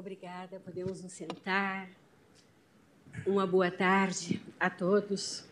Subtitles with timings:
[0.00, 1.86] Obrigada, podemos nos sentar.
[3.26, 5.44] Uma boa tarde a todos.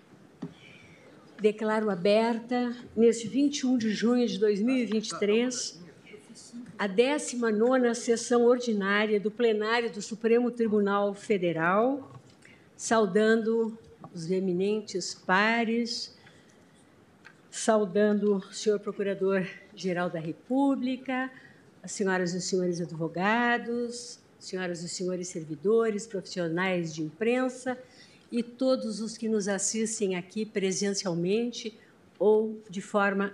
[1.39, 5.83] Declaro aberta, neste 21 de junho de 2023,
[6.79, 12.11] a 19ª sessão ordinária do plenário do Supremo Tribunal Federal,
[12.75, 13.79] saudando
[14.15, 16.17] os eminentes pares,
[17.51, 21.31] saudando o senhor Procurador-Geral da República,
[21.83, 27.79] as senhoras e senhores advogados, senhoras e senhores servidores, profissionais de imprensa
[28.31, 31.77] e todos os que nos assistem aqui presencialmente
[32.19, 33.33] ou de forma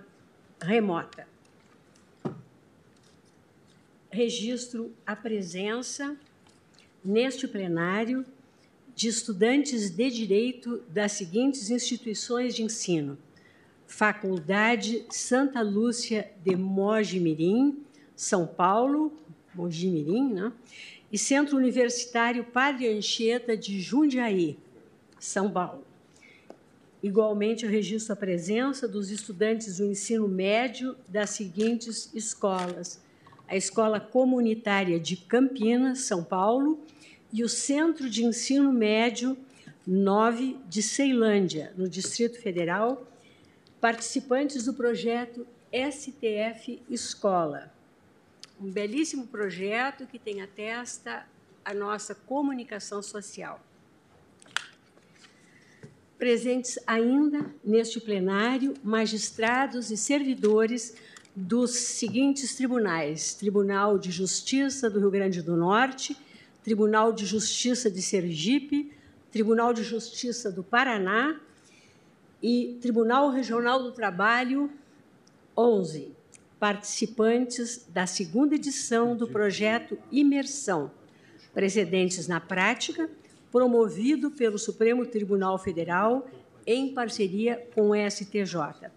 [0.61, 1.27] remota.
[4.11, 6.17] Registro a presença
[7.05, 8.25] neste plenário
[8.95, 13.19] de estudantes de direito das seguintes instituições de ensino:
[13.87, 17.83] Faculdade Santa Lúcia de Mogi Mirim,
[18.15, 19.13] São Paulo,
[19.53, 20.53] Mogi Mirim, né?
[21.15, 24.59] E Centro Universitário Padre Anchieta de Jundiaí,
[25.17, 25.85] São Paulo.
[27.01, 33.01] Igualmente, eu registro a presença dos estudantes do ensino médio das seguintes escolas:
[33.47, 36.81] a Escola Comunitária de Campinas, São Paulo,
[37.33, 39.39] e o Centro de Ensino Médio
[39.87, 43.07] 9 de Ceilândia, no Distrito Federal,
[43.81, 47.73] participantes do projeto STF Escola
[48.61, 51.27] um belíssimo projeto que tem a testa
[51.65, 53.61] a nossa comunicação social.
[56.19, 60.95] Presentes ainda neste plenário magistrados e servidores
[61.35, 66.17] dos seguintes tribunais: Tribunal de Justiça do Rio Grande do Norte,
[66.63, 68.93] Tribunal de Justiça de Sergipe,
[69.33, 71.41] Tribunal de Justiça do Paraná
[72.43, 74.71] e Tribunal Regional do Trabalho
[75.57, 76.24] 11
[76.59, 80.91] participantes da segunda edição do projeto Imersão,
[81.53, 83.09] Precedentes na Prática,
[83.51, 86.29] promovido pelo Supremo Tribunal Federal
[86.67, 88.91] em parceria com o STJ.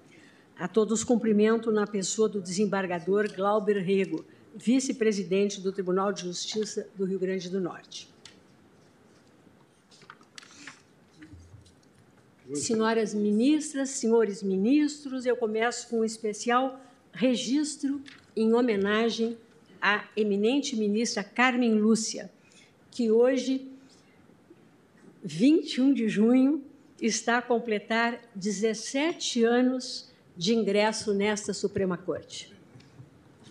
[0.57, 4.25] A todos cumprimento na pessoa do desembargador Glauber Rego,
[4.55, 8.09] vice-presidente do Tribunal de Justiça do Rio Grande do Norte.
[12.53, 16.79] Senhoras ministras, senhores ministros, eu começo com um especial
[17.17, 17.99] registro
[18.35, 19.35] em homenagem
[19.81, 22.31] à eminente ministra Carmen Lúcia,
[22.91, 23.67] que hoje,
[25.23, 26.63] 21 de junho,
[27.01, 32.53] está a completar 17 anos de ingresso nesta Suprema Corte.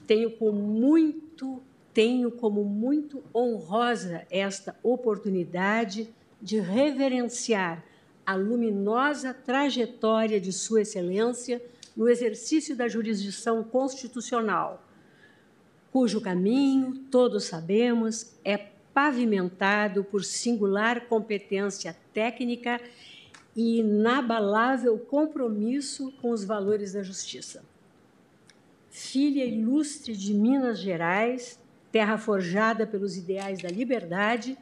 [0.06, 1.60] Tenho como muito,
[1.92, 6.08] tenho como muito honrosa esta oportunidade
[6.40, 7.84] de reverenciar
[8.24, 11.60] a luminosa trajetória de Sua Excelência
[11.96, 14.84] no exercício da jurisdição constitucional,
[15.90, 18.58] cujo caminho, todos sabemos, é
[18.92, 22.80] pavimentado por singular competência técnica
[23.54, 27.64] e inabalável compromisso com os valores da justiça.
[28.90, 31.58] Filha ilustre de Minas Gerais,
[31.90, 34.58] terra forjada pelos ideais da liberdade,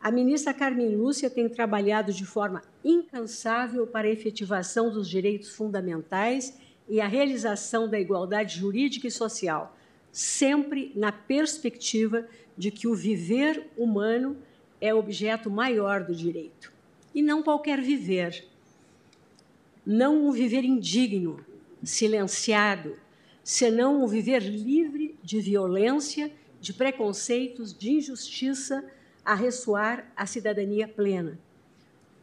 [0.00, 6.56] a ministra Carmen Lúcia tem trabalhado de forma incansável para a efetivação dos direitos fundamentais
[6.88, 9.76] e a realização da igualdade jurídica e social,
[10.12, 12.26] sempre na perspectiva
[12.56, 14.36] de que o viver humano
[14.80, 16.72] é objeto maior do direito.
[17.14, 18.46] E não qualquer viver.
[19.84, 21.44] Não um viver indigno,
[21.82, 22.96] silenciado,
[23.42, 28.84] senão um viver livre de violência, de preconceitos, de injustiça,
[29.24, 31.38] a ressoar a cidadania plena,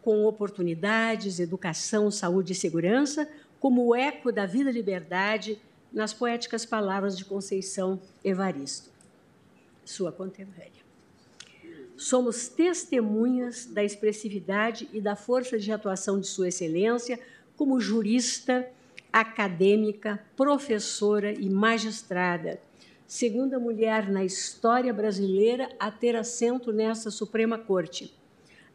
[0.01, 3.29] com oportunidades, educação, saúde e segurança,
[3.63, 5.57] como eco da vida e liberdade
[5.89, 8.91] nas poéticas palavras de Conceição Evaristo,
[9.85, 10.83] sua contemporânea.
[11.95, 17.17] Somos testemunhas da expressividade e da força de atuação de Sua Excelência
[17.55, 18.69] como jurista,
[19.13, 22.59] acadêmica, professora e magistrada,
[23.07, 28.13] segunda mulher na história brasileira a ter assento nessa Suprema Corte,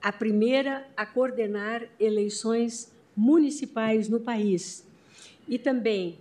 [0.00, 4.87] a primeira a coordenar eleições municipais no país
[5.48, 6.18] e também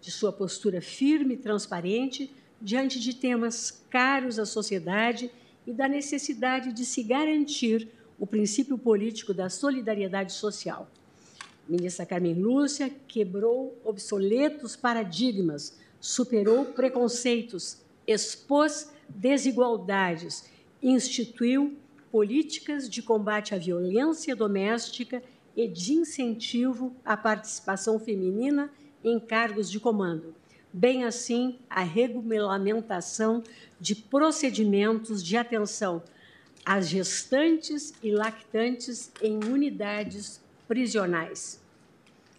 [0.00, 2.30] de sua postura firme e transparente
[2.60, 5.30] diante de temas caros à sociedade
[5.66, 7.88] e da necessidade de se garantir
[8.18, 10.88] o princípio político da solidariedade social.
[11.68, 20.48] Ministra Carmen Lúcia quebrou obsoletos paradigmas, superou preconceitos, expôs desigualdades,
[20.82, 21.76] instituiu
[22.12, 25.22] políticas de combate à violência doméstica
[25.56, 28.70] e de incentivo à participação feminina
[29.02, 30.34] em cargos de comando,
[30.72, 33.42] bem assim a regulamentação
[33.80, 36.02] de procedimentos de atenção
[36.64, 41.60] às gestantes e lactantes em unidades prisionais.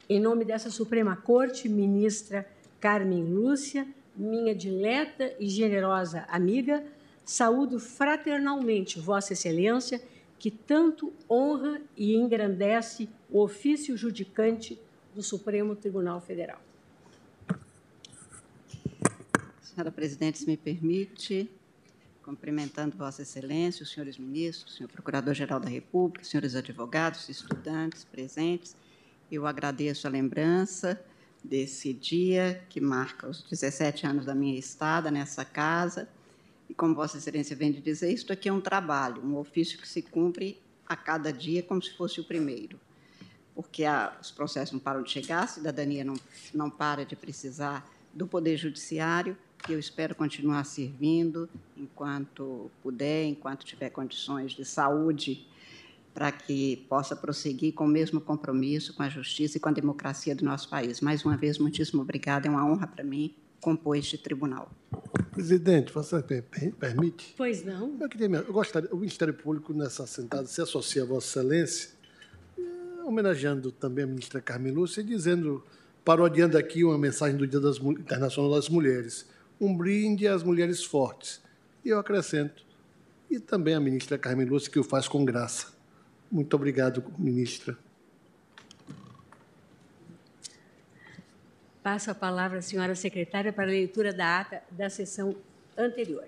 [0.09, 2.47] Em nome dessa Suprema Corte, ministra
[2.79, 6.83] Carmen Lúcia, minha dileta e generosa amiga,
[7.23, 10.01] saúdo fraternalmente Vossa Excelência,
[10.39, 14.79] que tanto honra e engrandece o ofício judicante
[15.13, 16.61] do Supremo Tribunal Federal.
[19.61, 21.49] Senhora Presidente, se me permite,
[22.23, 28.75] cumprimentando Vossa Excelência, os senhores ministros, senhor Procurador-Geral da República, senhores advogados, estudantes presentes,
[29.31, 30.99] eu agradeço a lembrança
[31.43, 36.09] desse dia que marca os 17 anos da minha estada nessa casa.
[36.69, 39.87] E como Vossa Excelência vem de dizer, isto aqui é um trabalho, um ofício que
[39.87, 42.79] se cumpre a cada dia como se fosse o primeiro.
[43.55, 46.15] Porque a, os processos não param de chegar, a cidadania não,
[46.53, 53.65] não para de precisar do Poder Judiciário, que eu espero continuar servindo enquanto puder, enquanto
[53.65, 55.47] tiver condições de saúde,
[56.13, 60.35] para que possa prosseguir com o mesmo compromisso com a justiça e com a democracia
[60.35, 60.99] do nosso país.
[60.99, 64.71] Mais uma vez, muitíssimo obrigada, é uma honra para mim compor este tribunal.
[65.31, 66.21] Presidente, você
[66.79, 67.33] permite?
[67.37, 67.97] Pois não.
[67.99, 71.89] Eu, queria, eu gostaria, o Ministério Público, nessa sentada, se associa a Vossa Excelência,
[72.57, 72.61] eh,
[73.05, 75.63] homenageando também a ministra Carmen Lúcia, dizendo,
[76.03, 79.27] parodiando aqui uma mensagem do Dia das, Internacional das Mulheres
[79.59, 81.41] um brinde às mulheres fortes.
[81.83, 82.65] E eu acrescento,
[83.29, 85.73] e também a ministra Carmen Lúcia, que o faz com graça.
[86.31, 87.77] Muito obrigado, ministra.
[91.87, 95.33] Passo a palavra à senhora secretária para a leitura da ata da sessão
[95.77, 96.25] anterior.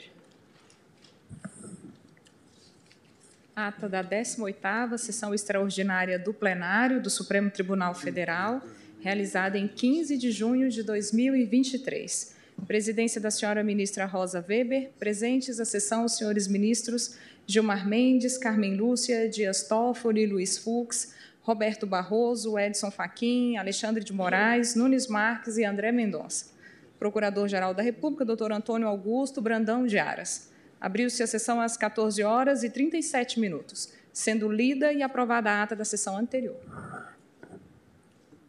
[3.54, 8.62] Ata da 18ª sessão extraordinária do plenário do Supremo Tribunal Federal,
[9.02, 12.36] realizada em 15 de junho de 2023.
[12.66, 14.92] Presidência da senhora ministra Rosa Weber.
[14.98, 21.14] Presentes à sessão os senhores ministros Gilmar Mendes, Carmen Lúcia, Dias Toffoli, Luiz Fux,
[21.50, 26.54] Roberto Barroso, Edson Fachin, Alexandre de Moraes, Nunes Marques e André Mendonça.
[27.00, 30.52] Procurador-Geral da República, doutor Antônio Augusto Brandão de Aras.
[30.80, 35.76] Abriu-se a sessão às 14 horas e 37 minutos, sendo lida e aprovada a ata
[35.76, 36.60] da sessão anterior.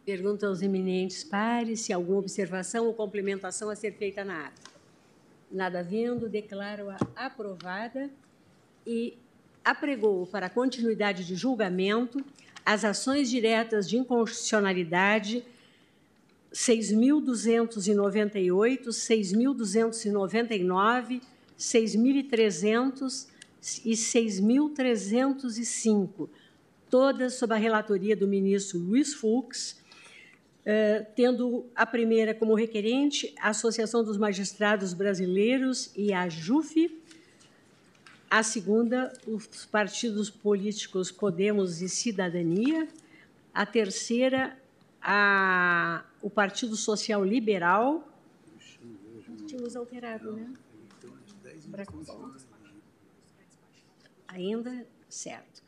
[0.04, 4.70] Pergunto aos eminentes pares se alguma observação ou complementação a ser feita na ata.
[5.50, 8.10] Nada vindo, declaro-a aprovada
[8.86, 9.16] e
[9.64, 12.22] apregou para continuidade de julgamento
[12.72, 15.44] as ações diretas de inconstitucionalidade
[16.52, 21.20] 6.298, 6.299,
[21.58, 23.26] 6.300
[23.84, 26.28] e 6.305,
[26.88, 29.80] todas sob a relatoria do ministro Luiz Fux,
[30.64, 36.99] eh, tendo a primeira como requerente a Associação dos Magistrados Brasileiros e a JUF,
[38.30, 42.88] a segunda, os partidos políticos Podemos e Cidadania,
[43.52, 44.56] a terceira,
[45.02, 48.08] a, o Partido Social Liberal.
[49.46, 50.54] Tínhamos alterado, né?
[54.28, 54.86] Ainda?
[55.08, 55.60] Certo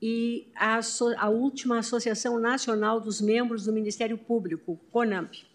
[0.00, 0.80] e a,
[1.18, 5.47] a última Associação Nacional dos Membros do Ministério Público, CONAMP.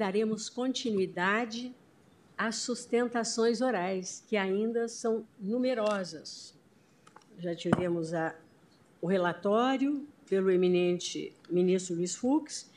[0.00, 1.74] Daremos continuidade
[2.34, 6.54] às sustentações orais, que ainda são numerosas.
[7.38, 8.34] Já tivemos a,
[8.98, 12.70] o relatório pelo eminente ministro Luiz Fux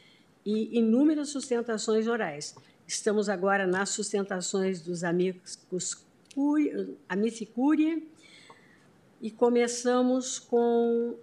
[0.45, 2.55] e inúmeras sustentações orais.
[2.85, 5.57] Estamos agora nas sustentações dos amigos
[7.07, 8.03] a Mificúria,
[9.21, 11.15] e começamos com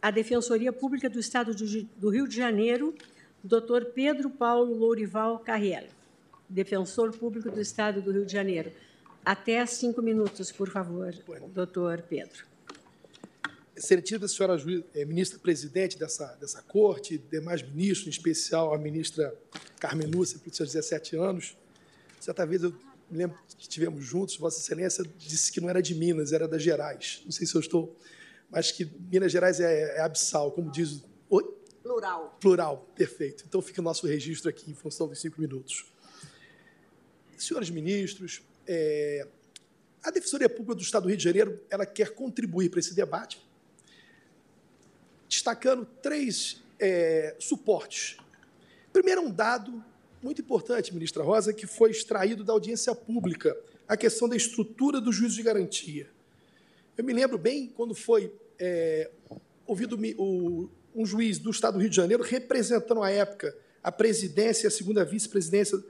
[0.00, 2.94] a Defensoria Pública do Estado do Rio de Janeiro,
[3.42, 3.86] Dr.
[3.94, 5.84] Pedro Paulo Lourival Carriel,
[6.48, 8.70] Defensor Público do Estado do Rio de Janeiro.
[9.24, 11.14] Até cinco minutos, por favor,
[11.54, 12.44] doutor Pedro.
[13.76, 14.62] Excelentíssima senhora
[14.94, 19.34] é, ministra presidente dessa, dessa corte, demais ministros, em especial a ministra
[19.78, 21.56] Carmen Lúcia, por seus 17 anos.
[22.20, 22.74] Certa vez eu
[23.10, 26.62] me lembro que estivemos juntos, Vossa Excelência disse que não era de Minas, era das
[26.62, 27.22] Gerais.
[27.24, 27.96] Não sei se eu estou,
[28.50, 31.02] mas que Minas Gerais é, é abissal, como diz.
[31.82, 32.36] Plural.
[32.40, 33.44] Plural, perfeito.
[33.48, 35.86] Então fica o nosso registro aqui em função dos cinco minutos.
[37.38, 39.26] Senhores ministros, é,
[40.02, 43.44] a Defensoria Pública do Estado do Rio de Janeiro ela quer contribuir para esse debate,
[45.28, 48.18] destacando três é, suportes.
[48.92, 49.82] Primeiro, um dado
[50.22, 53.56] muito importante, ministra Rosa, que foi extraído da audiência pública,
[53.88, 56.10] a questão da estrutura do juízo de garantia.
[56.96, 59.10] Eu me lembro bem quando foi é,
[59.66, 64.68] ouvido o, um juiz do Estado do Rio de Janeiro representando à época a presidência
[64.68, 65.82] a segunda vice-presidência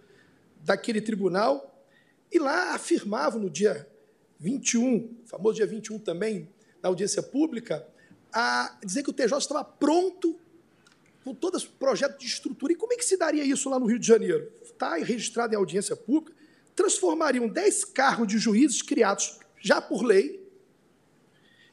[0.63, 1.85] daquele tribunal,
[2.31, 3.89] e lá afirmava no dia
[4.39, 6.49] 21, famoso dia 21 também,
[6.83, 7.87] na audiência pública,
[8.33, 10.39] a dizer que o TJ estava pronto
[11.25, 12.73] com todo o projeto de estrutura.
[12.73, 14.51] E como é que se daria isso lá no Rio de Janeiro?
[14.63, 16.33] Está registrado em audiência pública,
[16.75, 20.41] transformariam 10 cargos de juízes criados já por lei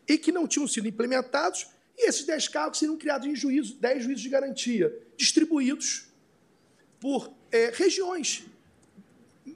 [0.08, 1.68] e que não tinham sido implementados,
[1.98, 6.08] e esses 10 cargos seriam criados em juízo, 10 juízes de garantia, distribuídos
[7.00, 8.46] por é, regiões,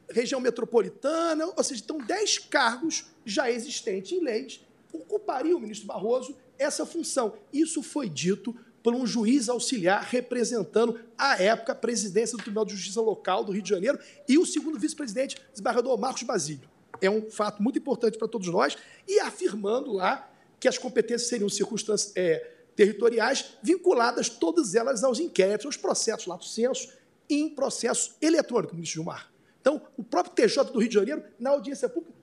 [0.09, 6.35] região metropolitana, ou seja, então 10 cargos já existentes em leis ocupariam o ministro Barroso
[6.57, 7.33] essa função.
[7.51, 12.75] Isso foi dito por um juiz auxiliar representando, à época, a presidência do Tribunal de
[12.75, 16.69] Justiça Local do Rio de Janeiro e o segundo vice-presidente, desembargador Marcos Basílio.
[16.99, 20.30] É um fato muito importante para todos nós e afirmando lá
[20.61, 26.45] que as competências seriam circunstâncias é, territoriais, vinculadas todas elas aos inquéritos, aos processos lato
[26.45, 26.87] senso
[27.27, 29.31] e em processo eletrônico, ministro Gilmar.
[29.59, 32.13] Então, o próprio TJ do Rio de Janeiro, na audiência pública,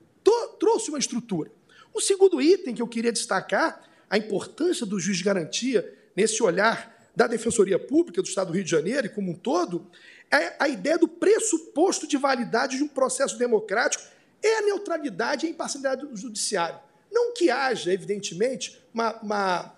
[0.57, 1.51] trouxe uma estrutura.
[1.93, 6.97] O segundo item que eu queria destacar, a importância do juiz de garantia nesse olhar
[7.13, 9.85] da Defensoria Pública do Estado do Rio de Janeiro e como um todo,
[10.31, 14.03] é a ideia do pressuposto de validade de um processo democrático
[14.41, 16.79] é a neutralidade e a imparcialidade do judiciário.
[17.11, 19.75] Não que haja, evidentemente, uma, uma,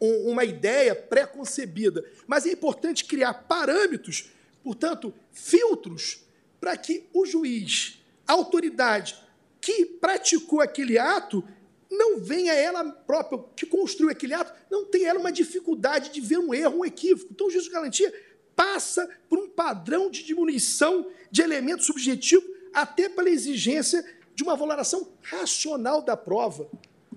[0.00, 4.30] uma ideia pré-concebida, mas é importante criar parâmetros,
[4.62, 6.24] portanto, filtros,
[6.60, 9.16] para que o juiz, a autoridade
[9.60, 11.42] que praticou aquele ato,
[11.90, 16.38] não venha ela própria, que construiu aquele ato, não tenha ela uma dificuldade de ver
[16.38, 17.30] um erro, um equívoco.
[17.32, 18.12] Então, o juízo de garantia
[18.54, 24.04] passa por um padrão de diminuição de elemento subjetivo, até pela exigência
[24.34, 26.68] de uma valoração racional da prova.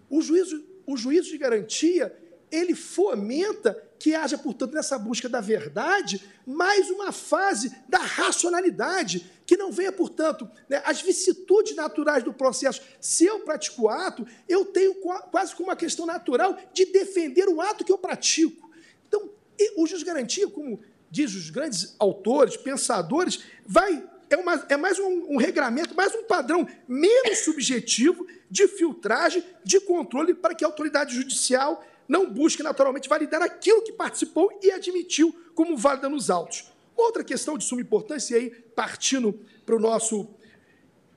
[0.10, 2.16] O juízo, o juízo de garantia,
[2.52, 9.58] ele fomenta que haja, portanto, nessa busca da verdade, mais uma fase da racionalidade, que
[9.58, 12.82] não venha, portanto, né, as vicissitudes naturais do processo.
[13.02, 17.60] Se eu pratico o ato, eu tenho quase como uma questão natural de defender o
[17.60, 18.70] ato que eu pratico.
[19.08, 19.30] Então,
[19.76, 25.34] o juiz garantia, como diz os grandes autores, pensadores, vai é, uma, é mais um,
[25.34, 31.16] um regramento, mais um padrão menos subjetivo de filtragem, de controle, para que a autoridade
[31.16, 36.72] judicial não busque naturalmente validar aquilo que participou e admitiu como válida nos autos.
[36.96, 39.34] Outra questão de suma importância, e aí partindo
[39.66, 40.30] para o nosso.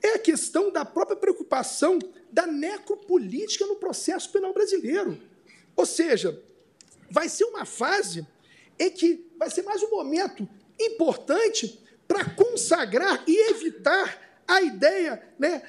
[0.03, 1.99] é a questão da própria preocupação
[2.33, 5.21] da necropolítica no processo penal brasileiro.
[5.77, 6.43] Ou seja,
[7.11, 8.27] vai ser uma fase
[8.79, 10.49] em que vai ser mais um momento
[10.79, 15.63] importante para consagrar e evitar a ideia né,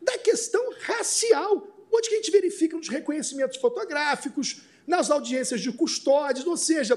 [0.00, 6.46] da questão racial onde que a gente verifica nos reconhecimentos fotográficos, nas audiências de custódias,
[6.46, 6.96] ou seja,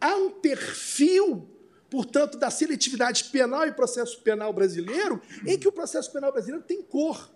[0.00, 1.48] há um perfil,
[1.90, 6.82] portanto, da seletividade penal e processo penal brasileiro, em que o processo penal brasileiro tem
[6.82, 7.32] cor.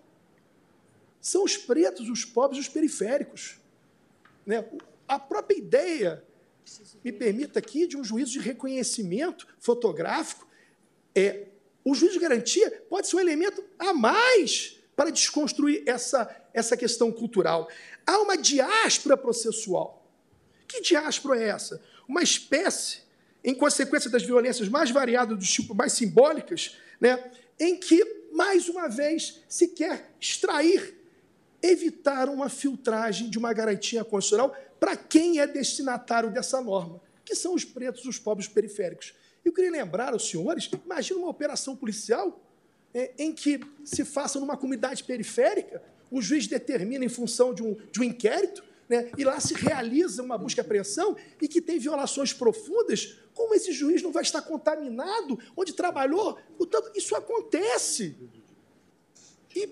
[1.19, 3.59] São os pretos, os pobres, os periféricos.
[4.45, 4.65] Né?
[5.05, 6.23] A própria ideia,
[7.03, 10.48] me permita aqui, de um juízo de reconhecimento fotográfico,
[11.19, 11.49] é
[11.83, 17.11] o juízo de garantia pode ser um elemento a mais para desconstruir essa, essa questão
[17.11, 17.69] cultural.
[18.05, 20.05] Há uma diáspora processual.
[20.67, 21.81] Que diáspora é essa?
[22.07, 22.99] Uma espécie,
[23.43, 28.87] em consequência das violências mais variadas, do tipo mais simbólicas, né, em que, mais uma
[28.87, 30.95] vez, se quer extrair,
[31.61, 37.53] evitar uma filtragem de uma garantia constitucional para quem é destinatário dessa norma, que são
[37.53, 39.13] os pretos, os pobres periféricos.
[39.43, 42.41] Eu queria lembrar aos senhores, imagina uma operação policial
[42.93, 45.81] é, em que se faça numa comunidade periférica,
[46.11, 50.23] o juiz determina em função de um, de um inquérito, né, e lá se realiza
[50.23, 54.41] uma busca e apreensão e que tem violações profundas, como esse juiz não vai estar
[54.41, 56.37] contaminado onde trabalhou?
[56.57, 58.17] Portanto, isso acontece.
[59.55, 59.69] E,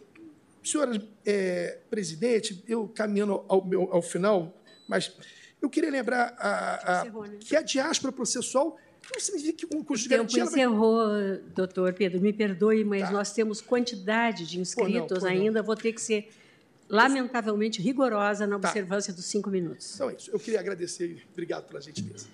[0.64, 4.56] senhora é, presidente, eu caminhando ao, meu, ao final,
[4.88, 5.12] mas
[5.60, 7.06] eu queria lembrar a, a,
[7.40, 8.78] que a diáspora processual
[9.14, 11.38] não significa que o custo de tempo encerrou, vai...
[11.56, 13.12] doutor Pedro, me perdoe, mas tá.
[13.12, 15.66] nós temos quantidade de inscritos não, ainda, não.
[15.66, 16.30] vou ter que ser
[16.90, 18.68] lamentavelmente rigorosa na tá.
[18.68, 19.96] observância dos cinco minutos.
[19.96, 22.28] Então é isso, eu queria agradecer e obrigado pela gentileza.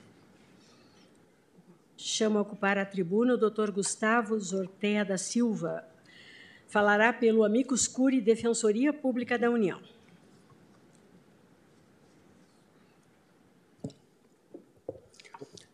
[1.95, 5.85] Chamo a ocupar a tribuna o doutor Gustavo Zortea da Silva.
[6.67, 9.79] Falará pelo Amicus Curi Defensoria Pública da União.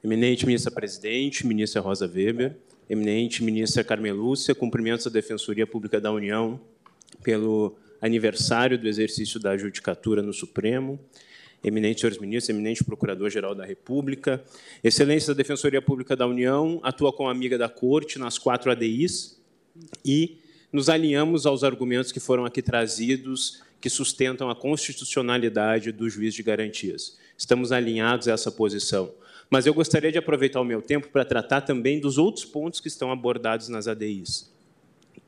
[0.04, 2.56] Eminente ministra presidente, ministra Rosa Weber,
[2.90, 6.60] eminente ministra Carmen Lúcia, cumprimentos à Defensoria Pública da União
[7.24, 11.00] pelo aniversário do exercício da judicatura no Supremo
[11.64, 14.44] eminentes senhores ministros, eminente Procurador-Geral da República,
[14.84, 19.40] Excelência da Defensoria Pública da União, atua como amiga da Corte nas quatro ADIs
[20.06, 20.38] e
[20.72, 26.44] nos alinhamos aos argumentos que foram aqui trazidos, que sustentam a constitucionalidade do juiz de
[26.44, 27.18] garantias.
[27.38, 29.12] Estamos alinhados a essa posição.
[29.50, 32.88] Mas eu gostaria de aproveitar o meu tempo para tratar também dos outros pontos que
[32.88, 34.50] estão abordados nas ADIs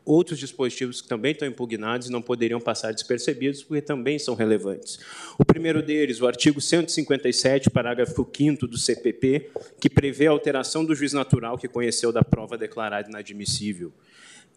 [0.05, 4.99] outros dispositivos que também estão impugnados e não poderiam passar despercebidos, porque também são relevantes.
[5.37, 10.95] O primeiro deles, o artigo 157, parágrafo 5 do CPP, que prevê a alteração do
[10.95, 13.93] juiz natural que conheceu da prova declarada inadmissível.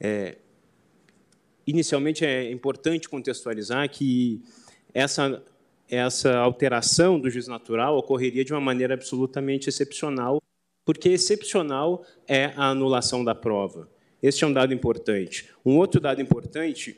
[0.01, 0.37] É,
[1.67, 4.43] inicialmente, é importante contextualizar que
[4.93, 5.43] essa,
[5.95, 10.41] essa alteração do juiz natural ocorreria de uma maneira absolutamente excepcional,
[10.85, 13.89] porque excepcional é a anulação da prova.
[14.23, 15.51] Este é um dado importante.
[15.65, 16.97] Um outro dado importante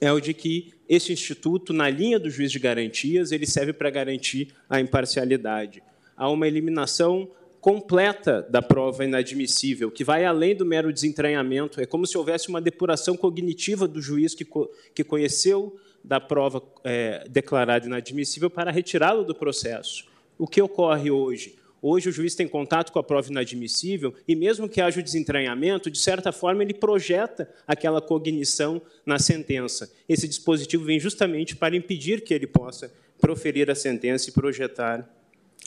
[0.00, 3.90] é o de que esse instituto, na linha do juiz de garantias, ele serve para
[3.90, 5.82] garantir a imparcialidade.
[6.16, 11.80] Há uma eliminação completa da prova inadmissível, que vai além do mero desentranhamento.
[11.80, 14.44] É como se houvesse uma depuração cognitiva do juiz que,
[14.92, 20.06] que conheceu da prova é, declarada inadmissível para retirá-lo do processo.
[20.38, 21.56] O que ocorre hoje?
[21.80, 25.90] Hoje o juiz tem contato com a prova inadmissível e mesmo que haja o desentranhamento,
[25.90, 29.92] de certa forma ele projeta aquela cognição na sentença.
[30.08, 35.08] Esse dispositivo vem justamente para impedir que ele possa proferir a sentença e projetar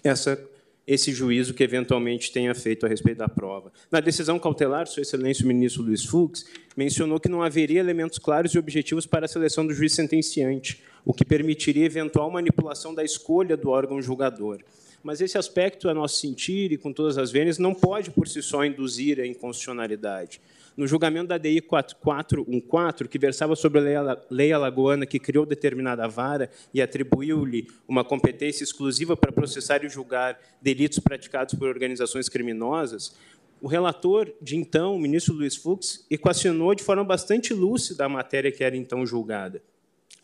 [0.04, 0.42] essa
[0.88, 3.72] esse juízo que eventualmente tenha feito a respeito da prova.
[3.92, 6.46] Na decisão cautelar, Sua Excelência o ministro Luiz Fux
[6.78, 11.14] mencionou que não haveria elementos claros e objetivos para a seleção do juiz sentenciante, o
[11.14, 14.60] que permitiria eventual manipulação da escolha do órgão julgador
[15.06, 18.42] mas esse aspecto, a nosso sentir e com todas as vênias, não pode por si
[18.42, 20.42] só induzir a inconstitucionalidade.
[20.76, 26.50] No julgamento da DI 4414, que versava sobre a lei alagoana que criou determinada vara
[26.74, 33.16] e atribuiu-lhe uma competência exclusiva para processar e julgar delitos praticados por organizações criminosas,
[33.62, 38.52] o relator de então, o ministro Luiz Fux, equacionou de forma bastante lúcida a matéria
[38.52, 39.62] que era então julgada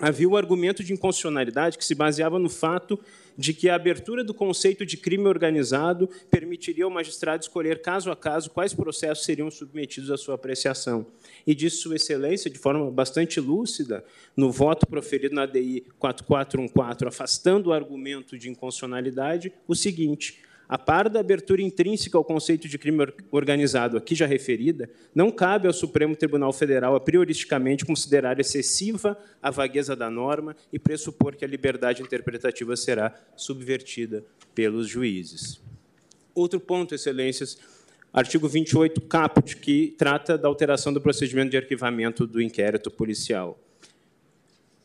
[0.02, 3.00] havia o argumento de inconstitucionalidade que se baseava no fato
[3.38, 8.16] de que a abertura do conceito de crime organizado permitiria ao magistrado escolher caso a
[8.16, 11.06] caso quais processos seriam submetidos à sua apreciação.
[11.46, 14.04] E disse Sua Excelência, de forma bastante lúcida,
[14.36, 21.10] no voto proferido na DI 4414, afastando o argumento de inconstitucionalidade, o seguinte: a par
[21.10, 26.16] da abertura intrínseca ao conceito de crime organizado aqui já referida, não cabe ao Supremo
[26.16, 32.02] Tribunal Federal a prioristicamente considerar excessiva a vagueza da norma e pressupor que a liberdade
[32.02, 34.24] interpretativa será subvertida
[34.56, 35.62] pelos juízes.
[36.34, 37.60] Outro ponto, excelências,
[38.14, 43.60] artigo 28 caput, que trata da alteração do procedimento de arquivamento do inquérito policial.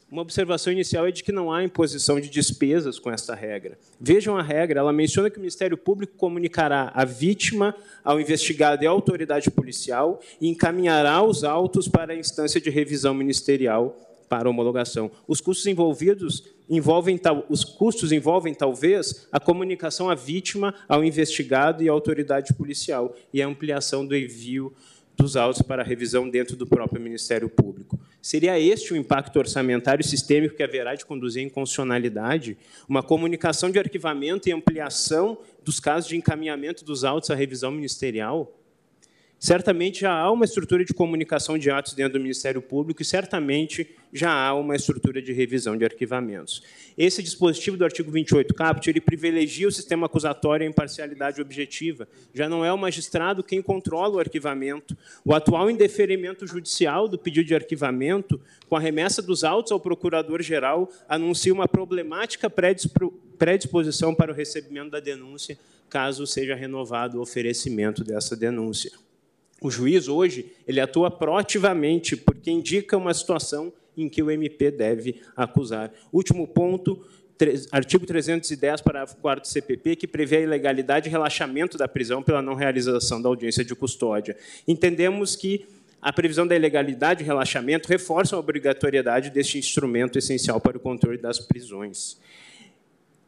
[0.08, 3.76] Uma observação inicial é de que não há imposição de despesas com essa regra.
[4.00, 8.86] Vejam a regra, ela menciona que o Ministério Público comunicará a vítima ao investigado e
[8.86, 15.10] à autoridade policial e encaminhará os autos para a instância de revisão ministerial para homologação.
[15.26, 21.88] Os custos envolvidos envolvem os custos envolvem talvez a comunicação à vítima, ao investigado e
[21.88, 24.72] à autoridade policial e a ampliação do envio
[25.16, 27.98] dos autos para revisão dentro do próprio Ministério Público.
[28.26, 32.58] Seria este o impacto orçamentário sistêmico que haverá de conduzir em constitucionalidade?
[32.88, 38.52] Uma comunicação de arquivamento e ampliação dos casos de encaminhamento dos autos à revisão ministerial?
[39.38, 43.87] Certamente já há uma estrutura de comunicação de atos dentro do Ministério Público e certamente
[44.11, 46.62] já há uma estrutura de revisão de arquivamentos.
[46.96, 52.09] Esse dispositivo do artigo 28 caput, ele privilegia o sistema acusatório e a imparcialidade objetiva.
[52.33, 54.96] Já não é o magistrado quem controla o arquivamento.
[55.22, 60.90] O atual indeferimento judicial do pedido de arquivamento, com a remessa dos autos ao procurador-geral,
[61.07, 62.51] anuncia uma problemática
[63.38, 65.59] predisposição para o recebimento da denúncia,
[65.90, 68.90] caso seja renovado o oferecimento dessa denúncia.
[69.60, 75.22] O juiz hoje ele atua proativamente porque indica uma situação em que o MP deve
[75.34, 75.90] acusar.
[76.12, 77.02] Último ponto,
[77.72, 82.42] artigo 310, parágrafo 4 do CPP, que prevê a ilegalidade e relaxamento da prisão pela
[82.42, 84.36] não realização da audiência de custódia.
[84.68, 85.66] Entendemos que
[86.00, 91.18] a previsão da ilegalidade e relaxamento reforça a obrigatoriedade deste instrumento essencial para o controle
[91.18, 92.18] das prisões.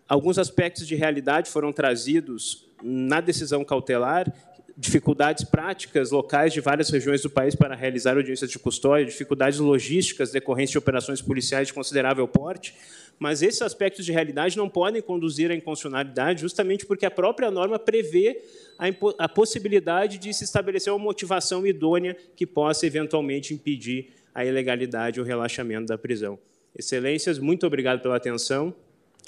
[0.07, 4.33] Alguns aspectos de realidade foram trazidos na decisão cautelar
[4.79, 10.31] dificuldades práticas locais de várias regiões do país para realizar audiências de custódia, dificuldades logísticas
[10.31, 12.77] decorrentes de operações policiais de considerável porte,
[13.19, 17.77] mas esses aspectos de realidade não podem conduzir à inconstitucionalidade justamente porque a própria norma
[17.77, 18.41] prevê
[18.79, 18.87] a,
[19.25, 25.27] a possibilidade de se estabelecer uma motivação idônea que possa eventualmente impedir a ilegalidade ou
[25.27, 26.39] relaxamento da prisão.
[26.79, 28.73] Excelências, muito obrigado pela atenção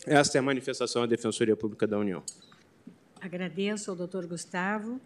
[0.06, 2.22] Esta é a manifestação da Defensoria Pública da União.
[3.20, 5.00] Agradeço ao doutor Gustavo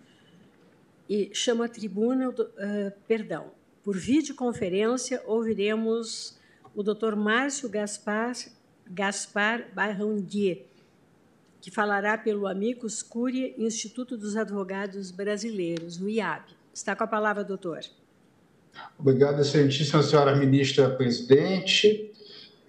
[1.08, 2.34] e chamo à tribuna, uh,
[3.06, 6.38] perdão, por videoconferência, ouviremos
[6.74, 8.34] o doutor Márcio Gaspar,
[8.90, 10.64] Gaspar Barrandier,
[11.60, 16.44] que falará pelo Amicus Curia Instituto dos Advogados Brasileiros, o IAB.
[16.72, 17.80] Está com a palavra, doutor.
[18.98, 22.12] Obrigado, excelentíssima senhora ministra presidente,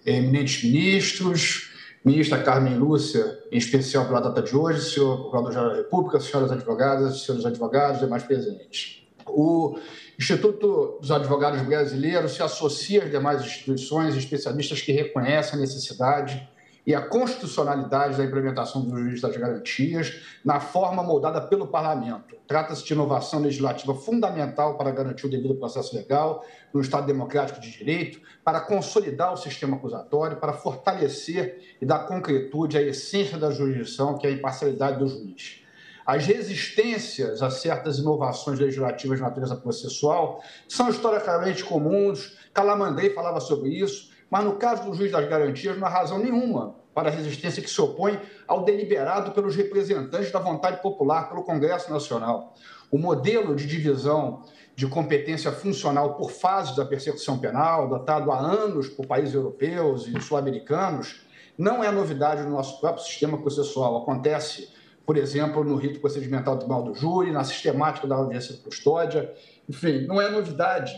[0.04, 1.75] eminentes ministros,
[2.06, 7.22] ministra Carmen Lúcia, em especial pela data de hoje, senhor Procurador-Geral da República, senhoras advogadas,
[7.22, 9.02] senhores advogados demais presentes.
[9.26, 9.76] O
[10.16, 16.48] Instituto dos Advogados Brasileiros se associa às demais instituições e especialistas que reconhecem a necessidade
[16.86, 22.36] e a constitucionalidade da implementação do juiz das garantias na forma moldada pelo parlamento.
[22.46, 27.72] Trata-se de inovação legislativa fundamental para garantir o devido processo legal no Estado democrático de
[27.72, 34.16] direito, para consolidar o sistema acusatório, para fortalecer e dar concretude à essência da jurisdição,
[34.16, 35.64] que é a imparcialidade do juiz.
[36.06, 42.38] As resistências a certas inovações legislativas de natureza processual são historicamente comuns.
[42.54, 46.74] Calamandrei falava sobre isso mas no caso do juiz das garantias, não há razão nenhuma
[46.94, 51.92] para a resistência que se opõe ao deliberado pelos representantes da vontade popular pelo Congresso
[51.92, 52.54] Nacional.
[52.90, 54.42] O modelo de divisão
[54.74, 60.20] de competência funcional por fases da persecução penal, adotado há anos por países europeus e
[60.20, 61.26] sul-americanos,
[61.58, 63.98] não é novidade no nosso próprio sistema processual.
[63.98, 64.70] Acontece,
[65.04, 69.32] por exemplo, no rito procedimental do Tribunal do Júri, na sistemática da audiência de custódia.
[69.68, 70.94] Enfim, não é novidade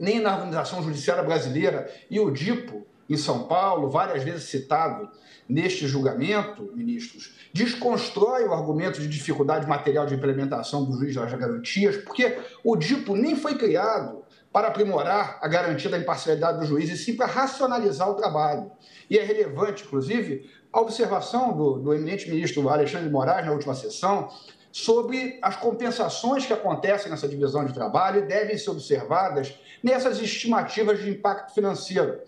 [0.00, 1.92] nem na organização judiciária brasileira.
[2.10, 5.10] E o DIPO, em São Paulo, várias vezes citado
[5.46, 11.96] neste julgamento, ministros, desconstrói o argumento de dificuldade material de implementação do juiz das garantias,
[11.98, 16.96] porque o DIPO nem foi criado para aprimorar a garantia da imparcialidade do juiz, e
[16.96, 18.70] sim para racionalizar o trabalho.
[19.08, 23.74] E é relevante, inclusive, a observação do, do eminente ministro Alexandre de Moraes na última
[23.74, 24.28] sessão,
[24.72, 31.00] sobre as compensações que acontecem nessa divisão de trabalho e devem ser observadas nessas estimativas
[31.00, 32.20] de impacto financeiro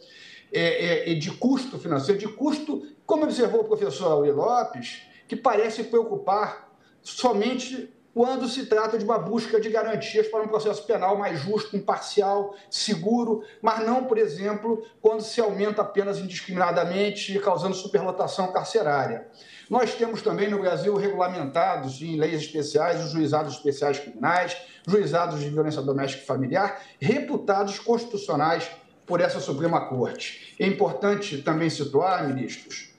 [0.52, 5.84] é, é, de custo financeiro, de custo, como observou o professor Auri Lopes, que parece
[5.84, 6.70] preocupar
[7.02, 11.76] somente quando se trata de uma busca de garantias para um processo penal mais justo,
[11.76, 19.26] imparcial, seguro, mas não, por exemplo, quando se aumenta apenas indiscriminadamente, causando superlotação carcerária.
[19.72, 24.54] Nós temos também no Brasil regulamentados em leis especiais os juizados especiais criminais,
[24.86, 28.70] juizados de violência doméstica e familiar, reputados constitucionais
[29.06, 30.54] por essa Suprema Corte.
[30.60, 32.92] É importante também situar, ministros,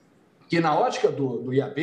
[0.49, 1.77] que na ótica do, do IAB,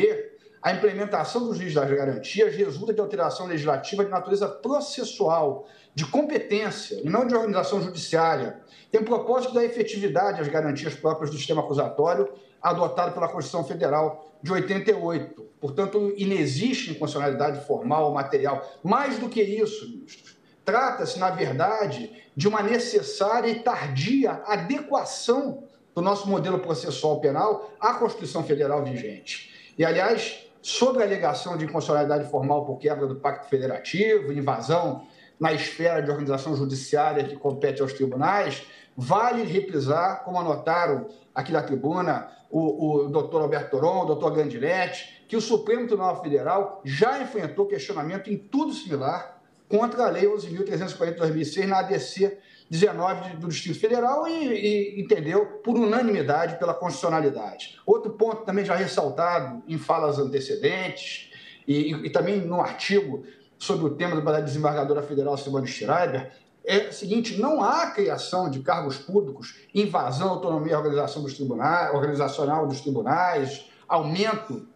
[0.61, 6.99] a implementação do juiz das garantias resulta de alteração legislativa de natureza processual, de competência
[7.01, 8.59] e não de organização judiciária.
[8.91, 12.27] Tem propósito da efetividade às garantias próprias do sistema acusatório
[12.61, 15.41] adotado pela Constituição Federal de 88.
[15.59, 18.65] Portanto, inexiste inconstitucionalidade formal ou material.
[18.83, 26.01] Mais do que isso, ministros, trata-se, na verdade, de uma necessária e tardia adequação do
[26.01, 29.73] nosso modelo processual penal à Constituição Federal vigente.
[29.77, 35.05] E, aliás, sobre a alegação de inconstitucionalidade formal por quebra do Pacto Federativo, invasão
[35.39, 38.63] na esfera de organização judiciária que compete aos tribunais,
[38.95, 45.23] vale reprisar, como anotaram aqui na tribuna o, o doutor Alberto Toron, o doutor Grandinetti,
[45.27, 51.13] que o Supremo Tribunal Federal já enfrentou questionamento em tudo similar contra a Lei 11.340
[51.13, 52.37] de 2006 na ADC
[52.69, 57.79] 19 do Distrito Federal e, e, entendeu por unanimidade pela constitucionalidade.
[57.85, 61.31] Outro ponto também já ressaltado em falas antecedentes
[61.67, 63.23] e, e também no artigo
[63.57, 66.31] sobre o tema da desembargadora federal Simone Schreiber
[66.63, 71.93] é o seguinte: não há criação de cargos públicos, invasão à autonomia organização dos tribunais,
[71.93, 74.67] organizacional dos tribunais, aumento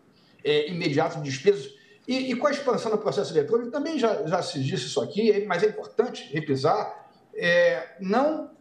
[0.43, 1.73] é, imediato de despesas.
[2.07, 5.43] E, e, com a expansão do processo eletrônico, também já, já se disse isso aqui,
[5.47, 8.51] mas é importante repisar, é, não,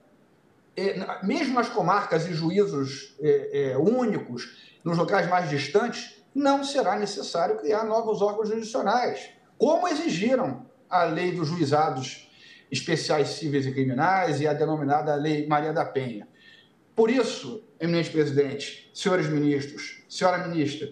[0.75, 6.99] é, mesmo nas comarcas e juízos é, é, únicos, nos locais mais distantes, não será
[6.99, 12.24] necessário criar novos órgãos jurisdicionais, como exigiram a lei dos juizados
[12.79, 16.29] especiais cíveis e criminais e a denominada Lei Maria da Penha.
[16.95, 20.89] Por isso, eminente presidente, senhores ministros, senhora ministra,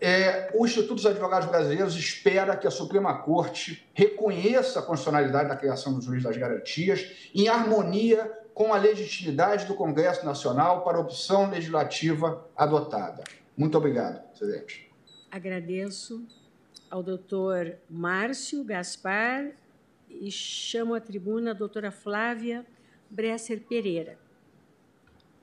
[0.00, 5.56] é, o Instituto dos Advogados Brasileiros espera que a Suprema Corte reconheça a constitucionalidade da
[5.56, 11.00] criação do juiz das garantias em harmonia com a legitimidade do Congresso Nacional para a
[11.00, 13.24] opção legislativa adotada.
[13.56, 14.90] Muito obrigado, presidente.
[15.30, 16.26] Agradeço
[16.90, 19.52] ao doutor Márcio Gaspar
[20.20, 22.66] e chamo à tribuna a doutora Flávia
[23.10, 24.18] Bresser Pereira.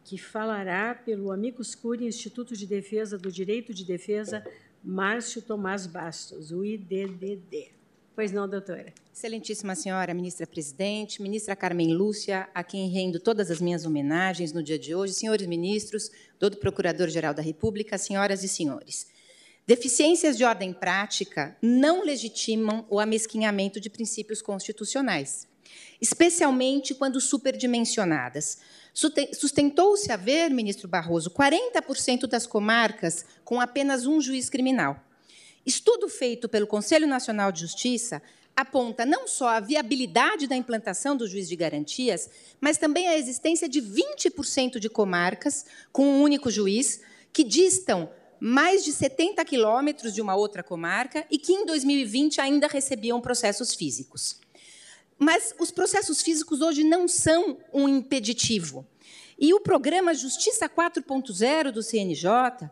[0.07, 4.41] que falará pelo Amicus Curiae Instituto de Defesa do Direito de Defesa,
[4.81, 7.71] Márcio Tomás Bastos, o IDDD.
[8.15, 8.93] Pois não, doutora.
[9.13, 14.63] Excelentíssima senhora ministra presidente, ministra Carmen Lúcia, a quem rendo todas as minhas homenagens no
[14.63, 19.07] dia de hoje, senhores ministros, doutor Procurador-Geral da República, senhoras e senhores.
[19.67, 25.45] Deficiências de ordem prática não legitimam o amesquinhamento de princípios constitucionais,
[25.99, 28.59] especialmente quando superdimensionadas.
[28.93, 35.03] Sustentou-se haver, ministro Barroso, 40% das comarcas com apenas um juiz criminal.
[35.65, 38.21] Estudo feito pelo Conselho Nacional de Justiça
[38.55, 42.29] aponta não só a viabilidade da implantação do juiz de garantias,
[42.61, 47.01] mas também a existência de 20% de comarcas com um único juiz
[47.33, 52.67] que distam mais de 70 quilômetros de uma outra comarca e que, em 2020, ainda
[52.67, 54.39] recebiam processos físicos.
[55.17, 58.85] Mas os processos físicos hoje não são um impeditivo.
[59.39, 62.69] E o programa Justiça 4.0 do CNJ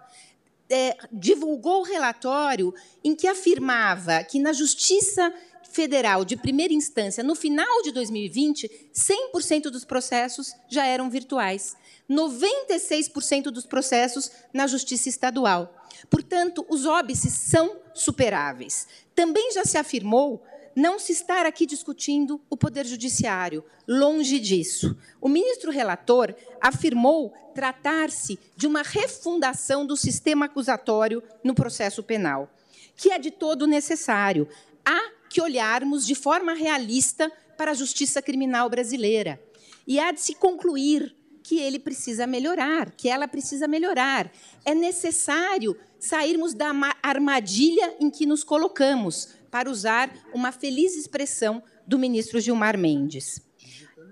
[0.70, 2.74] é, divulgou o relatório
[3.04, 5.34] em que afirmava que na Justiça
[5.76, 11.76] Federal de primeira instância, no final de 2020, 100% dos processos já eram virtuais.
[12.10, 15.76] 96% dos processos na justiça estadual.
[16.10, 18.88] Portanto, os óbices são superáveis.
[19.14, 20.42] Também já se afirmou
[20.74, 24.96] não se estar aqui discutindo o Poder Judiciário, longe disso.
[25.20, 32.50] O ministro relator afirmou tratar-se de uma refundação do sistema acusatório no processo penal,
[32.96, 34.48] que é de todo necessário.
[34.86, 39.42] Há que olharmos de forma realista para a justiça criminal brasileira.
[39.88, 44.32] E há de se concluir que ele precisa melhorar, que ela precisa melhorar.
[44.66, 46.72] É necessário sairmos da
[47.04, 53.40] armadilha em que nos colocamos, para usar uma feliz expressão do ministro Gilmar Mendes.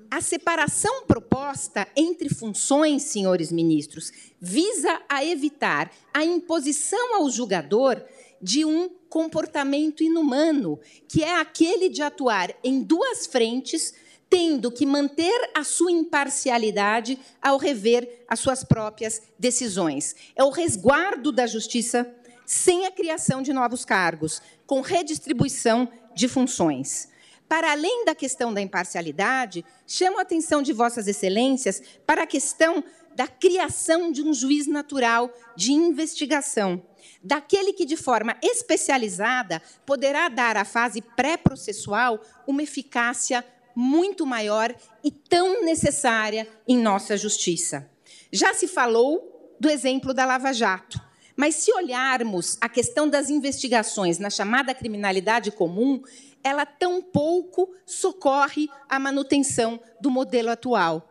[0.10, 8.02] A separação proposta entre funções, senhores ministros, visa a evitar a imposição ao julgador
[8.41, 13.93] de um comportamento inumano, que é aquele de atuar em duas frentes
[14.28, 20.15] tendo que manter a sua imparcialidade ao rever as suas próprias decisões.
[20.36, 22.12] É o resguardo da justiça
[22.43, 27.10] sem a criação de novos cargos, com redistribuição de funções.
[27.47, 32.84] Para além da questão da imparcialidade, chamo a atenção de Vossas Excelências para a questão
[33.15, 36.82] da criação de um juiz natural de investigação,
[37.23, 43.45] daquele que, de forma especializada, poderá dar à fase pré-processual uma eficácia
[43.76, 44.73] muito maior
[45.04, 47.89] e tão necessária em nossa justiça.
[48.32, 51.02] Já se falou do exemplo da Lava Jato,
[51.36, 56.02] mas se olharmos a questão das investigações na chamada criminalidade comum,
[56.43, 61.10] ela tão pouco socorre a manutenção do modelo atual.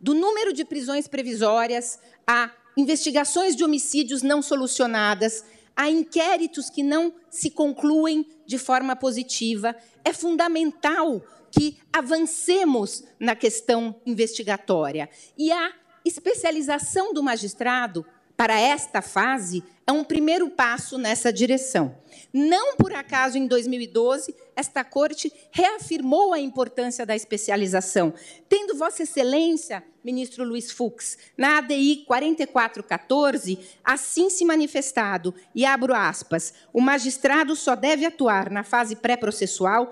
[0.00, 5.44] Do número de prisões previsórias a investigações de homicídios não solucionadas,
[5.76, 13.94] a inquéritos que não se concluem de forma positiva, é fundamental que avancemos na questão
[14.06, 15.10] investigatória.
[15.36, 15.72] E a
[16.04, 21.96] especialização do magistrado para esta fase é um primeiro passo nessa direção.
[22.32, 28.14] Não por acaso, em 2012, esta Corte reafirmou a importância da especialização,
[28.48, 36.54] tendo Vossa Excelência, ministro Luiz Fux, na ADI 4414, assim se manifestado, e abro aspas,
[36.72, 39.90] o magistrado só deve atuar na fase pré-processual,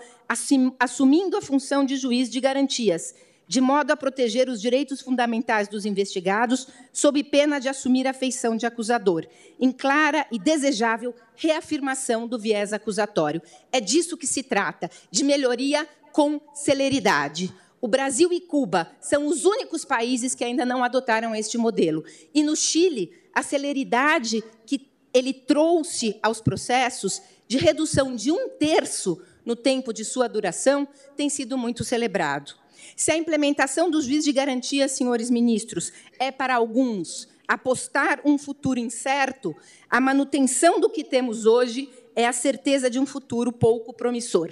[0.79, 3.17] assumindo a função de juiz de garantias,
[3.49, 8.55] de modo a proteger os direitos fundamentais dos investigados, sob pena de assumir a feição
[8.55, 9.27] de acusador,
[9.59, 13.41] em clara e desejável reafirmação do viés acusatório.
[13.73, 17.53] É disso que se trata, de melhoria com celeridade.
[17.81, 22.05] O Brasil e Cuba são os únicos países que ainda não adotaram este modelo.
[22.35, 29.23] E no Chile, a celeridade que ele trouxe aos processos, de redução de um terço
[29.45, 32.55] no tempo de sua duração, tem sido muito celebrado.
[32.99, 38.81] Se a implementação dos juízes de garantia, senhores ministros, é para alguns apostar um futuro
[38.81, 39.55] incerto,
[39.89, 44.51] a manutenção do que temos hoje é a certeza de um futuro pouco promissor.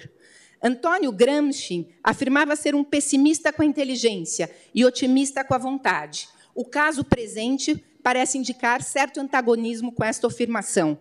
[0.63, 6.29] Antônio Gramsci afirmava ser um pessimista com a inteligência e otimista com a vontade.
[6.55, 10.97] O caso presente parece indicar certo antagonismo com esta afirmação.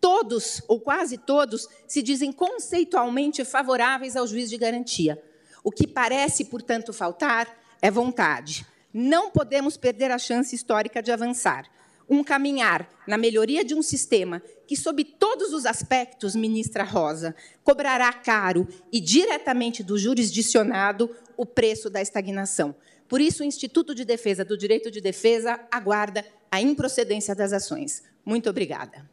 [0.00, 5.22] Todos, ou quase todos, se dizem conceitualmente favoráveis ao juiz de garantia.
[5.68, 7.46] O que parece, portanto, faltar
[7.82, 8.64] é vontade.
[8.90, 11.66] Não podemos perder a chance histórica de avançar.
[12.08, 18.10] Um caminhar na melhoria de um sistema que, sob todos os aspectos, ministra Rosa, cobrará
[18.14, 22.74] caro e diretamente do jurisdicionado o preço da estagnação.
[23.06, 28.02] Por isso, o Instituto de Defesa do Direito de Defesa aguarda a improcedência das ações.
[28.24, 29.06] Muito obrigada.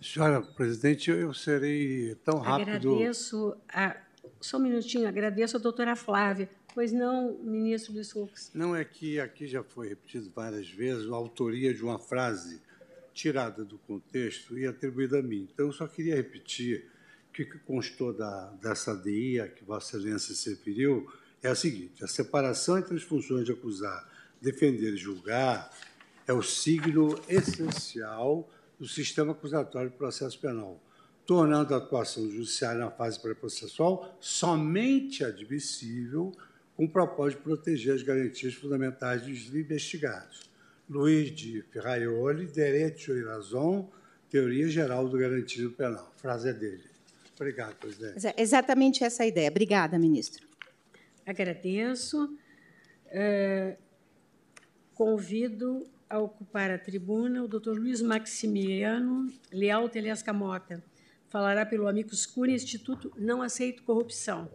[0.00, 2.94] Senhora presidente, eu serei tão rápido.
[2.94, 3.56] Agradeço.
[3.68, 4.06] A...
[4.40, 6.48] Só um minutinho, agradeço a doutora Flávia.
[6.74, 8.50] Pois não, ministro Luiz Fux.
[8.54, 12.60] Não é que aqui já foi repetido várias vezes a autoria de uma frase
[13.12, 15.48] tirada do contexto e atribuída a mim.
[15.52, 16.88] Então, eu só queria repetir
[17.32, 21.10] que o que constou da, dessa DI a que Vossa Excelência se referiu
[21.42, 24.08] é a seguinte: a separação entre as funções de acusar,
[24.40, 25.72] defender e julgar
[26.26, 28.48] é o signo essencial
[28.78, 30.80] do sistema acusatório do processo penal,
[31.28, 36.32] tornando a atuação judiciária na fase pré-processual somente admissível
[36.74, 40.48] com o propósito de proteger as garantias fundamentais dos investigados.
[40.88, 43.90] Luiz de Ferraioli, Direito e Razão,
[44.30, 46.10] Teoria Geral do Garantido Penal.
[46.16, 46.84] A frase é dele.
[47.36, 48.26] Obrigado, presidente.
[48.26, 49.50] É exatamente essa a ideia.
[49.50, 50.46] Obrigada, ministro.
[51.26, 52.38] Agradeço.
[53.08, 53.76] É,
[54.94, 60.82] convido a ocupar a tribuna o doutor Luiz Maximiano Leal Telesca Mota.
[61.28, 64.50] Falará pelo Amicus Curi Instituto Não Aceito Corrupção.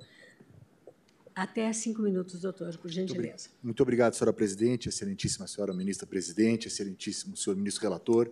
[1.36, 3.49] Até cinco minutos, doutor, por gentileza.
[3.62, 8.31] Muito obrigado, senhora presidente, excelentíssima senhora ministra presidente, excelentíssimo senhor ministro relator.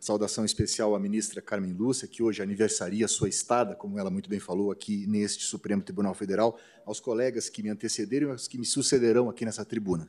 [0.00, 4.38] Saudação especial à ministra Carmen Lúcia, que hoje aniversaria sua estada, como ela muito bem
[4.38, 8.66] falou, aqui neste Supremo Tribunal Federal, aos colegas que me antecederam e aos que me
[8.66, 10.06] sucederão aqui nessa tribuna.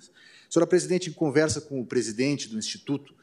[0.49, 3.15] Senhora presidente, em conversa com o presidente do Instituto,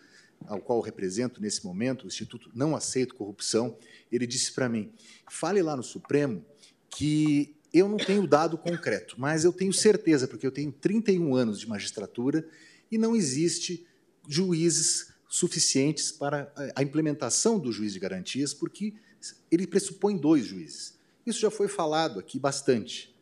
[0.49, 3.77] ao qual represento nesse momento, o Instituto Não Aceito Corrupção,
[4.11, 4.93] ele disse para mim:
[5.31, 6.45] fale lá no Supremo
[6.91, 11.59] que eu não tenho dado concreto, mas eu tenho certeza, porque eu tenho 31 anos
[11.59, 12.47] de magistratura
[12.91, 13.87] e não existe
[14.29, 18.95] juízes suficientes para a implementação do juiz de garantias, porque
[19.51, 20.99] ele pressupõe dois juízes.
[21.25, 23.15] Isso já foi falado aqui bastante.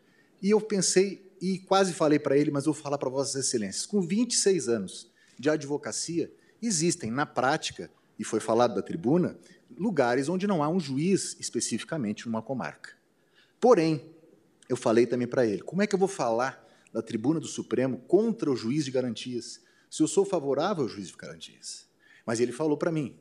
[0.42, 4.00] E eu pensei, e quase falei para ele, mas vou falar para Vossas Excelências: com
[4.00, 6.32] 26 anos de advocacia,
[6.66, 9.38] existem, na prática, e foi falado da tribuna,
[9.76, 12.92] lugares onde não há um juiz especificamente numa comarca.
[13.60, 14.14] Porém,
[14.68, 17.98] eu falei também para ele: como é que eu vou falar da tribuna do Supremo
[18.06, 21.88] contra o juiz de garantias, se eu sou favorável ao juiz de garantias?
[22.26, 23.18] Mas ele falou para mim: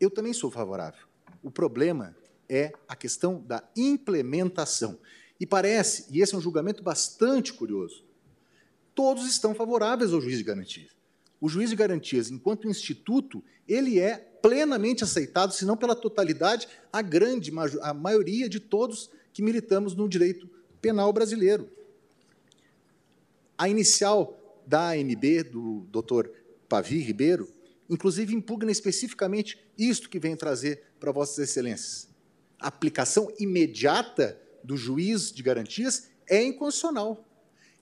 [0.00, 1.06] eu também sou favorável.
[1.42, 2.16] O problema
[2.48, 4.98] é a questão da implementação.
[5.38, 8.04] E parece, e esse é um julgamento bastante curioso,
[8.94, 10.90] todos estão favoráveis ao juiz de garantias.
[11.42, 17.02] O juiz de garantias, enquanto instituto, ele é plenamente aceitado, se não pela totalidade, a
[17.02, 17.50] grande
[17.80, 20.48] a maioria de todos que militamos no direito
[20.80, 21.68] penal brasileiro.
[23.58, 26.30] A inicial da AMB, do doutor
[26.68, 27.52] Pavi Ribeiro,
[27.90, 32.08] inclusive impugna especificamente isto que vem trazer para Vossas Excelências.
[32.56, 37.28] A aplicação imediata do juiz de garantias é inconstitucional.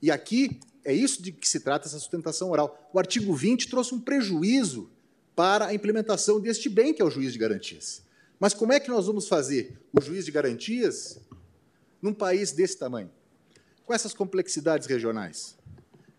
[0.01, 2.91] E aqui é isso de que se trata essa sustentação oral.
[2.93, 4.91] O artigo 20 trouxe um prejuízo
[5.35, 8.03] para a implementação deste bem, que é o juiz de garantias.
[8.39, 11.21] Mas como é que nós vamos fazer o juiz de garantias
[12.01, 13.11] num país desse tamanho,
[13.85, 15.57] com essas complexidades regionais,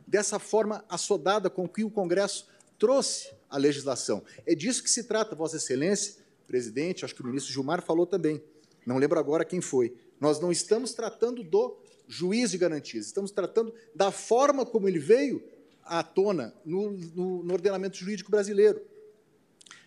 [0.05, 2.47] dessa forma assodada com que o Congresso
[2.77, 4.23] trouxe a legislação.
[4.45, 6.15] É disso que se trata, Vossa Excelência,
[6.47, 8.43] presidente, acho que o ministro Gilmar falou também,
[8.85, 9.95] não lembro agora quem foi.
[10.19, 11.77] Nós não estamos tratando do
[12.11, 15.41] juiz de garantias, estamos tratando da forma como ele veio
[15.81, 18.81] à tona no, no, no ordenamento jurídico brasileiro.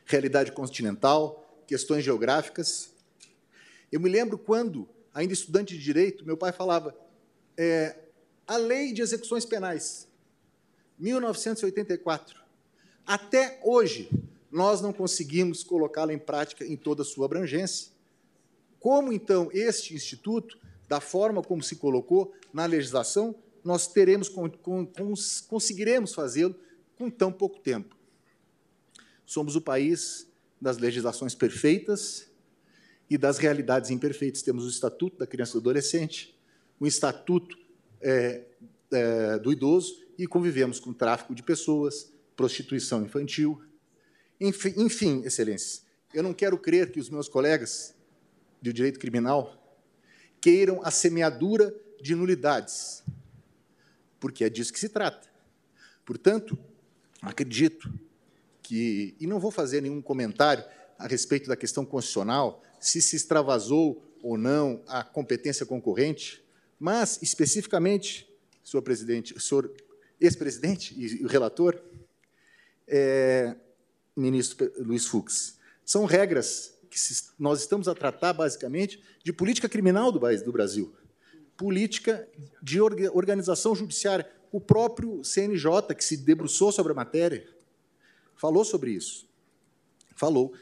[0.07, 2.91] Realidade continental, questões geográficas.
[3.93, 6.97] Eu me lembro quando ainda estudante de direito, meu pai falava:
[7.59, 7.95] é,
[8.47, 10.09] a lei de execuções penais,
[10.99, 12.43] 1984.
[13.07, 14.09] Até hoje,
[14.51, 17.93] nós não conseguimos colocá-la em prática em toda a sua abrangência.
[18.81, 20.59] Como, então, este instituto,
[20.89, 24.31] da forma como se colocou na legislação, nós teremos,
[25.49, 26.55] conseguiremos fazê-lo
[26.97, 27.97] com tão pouco tempo?
[29.25, 30.27] Somos o país
[30.61, 32.29] das legislações perfeitas,
[33.09, 34.43] e das realidades imperfeitas.
[34.43, 36.35] Temos o Estatuto da Criança e do Adolescente,
[36.79, 37.57] o Estatuto
[38.01, 38.43] é,
[38.93, 43.63] é, do Idoso e convivemos com tráfico de pessoas, prostituição infantil.
[44.41, 47.95] Enfim, enfim, Excelências, eu não quero crer que os meus colegas
[48.61, 49.64] de direito criminal
[50.45, 53.03] queiram a semeadura de nulidades,
[54.21, 55.27] porque é disso que se trata.
[56.05, 56.59] Portanto,
[57.23, 57.91] acredito
[58.63, 60.63] que, e não vou fazer nenhum comentário
[60.99, 66.45] a respeito da questão constitucional, se se extravasou ou não a competência concorrente,
[66.79, 68.29] mas, especificamente,
[68.63, 69.75] senhor presidente, senhor
[70.21, 71.83] ex-presidente e relator,
[72.87, 73.57] é,
[74.15, 80.21] ministro Luiz Fux, são regras que nós estamos a tratar, basicamente, de política criminal do,
[80.21, 80.95] do Brasil,
[81.57, 82.29] política
[82.63, 87.45] de organização judiciária, O próprio CNJ, que se debruçou sobre a matéria,
[88.37, 89.29] falou sobre isso.
[90.15, 90.53] Falou.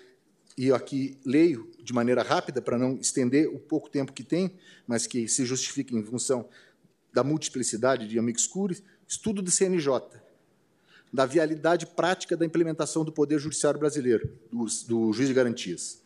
[0.56, 4.58] E eu aqui leio de maneira rápida, para não estender o pouco tempo que tem,
[4.86, 6.48] mas que se justifica em função
[7.12, 10.00] da multiplicidade de amigos curi, estudo do CNJ,
[11.12, 16.01] da vialidade prática da implementação do Poder Judiciário Brasileiro, do, do juiz de garantias.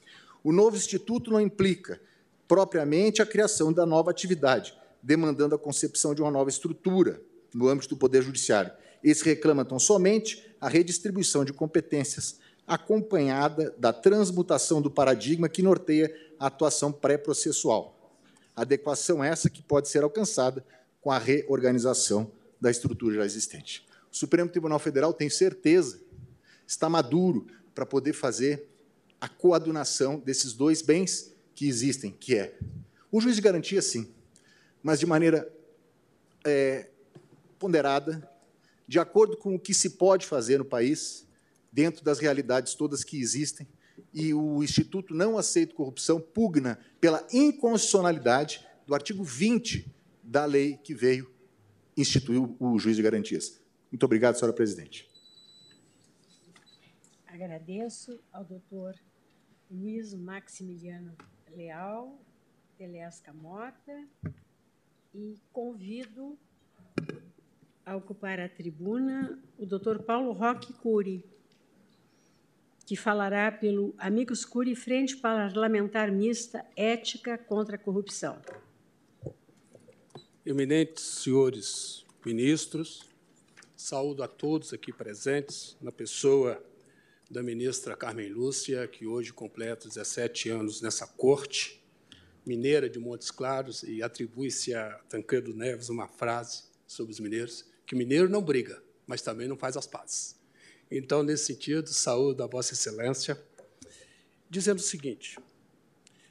[0.46, 2.00] O novo instituto não implica
[2.46, 7.20] propriamente a criação da nova atividade, demandando a concepção de uma nova estrutura
[7.52, 8.70] no âmbito do Poder Judiciário.
[9.02, 16.14] Eles reclamam tão somente a redistribuição de competências acompanhada da transmutação do paradigma que norteia
[16.38, 18.14] a atuação pré-processual.
[18.54, 20.64] Adequação essa que pode ser alcançada
[21.00, 22.30] com a reorganização
[22.60, 23.84] da estrutura já existente.
[24.12, 26.00] O Supremo Tribunal Federal tem certeza,
[26.64, 28.75] está maduro para poder fazer
[29.20, 32.58] a coadunação desses dois bens que existem, que é
[33.10, 34.08] o juiz de garantia, sim,
[34.82, 35.50] mas de maneira
[36.44, 36.90] é,
[37.58, 38.28] ponderada,
[38.86, 41.26] de acordo com o que se pode fazer no país,
[41.72, 43.66] dentro das realidades todas que existem,
[44.12, 49.90] e o Instituto Não Aceito Corrupção pugna pela inconstitucionalidade do artigo 20
[50.22, 51.30] da lei que veio
[51.96, 53.60] instituir o juiz de garantias.
[53.90, 55.08] Muito obrigado, senhora presidente.
[57.36, 58.94] Agradeço ao doutor
[59.70, 61.14] Luiz Maximiliano
[61.54, 62.18] Leal,
[62.78, 64.08] Telesca Mota,
[65.14, 66.38] e convido
[67.84, 71.22] a ocupar a tribuna o doutor Paulo Roque Cury,
[72.86, 78.40] que falará pelo Amigos Cury Frente Parlamentar Mista Ética contra a Corrupção.
[80.42, 83.06] Eminentes senhores ministros,
[83.76, 86.64] saúdo a todos aqui presentes, na pessoa
[87.30, 91.82] da ministra Carmen Lúcia, que hoje completa 17 anos nessa corte
[92.44, 97.96] mineira de Montes Claros, e atribui-se a Tancredo Neves uma frase sobre os mineiros, que
[97.96, 100.36] mineiro não briga, mas também não faz as pazes.
[100.88, 103.40] Então, nesse sentido, saúde a Vossa Excelência,
[104.48, 105.36] dizendo o seguinte: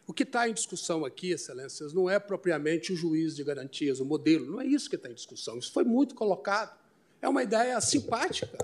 [0.08, 4.06] o que está em discussão aqui, Excelências, não é propriamente o juiz de garantias, o
[4.06, 5.58] modelo, não é isso que está em discussão.
[5.58, 6.80] Isso foi muito colocado.
[7.22, 8.58] É uma ideia simpática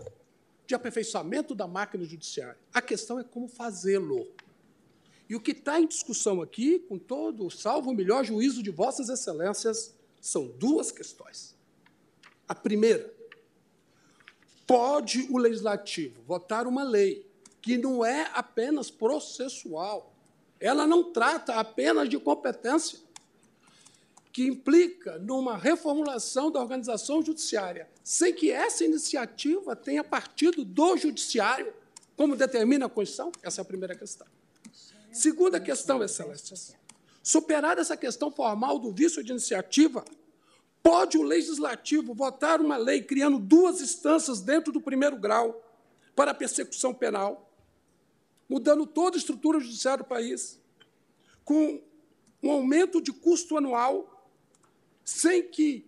[0.72, 2.58] de aperfeiçoamento da máquina judiciária.
[2.74, 4.26] A questão é como fazê-lo.
[5.30, 9.10] E o que está em discussão aqui, com todo, salvo o melhor juízo de Vossas
[9.10, 11.56] Excelências, são duas questões.
[12.48, 13.14] A primeira,
[14.66, 17.30] pode o legislativo votar uma lei
[17.62, 20.14] que não é apenas processual,
[20.60, 23.00] ela não trata apenas de competência,
[24.32, 31.74] que implica numa reformulação da organização judiciária, sem que essa iniciativa tenha partido do judiciário,
[32.16, 33.32] como determina a Constituição?
[33.44, 34.28] Essa é a primeira questão.
[35.12, 36.76] Segunda questão, Excelências.
[37.22, 40.04] Superada essa questão formal do vício de iniciativa,
[40.82, 45.62] pode o legislativo votar uma lei criando duas instâncias dentro do primeiro grau
[46.16, 47.52] para a persecução penal,
[48.50, 50.60] mudando toda a estrutura judiciária do país,
[51.44, 51.82] com
[52.42, 54.11] um aumento de custo anual,
[55.04, 55.86] sem que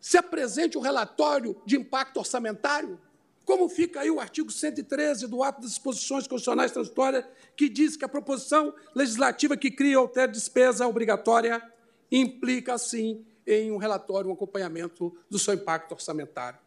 [0.00, 3.00] se apresente o um relatório de impacto orçamentário?
[3.44, 7.24] Como fica aí o artigo 113 do Ato das Disposições Constitucionais Transitórias,
[7.56, 11.62] que diz que a proposição legislativa que cria ou ter despesa obrigatória
[12.10, 16.58] implica, sim, em um relatório, um acompanhamento do seu impacto orçamentário.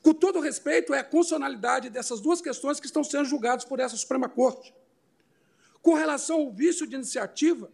[0.00, 3.96] Com todo respeito, é a constitucionalidade dessas duas questões que estão sendo julgadas por essa
[3.96, 4.72] Suprema Corte.
[5.82, 7.70] Com relação ao vício de iniciativa,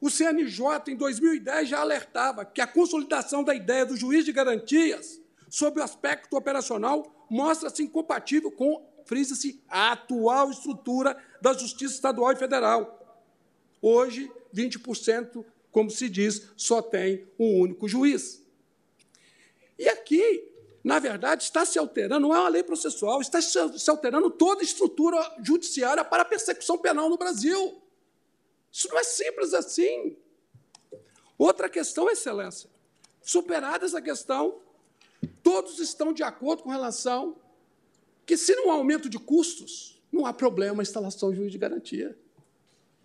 [0.00, 5.20] o CNJ, em 2010, já alertava que a consolidação da ideia do juiz de garantias
[5.50, 12.36] sob o aspecto operacional mostra-se incompatível com, frisa-se, a atual estrutura da Justiça Estadual e
[12.36, 12.94] Federal.
[13.82, 18.42] Hoje, 20%, como se diz, só tem um único juiz.
[19.78, 20.48] E aqui,
[20.82, 24.64] na verdade, está se alterando, não é uma lei processual, está se alterando toda a
[24.64, 27.82] estrutura judiciária para a persecução penal no Brasil.
[28.72, 30.16] Isso não é simples assim.
[31.36, 32.70] Outra questão, Excelência.
[33.22, 34.60] Superada essa questão,
[35.42, 37.36] Todos estão de acordo com relação
[38.26, 41.58] que, se não há aumento de custos, não há problema a instalação de juiz de
[41.58, 42.18] garantia.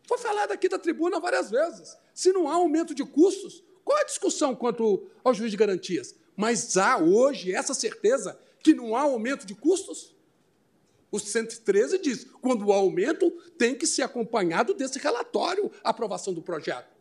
[0.05, 1.97] Foi falado aqui da tribuna várias vezes.
[2.13, 6.15] Se não há aumento de custos, qual é a discussão quanto ao juiz de garantias?
[6.35, 10.12] Mas há hoje essa certeza que não há aumento de custos?
[11.13, 16.91] O 113 diz: quando há aumento, tem que ser acompanhado desse relatório, aprovação do projeto.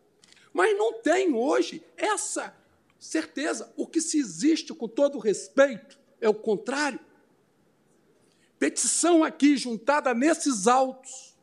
[0.53, 2.55] Mas não tem hoje essa
[2.99, 3.73] certeza.
[3.75, 6.99] O que se existe, com todo respeito, é o contrário.
[8.59, 11.35] Petição aqui juntada nesses autos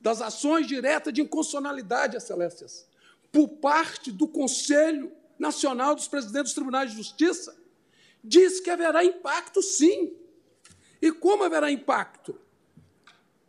[0.00, 2.88] das ações diretas de inconstitucionalidade, excelências,
[3.30, 7.54] por parte do Conselho Nacional dos Presidentes dos Tribunais de Justiça,
[8.24, 10.16] diz que haverá impacto, sim.
[11.00, 12.38] E como haverá impacto?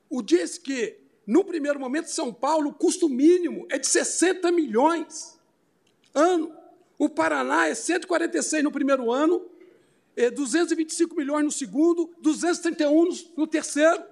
[0.09, 5.39] O diz que, no primeiro momento, São Paulo, o custo mínimo é de 60 milhões
[6.13, 6.53] ano.
[6.97, 9.45] O Paraná é 146 no primeiro ano,
[10.15, 14.03] 225 é milhões no segundo, 231 no terceiro.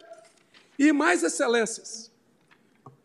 [0.78, 2.10] E mais excelências.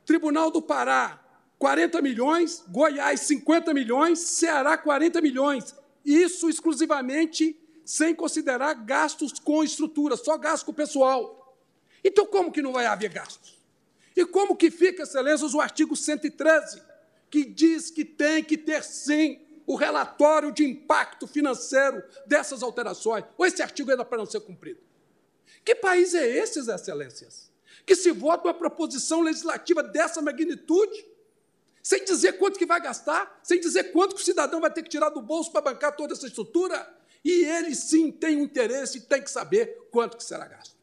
[0.07, 1.21] Tribunal do Pará,
[1.59, 5.75] 40 milhões, Goiás, 50 milhões, Ceará, 40 milhões.
[6.05, 11.57] Isso exclusivamente sem considerar gastos com estrutura, só gasto com pessoal.
[12.03, 13.59] Então, como que não vai haver gastos?
[14.17, 16.83] E como que fica, excelências, o artigo 113,
[17.31, 23.25] que diz que tem que ter, sim, o relatório de impacto financeiro dessas alterações?
[23.37, 24.81] Ou esse artigo ainda para não ser cumprido?
[25.65, 27.55] Que país é esse, excelências?
[27.87, 31.05] que se vota uma proposição legislativa dessa magnitude,
[31.83, 34.89] sem dizer quanto que vai gastar, sem dizer quanto que o cidadão vai ter que
[34.89, 36.94] tirar do bolso para bancar toda essa estrutura,
[37.25, 40.77] e ele sim tem um interesse e tem que saber quanto que será gasto.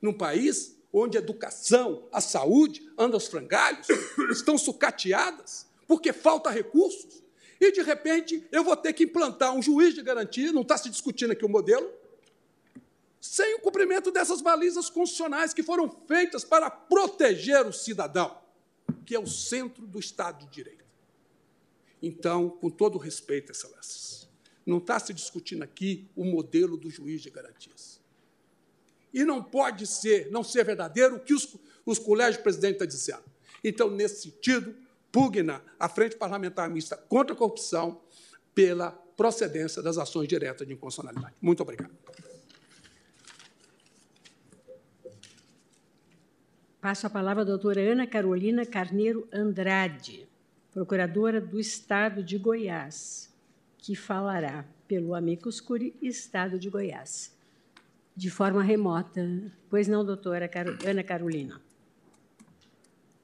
[0.00, 3.86] Num país onde a educação, a saúde andam aos frangalhos,
[4.30, 7.22] estão sucateadas, porque falta recursos,
[7.60, 10.90] e de repente eu vou ter que implantar um juiz de garantia, não está se
[10.90, 11.90] discutindo aqui o modelo,
[13.20, 18.38] sem o cumprimento dessas balizas constitucionais que foram feitas para proteger o cidadão,
[19.04, 20.84] que é o centro do Estado de Direito.
[22.00, 24.25] Então, com todo respeito, excelências,
[24.66, 28.00] não está se discutindo aqui o modelo do juiz de garantias.
[29.14, 31.56] E não pode ser, não ser verdadeiro o que os,
[31.86, 33.24] os colégios presidentes estão dizendo.
[33.62, 34.74] Então, nesse sentido,
[35.12, 38.02] pugna a Frente Parlamentar Mista contra a Corrupção
[38.54, 41.36] pela procedência das ações diretas de inconstitucionalidade.
[41.40, 41.94] Muito obrigado.
[46.80, 50.28] Passo a palavra à doutora Ana Carolina Carneiro Andrade,
[50.72, 53.25] procuradora do Estado de Goiás,
[53.86, 57.32] que falará pelo Amicus Curi Estado de Goiás,
[58.16, 59.24] de forma remota.
[59.70, 60.50] Pois não, doutora
[60.84, 61.60] Ana Carolina?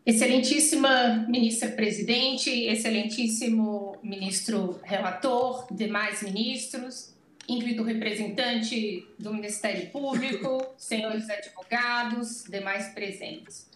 [0.06, 7.12] Excelentíssima ministra presidente, excelentíssimo ministro relator, demais ministros,
[7.48, 13.68] ínclito representante do Ministério Público, senhores advogados, demais presentes.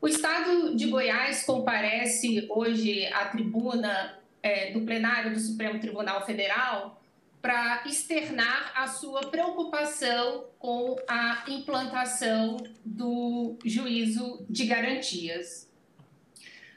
[0.00, 7.00] O Estado de Goiás comparece hoje à tribuna é, do plenário do Supremo Tribunal Federal
[7.40, 15.70] para externar a sua preocupação com a implantação do juízo de garantias.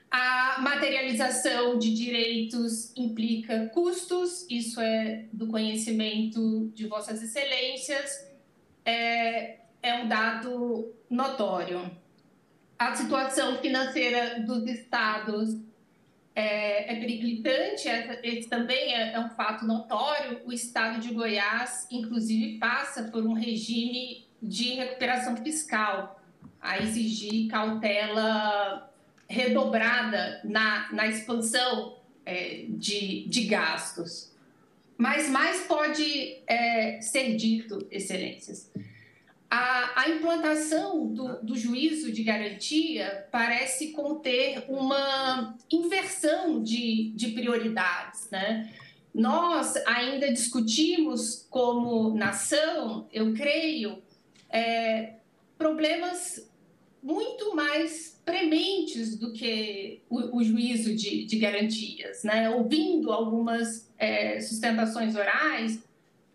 [0.09, 8.32] A materialização de direitos implica custos, isso é do conhecimento de Vossas Excelências,
[8.86, 11.91] é, é um dado notório.
[12.80, 15.66] A situação financeira dos estados
[16.40, 20.40] é, é esse também é, é um fato notório.
[20.46, 26.22] O estado de Goiás, inclusive, passa por um regime de recuperação fiscal,
[26.62, 28.94] a exigir cautela
[29.28, 34.32] redobrada na, na expansão é, de, de gastos.
[34.96, 38.72] Mas mais pode é, ser dito, excelências.
[39.50, 48.30] A, a implantação do, do, juízo de garantia parece conter uma inversão de, de prioridades.
[48.30, 48.74] Né?
[49.14, 54.02] Nós ainda discutimos, como nação, eu creio,
[54.50, 55.14] é,
[55.58, 56.45] problemas
[57.02, 62.24] muito mais prementes do que o, o juízo de, de, garantias.
[62.24, 62.50] Né?
[62.50, 65.82] Ouvindo algumas é, sustentações orais,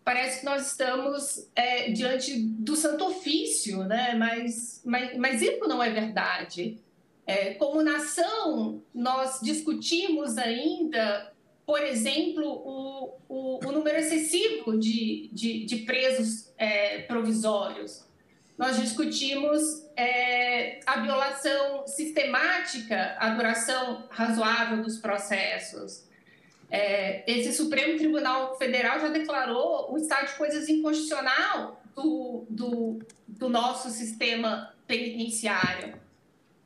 [0.03, 4.15] parece que nós estamos é, diante do santo ofício, né?
[4.15, 6.77] mas, mas, mas isso não é verdade.
[7.25, 11.31] É, como nação, nós discutimos ainda,
[11.65, 18.05] por exemplo, o, o, o número excessivo de, de, de presos é, provisórios
[18.57, 19.61] nós discutimos
[19.95, 26.07] é, a violação sistemática à duração razoável dos processos.
[26.75, 33.47] É, esse Supremo Tribunal Federal já declarou o estado de coisas inconstitucional do, do, do
[33.47, 36.01] nosso sistema penitenciário.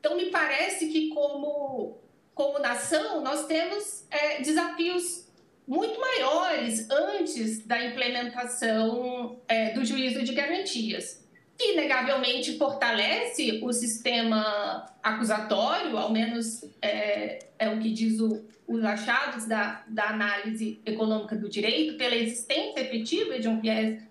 [0.00, 1.98] Então, me parece que, como,
[2.34, 5.28] como nação, nós temos é, desafios
[5.66, 11.27] muito maiores antes da implementação é, do juízo de garantias
[11.58, 19.46] inegavelmente fortalece o sistema acusatório, ao menos é, é o que diz o, os achados
[19.46, 24.02] da, da análise econômica do direito, pela existência efetiva de um viés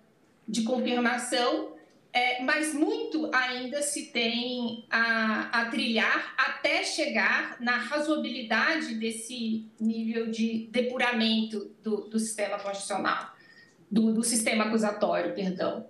[0.46, 1.72] de confirmação,
[2.12, 10.30] é, mas muito ainda se tem a, a trilhar até chegar na razoabilidade desse nível
[10.30, 13.32] de depuramento do, do sistema constitucional.
[13.90, 15.86] do, do sistema acusatório, perdão.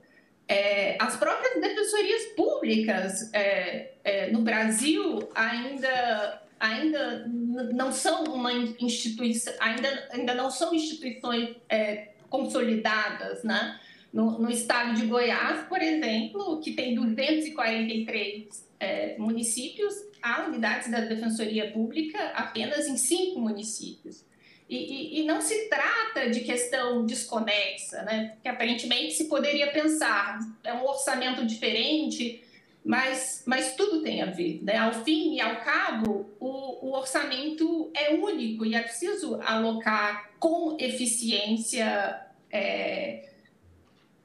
[0.49, 7.26] É, as próprias defensorias públicas é, é, no Brasil ainda, ainda
[7.74, 13.78] não são uma instituição, ainda, ainda não são instituições é, consolidadas, né?
[14.11, 21.01] No, no, estado de Goiás, por exemplo, que tem 243 é, municípios, há unidades da
[21.01, 24.24] Defensoria Pública apenas em cinco municípios.
[24.68, 28.32] E, e, e, não se trata de questão desconexa, né?
[28.34, 32.44] Porque aparentemente se poderia pensar, é um orçamento diferente,
[32.84, 34.60] mas, mas tudo tem a ver.
[34.62, 34.76] Né?
[34.76, 40.76] Ao fim e ao cabo, o, o orçamento é único e é preciso alocar com
[40.78, 43.28] eficiência é,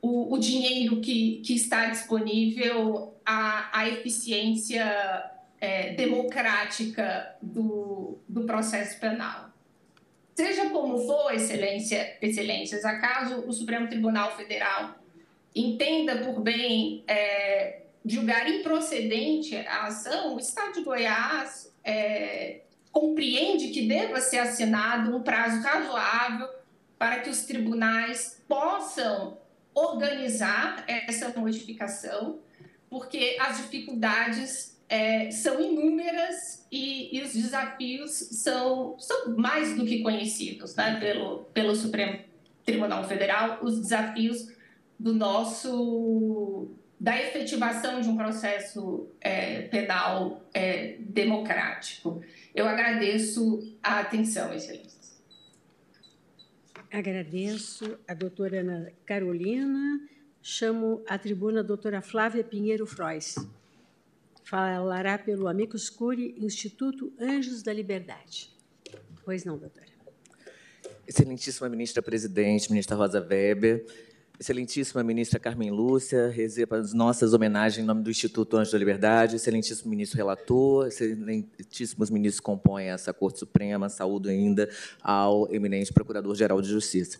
[0.01, 5.31] o, o, dinheiro que, que está disponível à, à eficiência
[5.61, 9.52] é, democrática do, do processo penal.
[10.35, 14.95] Seja como for, excelência, excelências, acaso o Supremo Tribunal Federal
[15.55, 22.61] entenda por bem é, julgar improcedente a ação, o Estado de Goiás é,
[22.91, 26.49] compreende que deva ser assinado um prazo razoável
[26.97, 29.37] para que os tribunais possam
[29.73, 32.39] organizar essa modificação,
[32.89, 40.03] porque as dificuldades é, são inúmeras e, e, os desafios são, são mais do que
[40.03, 42.19] conhecidos né, pelo, pelo Supremo
[42.63, 44.53] Tribunal Federal, os desafios
[44.99, 46.69] do nosso
[46.99, 52.23] da efetivação de um processo é, penal é, democrático.
[52.53, 55.19] Eu agradeço a atenção, excelências.
[56.91, 60.07] Agradeço a doutora Ana Carolina.
[60.41, 63.35] Chamo à tribuna a doutora Flávia Pinheiro Frois
[64.53, 68.51] falará pelo Amicus Curi Instituto Anjos da Liberdade.
[69.25, 69.87] Pois não, doutora.
[71.07, 73.83] Excelentíssima ministra presidente, ministra Rosa Weber,
[74.39, 79.35] Excelentíssima ministra Carmen Lúcia, receba as nossas homenagens em nome do Instituto Anjo da Liberdade,
[79.35, 84.67] excelentíssimo ministro relator, excelentíssimos ministros que compõem essa Corte Suprema, saúdo ainda
[85.03, 87.19] ao eminente Procurador-Geral de Justiça.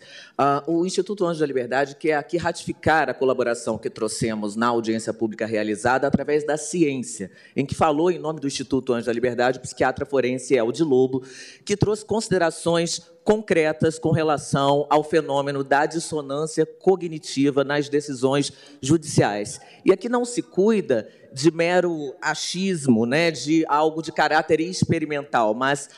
[0.68, 5.14] Uh, o Instituto Anjo da Liberdade quer aqui ratificar a colaboração que trouxemos na audiência
[5.14, 9.60] pública realizada através da ciência, em que falou, em nome do Instituto Anjo da Liberdade,
[9.60, 11.24] o psiquiatra forense Eldi Lobo,
[11.64, 18.52] que trouxe considerações concretas com relação ao fenômeno da dissonância cognitiva nas decisões
[18.82, 19.60] judiciais.
[19.86, 25.90] E aqui não se cuida de mero achismo, né, de algo de caráter experimental, mas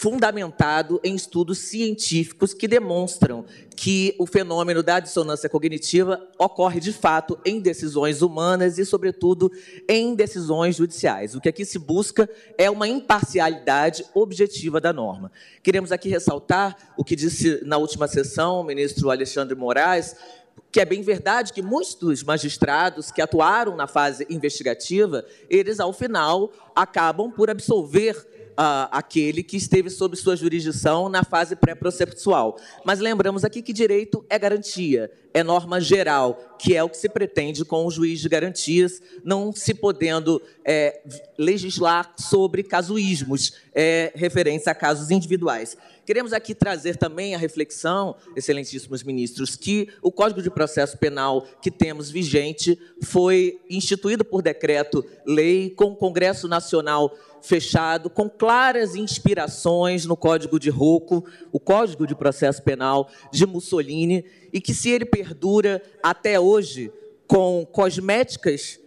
[0.00, 3.44] fundamentado em estudos científicos que demonstram
[3.76, 9.52] que o fenômeno da dissonância cognitiva ocorre de fato em decisões humanas e, sobretudo,
[9.86, 11.34] em decisões judiciais.
[11.34, 12.26] O que aqui se busca
[12.56, 15.30] é uma imparcialidade objetiva da norma.
[15.62, 20.16] Queremos aqui ressaltar o que disse na última sessão o ministro Alexandre Moraes,
[20.72, 25.92] que é bem verdade que muitos dos magistrados que atuaram na fase investigativa, eles, ao
[25.92, 28.39] final, acabam por absolver
[28.90, 32.58] aquele que esteve sob sua jurisdição na fase pré-processual.
[32.84, 37.08] Mas lembramos aqui que direito é garantia, é norma geral, que é o que se
[37.08, 41.00] pretende com o juiz de garantias, não se podendo é,
[41.38, 45.76] legislar sobre casuísmos é, referentes a casos individuais.
[46.10, 51.70] Queremos aqui trazer também a reflexão, excelentíssimos ministros, que o Código de Processo Penal que
[51.70, 60.16] temos vigente foi instituído por decreto-lei com o Congresso Nacional fechado, com claras inspirações no
[60.16, 65.80] Código de Rocco, o Código de Processo Penal de Mussolini, e que, se ele perdura
[66.02, 66.92] até hoje
[67.28, 68.80] com cosméticas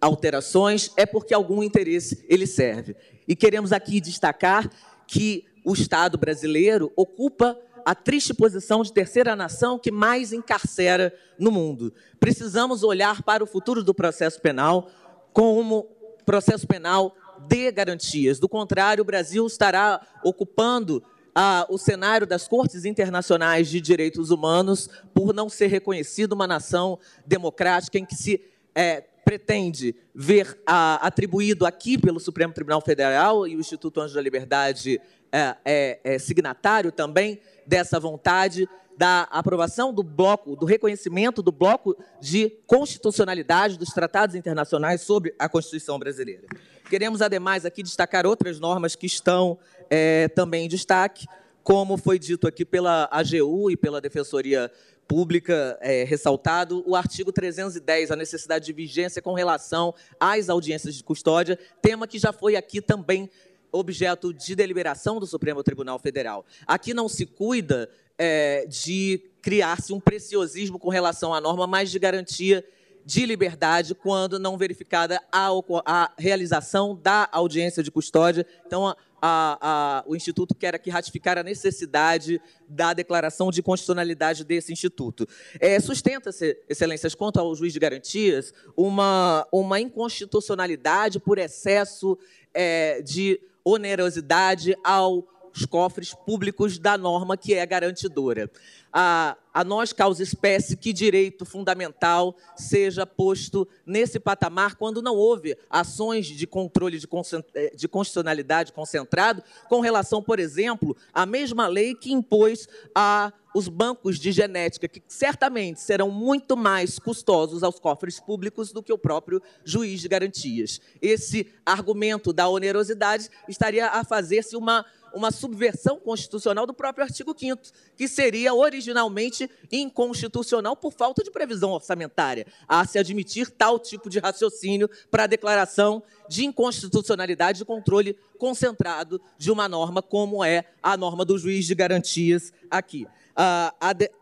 [0.00, 2.94] alterações, é porque algum interesse ele serve.
[3.26, 4.70] E queremos aqui destacar
[5.08, 11.50] que o Estado brasileiro ocupa a triste posição de terceira nação que mais encarcera no
[11.50, 11.92] mundo.
[12.18, 14.90] Precisamos olhar para o futuro do processo penal
[15.30, 15.86] como
[16.24, 17.14] processo penal
[17.46, 18.38] dê garantias.
[18.38, 21.02] Do contrário, o Brasil estará ocupando
[21.34, 26.98] ah, o cenário das cortes internacionais de direitos humanos por não ser reconhecido uma nação
[27.26, 28.40] democrática em que se
[28.74, 34.22] é, pretende ver ah, atribuído aqui pelo Supremo Tribunal Federal e o Instituto Anjo da
[34.22, 34.98] Liberdade
[35.32, 38.68] é, é, é signatário também dessa vontade
[38.98, 45.48] da aprovação do bloco, do reconhecimento do bloco de constitucionalidade dos tratados internacionais sobre a
[45.48, 46.48] Constituição brasileira.
[46.90, 49.56] Queremos, ademais, aqui destacar outras normas que estão
[49.88, 51.26] é, também em destaque,
[51.62, 54.68] como foi dito aqui pela AGU e pela Defensoria
[55.06, 61.04] Pública, é, ressaltado o artigo 310, a necessidade de vigência com relação às audiências de
[61.04, 63.30] custódia, tema que já foi aqui também
[63.72, 66.44] objeto de deliberação do Supremo Tribunal Federal.
[66.66, 67.88] Aqui não se cuida
[68.18, 72.64] é, de criar-se um preciosismo com relação à norma, mas de garantia
[73.04, 75.48] de liberdade quando não verificada a,
[75.86, 78.44] a realização da audiência de custódia.
[78.66, 82.38] Então, a, a, o Instituto quer aqui ratificar a necessidade
[82.68, 85.26] da declaração de constitucionalidade desse Instituto.
[85.58, 92.18] É, Sustenta-se, Excelências, quanto ao juiz de garantias, uma, uma inconstitucionalidade por excesso
[92.52, 98.50] é, de onerosidade ao os cofres públicos da norma que é garantidora.
[98.92, 105.56] A, a nós causa espécie que direito fundamental seja posto nesse patamar quando não houve
[105.68, 107.06] ações de controle de,
[107.54, 113.68] eh, de constitucionalidade concentrado com relação, por exemplo, à mesma lei que impôs a os
[113.68, 118.98] bancos de genética, que certamente serão muito mais custosos aos cofres públicos do que o
[118.98, 120.80] próprio juiz de garantias.
[121.00, 124.84] Esse argumento da onerosidade estaria a fazer-se uma
[125.14, 127.60] uma subversão constitucional do próprio artigo 5
[127.96, 134.18] que seria originalmente inconstitucional por falta de previsão orçamentária, a se admitir tal tipo de
[134.18, 140.96] raciocínio para a declaração de inconstitucionalidade de controle concentrado de uma norma como é a
[140.96, 143.06] norma do juiz de garantias aqui.
[143.38, 143.70] Uh,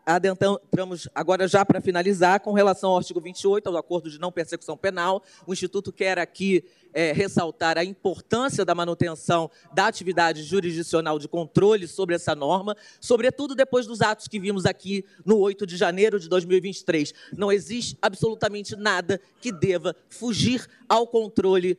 [0.05, 4.77] adentramos agora já para finalizar, com relação ao artigo 28, ao acordo de não persecução
[4.77, 6.63] penal, o Instituto quer aqui
[6.93, 13.55] é, ressaltar a importância da manutenção da atividade jurisdicional de controle sobre essa norma, sobretudo
[13.55, 17.11] depois dos atos que vimos aqui no 8 de janeiro de 2023.
[17.35, 21.75] Não existe absolutamente nada que deva fugir ao controle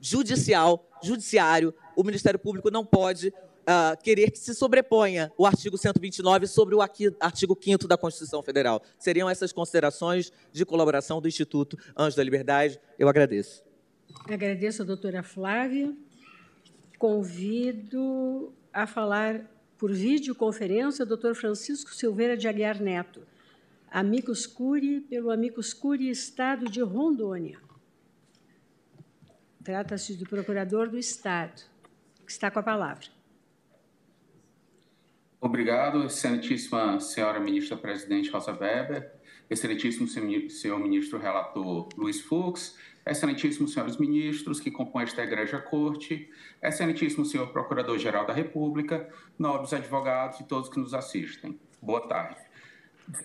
[0.00, 1.74] judicial, judiciário.
[1.96, 3.32] O Ministério Público não pode
[3.68, 8.82] uh, querer que se sobreponha o artigo 129 sobre o artigo 5 da Constituição Federal.
[8.98, 12.80] Seriam essas considerações de colaboração do Instituto Anjos da Liberdade.
[12.98, 13.62] Eu agradeço.
[14.26, 15.94] Agradeço a doutora Flávia.
[16.98, 19.44] Convido a falar
[19.76, 23.22] por videoconferência o doutor Francisco Silveira de Aguiar Neto,
[23.90, 27.60] Amicus Curi, pelo Amicus Curi Estado de Rondônia.
[29.62, 31.62] Trata-se do procurador do Estado,
[32.26, 33.17] que está com a palavra.
[35.40, 39.12] Obrigado, excelentíssima senhora ministra presidente Rosa Weber,
[39.48, 42.76] excelentíssimo senhor ministro relator Luiz Fux,
[43.06, 46.28] excelentíssimos senhores ministros que compõem esta egregia corte,
[46.60, 49.08] excelentíssimo senhor procurador-geral da República,
[49.38, 51.56] nobres advogados e todos que nos assistem.
[51.80, 52.36] Boa tarde.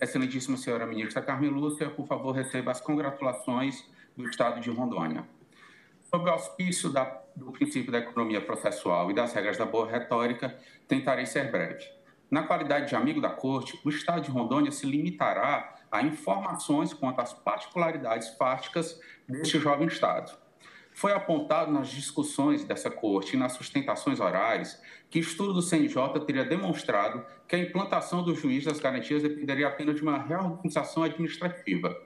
[0.00, 5.28] Excelentíssima senhora ministra Carmen Lúcia, por favor, receba as congratulações do Estado de Rondônia.
[6.04, 10.56] Sob o auspício da, do princípio da economia processual e das regras da boa retórica,
[10.86, 12.03] tentarei ser breve.
[12.34, 17.20] Na qualidade de amigo da Corte, o Estado de Rondônia se limitará a informações quanto
[17.20, 20.36] às particularidades fáticas deste jovem Estado.
[20.92, 26.44] Foi apontado nas discussões dessa Corte e nas sustentações orais que estudo do CNJ teria
[26.44, 31.96] demonstrado que a implantação do juiz das garantias dependeria apenas de uma reorganização administrativa.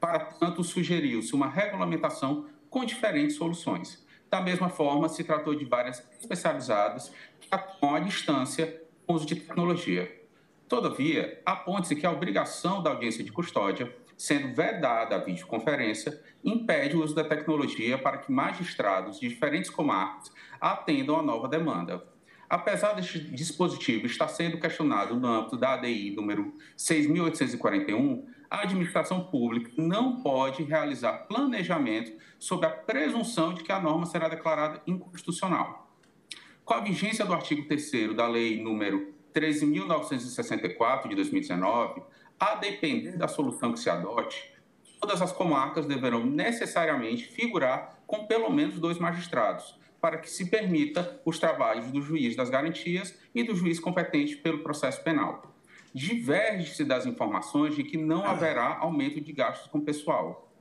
[0.00, 4.04] Para tanto, sugeriu-se uma regulamentação com diferentes soluções.
[4.28, 10.14] Da mesma forma, se tratou de várias especializadas que atuam à distância uso de tecnologia.
[10.68, 17.02] Todavia, aponte-se que a obrigação da audiência de custódia, sendo vedada a videoconferência, impede o
[17.02, 20.30] uso da tecnologia para que magistrados de diferentes comarcas
[20.60, 22.06] atendam à nova demanda.
[22.50, 29.70] Apesar deste dispositivo estar sendo questionado no âmbito da ADI número 6.841, a administração pública
[29.76, 35.87] não pode realizar planejamento sob a presunção de que a norma será declarada inconstitucional.
[36.68, 42.02] Com a vigência do artigo 3 da Lei número 13.964 de 2019,
[42.38, 44.52] a depender da solução que se adote,
[45.00, 51.18] todas as comarcas deverão necessariamente figurar com pelo menos dois magistrados, para que se permita
[51.24, 55.50] os trabalhos do juiz das garantias e do juiz competente pelo processo penal.
[55.94, 60.52] Diverge-se das informações de que não haverá aumento de gastos com pessoal.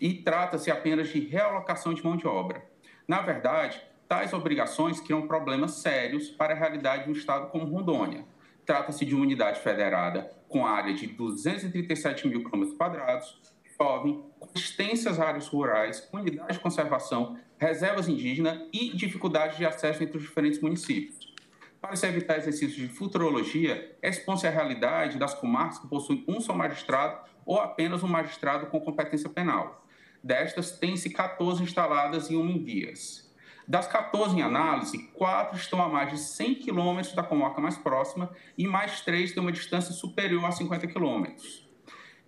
[0.00, 2.66] E trata-se apenas de realocação de mão de obra.
[3.06, 8.26] Na verdade, Tais obrigações criam problemas sérios para a realidade de um estado como Rondônia.
[8.66, 13.40] Trata-se de uma unidade federada com área de 237 mil quilômetros quadrados,
[13.74, 20.18] jovem, com extensas áreas rurais, unidade de conservação, reservas indígenas e dificuldade de acesso entre
[20.18, 21.34] os diferentes municípios.
[21.80, 26.52] Para se evitar exercícios de futurologia, expõe-se a realidade das comarcas que possuem um só
[26.52, 29.86] magistrado ou apenas um magistrado com competência penal.
[30.22, 33.21] Destas, tem-se 14 instaladas e uma em vias.
[33.66, 38.30] Das 14 em análise, quatro estão a mais de 100 quilômetros da comarca mais próxima
[38.58, 41.68] e mais três têm uma distância superior a 50 quilômetros.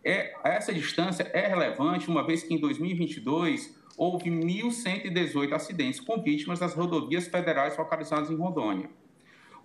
[0.05, 6.59] É, essa distância é relevante, uma vez que em 2022 houve 1.118 acidentes com vítimas
[6.59, 8.91] das rodovias federais localizadas em Rondônia.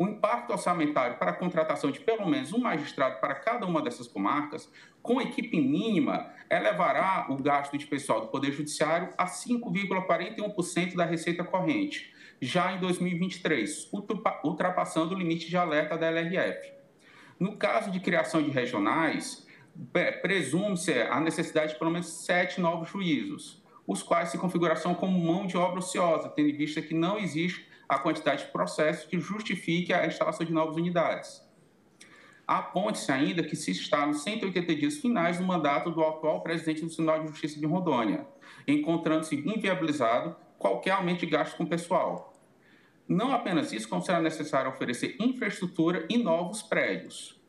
[0.01, 4.07] O impacto orçamentário para a contratação de pelo menos um magistrado para cada uma dessas
[4.07, 4.71] comarcas,
[5.01, 11.43] com equipe mínima, elevará o gasto de pessoal do Poder Judiciário a 5,41% da receita
[11.43, 13.91] corrente, já em 2023,
[14.41, 16.71] ultrapassando o limite de alerta da LRF.
[17.37, 19.45] No caso de criação de regionais,
[20.21, 25.45] presume-se a necessidade de pelo menos sete novos juízos, os quais se configuração como mão
[25.45, 29.91] de obra ociosa, tendo em vista que não existe a quantidade de processos que justifique
[29.91, 31.41] a instalação de novas unidades.
[32.47, 36.87] Aponte-se ainda que se está nos 180 dias finais do mandato do atual presidente do
[36.87, 38.27] Tribunal de Justiça de Rondônia,
[38.67, 42.33] encontrando-se inviabilizado qualquer aumento de gasto com pessoal.
[43.07, 47.39] Não apenas isso, como será necessário oferecer infraestrutura e novos prédios.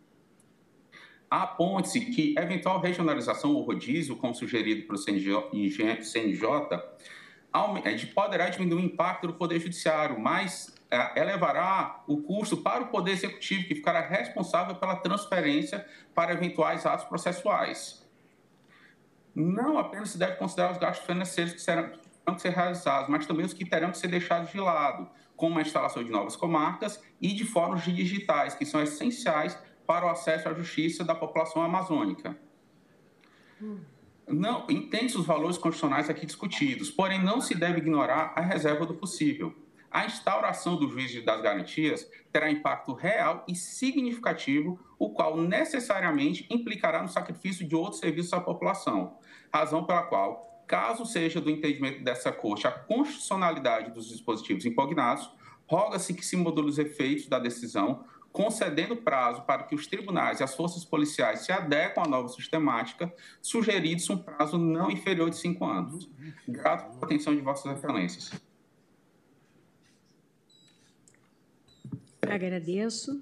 [1.31, 5.33] Aponte-se que eventual regionalização ou rodízio, como sugerido pelo CNJ,
[8.15, 13.13] poderá diminuir o impacto do Poder Judiciário, mas é, elevará o custo para o Poder
[13.13, 18.07] Executivo, que ficará responsável pela transferência para eventuais atos processuais.
[19.35, 21.91] Não apenas se deve considerar os gastos financeiros que serão
[22.35, 25.63] que ser realizados, mas também os que terão que ser deixados de lado, como a
[25.63, 30.55] instalação de novas comarcas e de fóruns digitais, que são essenciais para o acesso à
[30.55, 32.37] justiça da população amazônica.
[33.61, 33.81] Hum.
[34.31, 38.95] Não, entende os valores constitucionais aqui discutidos, porém não se deve ignorar a reserva do
[38.95, 39.55] possível.
[39.91, 47.03] A instauração do juízo das garantias terá impacto real e significativo, o qual necessariamente implicará
[47.03, 49.19] no sacrifício de outros serviços à população,
[49.53, 55.29] razão pela qual, caso seja do entendimento dessa Corte a constitucionalidade dos dispositivos impugnados,
[55.67, 60.45] roga-se que se module os efeitos da decisão concedendo prazo para que os tribunais e
[60.45, 63.13] as forças policiais se adequem à nova sistemática,
[63.43, 66.09] sugerido um prazo não inferior de cinco anos.
[66.47, 68.31] Grato pela atenção de vossas excelências.
[72.23, 73.21] Agradeço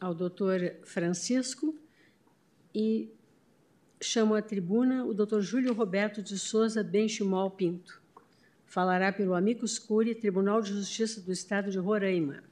[0.00, 1.78] ao doutor Francisco
[2.74, 3.12] e
[4.02, 8.02] chamo à tribuna o doutor Júlio Roberto de Souza Benchimol Pinto.
[8.66, 12.42] Falará pelo Amicus Curi, Tribunal de Justiça do Estado de Roraima.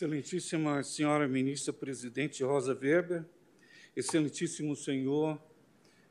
[0.00, 3.22] Excelentíssima Senhora Ministra Presidente Rosa Weber,
[3.94, 5.38] Excelentíssimo Senhor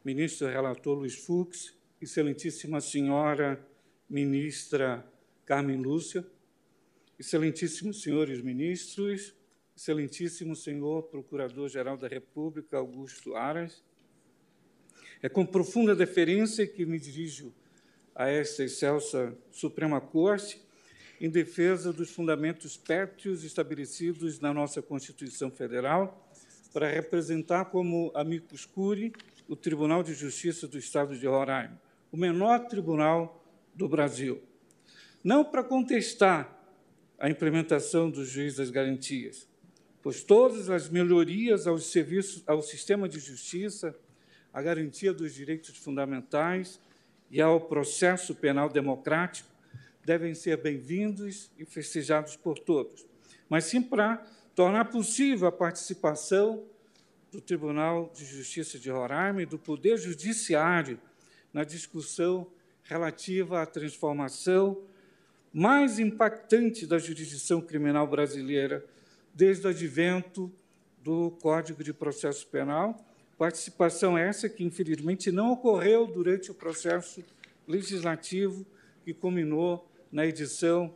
[0.05, 3.59] Ministro Relator Luiz Fux, Excelentíssima Senhora
[4.07, 5.03] Ministra
[5.43, 6.23] Carmen Lúcia,
[7.17, 9.33] Excelentíssimos Senhores Ministros,
[9.75, 13.83] Excelentíssimo Senhor Procurador-Geral da República Augusto Aras,
[15.19, 17.51] é com profunda deferência que me dirijo
[18.13, 20.61] a esta excelsa Suprema Corte
[21.19, 26.29] em defesa dos fundamentos pérteos estabelecidos na nossa Constituição Federal,
[26.71, 29.11] para representar como amicus curi
[29.47, 33.43] o Tribunal de Justiça do Estado de Roraima, o menor tribunal
[33.73, 34.41] do Brasil.
[35.23, 36.57] Não para contestar
[37.17, 39.47] a implementação do juiz das garantias,
[40.01, 43.93] pois todas as melhorias aos serviços, ao sistema de justiça,
[44.53, 46.79] à garantia dos direitos fundamentais
[47.29, 49.49] e ao processo penal democrático
[50.03, 53.05] devem ser bem-vindos e festejados por todos,
[53.47, 54.17] mas sim para
[54.55, 56.63] tornar possível a participação
[57.31, 60.99] do Tribunal de Justiça de Roraima e do Poder Judiciário
[61.53, 62.47] na discussão
[62.83, 64.81] relativa à transformação
[65.53, 68.85] mais impactante da jurisdição criminal brasileira
[69.33, 70.51] desde o advento
[71.03, 72.97] do Código de Processo Penal,
[73.37, 77.23] participação essa que, infelizmente, não ocorreu durante o processo
[77.67, 78.65] legislativo
[79.03, 80.95] que culminou na edição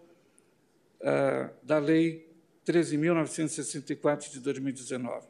[1.02, 2.30] uh, da Lei
[2.66, 5.28] 13.964 de 2019.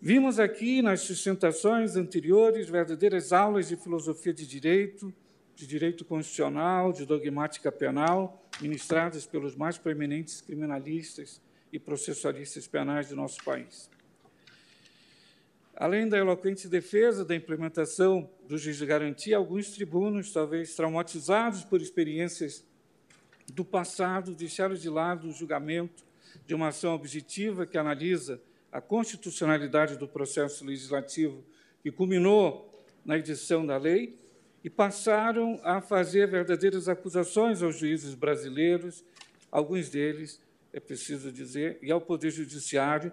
[0.00, 5.14] Vimos aqui nas sustentações anteriores verdadeiras aulas de filosofia de direito,
[5.54, 11.40] de direito constitucional, de dogmática penal, ministradas pelos mais proeminentes criminalistas
[11.72, 13.88] e processualistas penais do nosso país.
[15.74, 21.80] Além da eloquente defesa da implementação do juiz de garantia, alguns tribunos, talvez traumatizados por
[21.80, 22.64] experiências
[23.52, 26.04] do passado, deixaram de lado o julgamento
[26.46, 31.42] de uma ação objetiva que analisa a constitucionalidade do processo legislativo
[31.82, 32.72] que culminou
[33.04, 34.18] na edição da lei
[34.62, 39.04] e passaram a fazer verdadeiras acusações aos juízes brasileiros,
[39.50, 40.40] alguns deles,
[40.72, 43.12] é preciso dizer, e ao Poder Judiciário,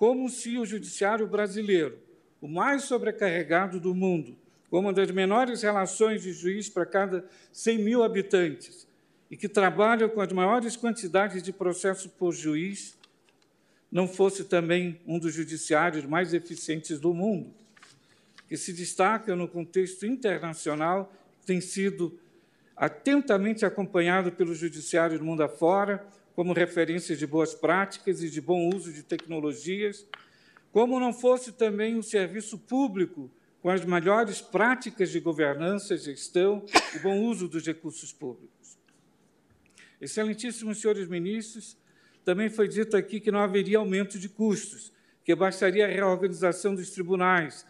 [0.00, 1.98] como se o judiciário brasileiro,
[2.40, 4.34] o mais sobrecarregado do mundo,
[4.70, 7.22] com uma das menores relações de juiz para cada
[7.52, 8.88] 100 mil habitantes,
[9.30, 12.96] e que trabalha com as maiores quantidades de processos por juiz,
[13.92, 17.52] não fosse também um dos judiciários mais eficientes do mundo.
[18.48, 21.12] que se destaca no contexto internacional,
[21.44, 22.18] tem sido
[22.74, 28.70] atentamente acompanhado pelo judiciário do mundo afora, como referência de boas práticas e de bom
[28.74, 30.06] uso de tecnologias,
[30.72, 36.64] como não fosse também um serviço público com as melhores práticas de governança, gestão
[36.94, 38.78] e bom uso dos recursos públicos.
[40.00, 41.76] Excelentíssimos senhores ministros,
[42.24, 44.92] também foi dito aqui que não haveria aumento de custos,
[45.24, 47.66] que bastaria a reorganização dos tribunais,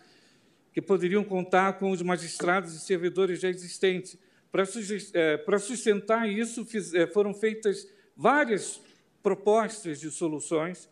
[0.72, 4.16] que poderiam contar com os magistrados e servidores já existentes.
[4.52, 6.66] Para sustentar isso,
[7.12, 8.80] foram feitas várias
[9.22, 10.88] propostas de soluções,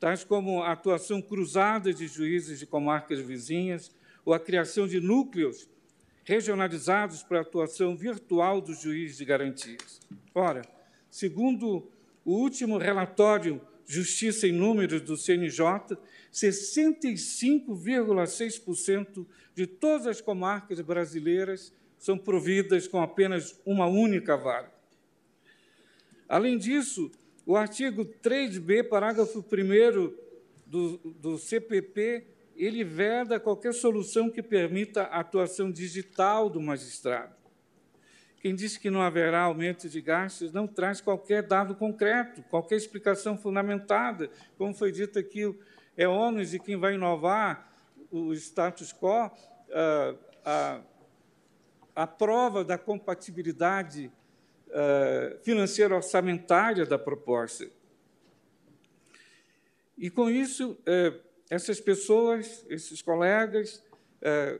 [0.00, 3.90] tais como a atuação cruzada de juízes de comarcas vizinhas,
[4.24, 5.68] ou a criação de núcleos
[6.24, 10.00] regionalizados para a atuação virtual do juiz de garantias.
[10.34, 10.62] Ora,
[11.10, 11.88] segundo
[12.24, 15.96] o último relatório Justiça em Números do CNJ,
[16.32, 24.73] 65,6% de todas as comarcas brasileiras são providas com apenas uma única vara.
[26.28, 27.10] Além disso,
[27.46, 30.14] o artigo 3b, parágrafo 1
[30.66, 37.34] do, do CPP, ele veda qualquer solução que permita a atuação digital do magistrado.
[38.40, 43.38] Quem diz que não haverá aumento de gastos não traz qualquer dado concreto, qualquer explicação
[43.38, 44.30] fundamentada.
[44.58, 45.54] Como foi dito aqui,
[45.96, 47.72] é ônus de quem vai inovar
[48.10, 49.30] o status quo,
[49.72, 50.14] ah,
[50.44, 50.80] a,
[51.96, 54.12] a prova da compatibilidade
[54.76, 57.70] ah, financeira orçamentária da proposta.
[59.96, 61.14] E com isso, eh,
[61.48, 63.80] essas pessoas, esses colegas,
[64.20, 64.58] eh,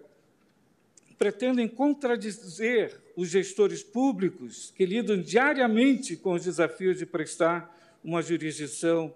[1.18, 9.12] pretendem contradizer os gestores públicos que lidam diariamente com os desafios de prestar uma jurisdição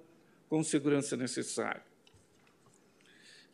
[0.48, 1.82] com segurança necessária.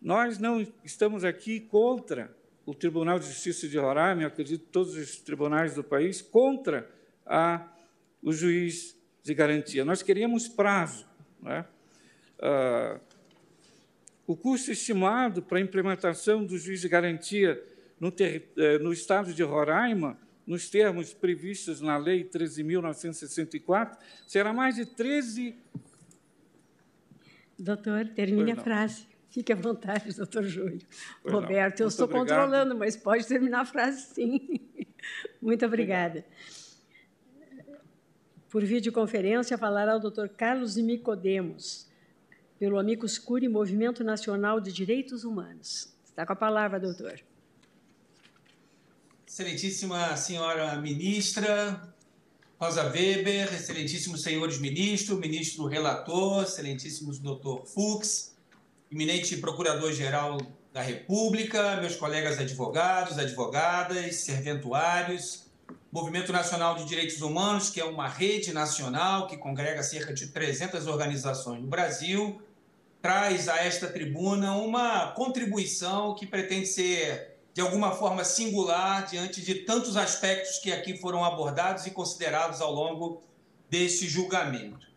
[0.01, 2.35] Nós não estamos aqui contra
[2.65, 6.91] o Tribunal de Justiça de Roraima, acredito todos os tribunais do país, contra
[7.27, 7.67] a,
[8.23, 9.85] o juiz de garantia.
[9.85, 11.07] Nós queríamos prazo.
[11.41, 11.65] Né?
[12.41, 13.01] Ah,
[14.27, 17.63] o custo estimado para a implementação do juiz de garantia
[18.01, 23.97] no, ter, eh, no estado de Roraima, nos termos previstos na Lei 13.964,
[24.27, 25.57] será mais de 13.
[27.59, 29.07] Doutor, termine a frase.
[29.29, 30.81] Fique à vontade, doutor Júlio.
[31.23, 32.29] Pois Roberto, eu estou obrigado.
[32.29, 34.61] controlando, mas pode terminar a frase sim.
[35.41, 36.25] Muito obrigada.
[38.55, 41.89] Por videoconferência, falará o doutor Carlos Nicodemos,
[42.57, 45.93] pelo Amicus Curi, Movimento Nacional de Direitos Humanos.
[46.05, 47.19] Está com a palavra, doutor.
[49.27, 51.93] Excelentíssima senhora ministra
[52.57, 58.37] Rosa Weber, excelentíssimos senhores ministros, ministro relator, excelentíssimos doutor Fux,
[58.89, 60.39] eminente procurador-geral
[60.73, 65.44] da República, meus colegas advogados, advogadas, serventuários,
[65.95, 70.89] Movimento Nacional de Direitos Humanos, que é uma rede nacional que congrega cerca de 300
[70.89, 72.43] organizações no Brasil,
[73.01, 79.55] traz a esta tribuna uma contribuição que pretende ser, de alguma forma, singular diante de
[79.55, 83.23] tantos aspectos que aqui foram abordados e considerados ao longo
[83.71, 84.89] deste julgamento.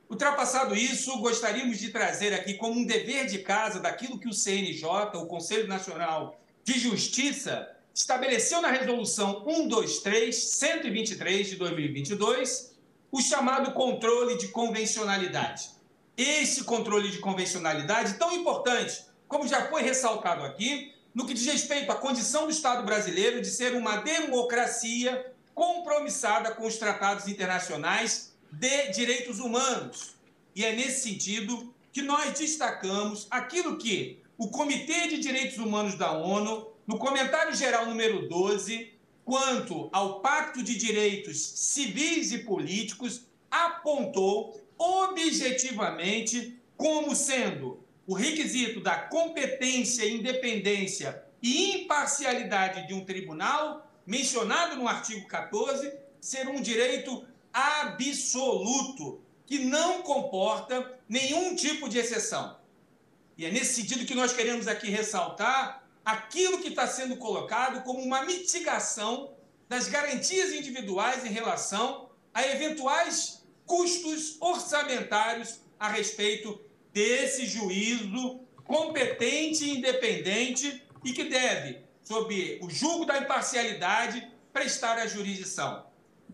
[0.07, 4.85] Ultrapassado isso, gostaríamos de trazer aqui como um dever de casa daquilo que o CNJ,
[5.15, 12.75] o Conselho Nacional de Justiça, estabeleceu na resolução 123 123 de 2022
[13.09, 15.69] o chamado controle de convencionalidade.
[16.17, 21.89] Esse controle de convencionalidade tão importante, como já foi ressaltado aqui, no que diz respeito
[21.89, 28.89] à condição do Estado brasileiro de ser uma democracia compromissada com os tratados internacionais de
[28.89, 30.15] direitos humanos.
[30.53, 36.11] E é nesse sentido que nós destacamos aquilo que o Comitê de Direitos Humanos da
[36.11, 44.61] ONU no comentário geral número 12, quanto ao Pacto de Direitos Civis e Políticos, apontou
[44.77, 54.87] objetivamente como sendo o requisito da competência, independência e imparcialidade de um tribunal, mencionado no
[54.87, 62.57] artigo 14, ser um direito absoluto, que não comporta nenhum tipo de exceção.
[63.37, 67.99] E é nesse sentido que nós queremos aqui ressaltar aquilo que está sendo colocado como
[67.99, 69.33] uma mitigação
[69.67, 76.61] das garantias individuais em relação a eventuais custos orçamentários a respeito
[76.93, 85.07] desse juízo competente e independente e que deve, sob o julgo da imparcialidade, prestar a
[85.07, 85.85] jurisdição.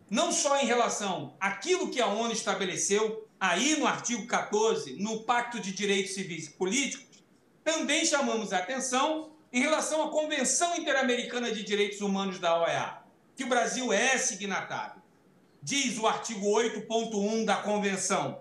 [0.09, 5.59] Não só em relação àquilo que a ONU estabeleceu, aí no artigo 14, no Pacto
[5.59, 7.23] de Direitos Civis e Políticos,
[7.63, 12.99] também chamamos a atenção em relação à Convenção Interamericana de Direitos Humanos da OEA,
[13.35, 15.01] que o Brasil é signatário.
[15.61, 18.39] Diz o artigo 8.1 da Convenção: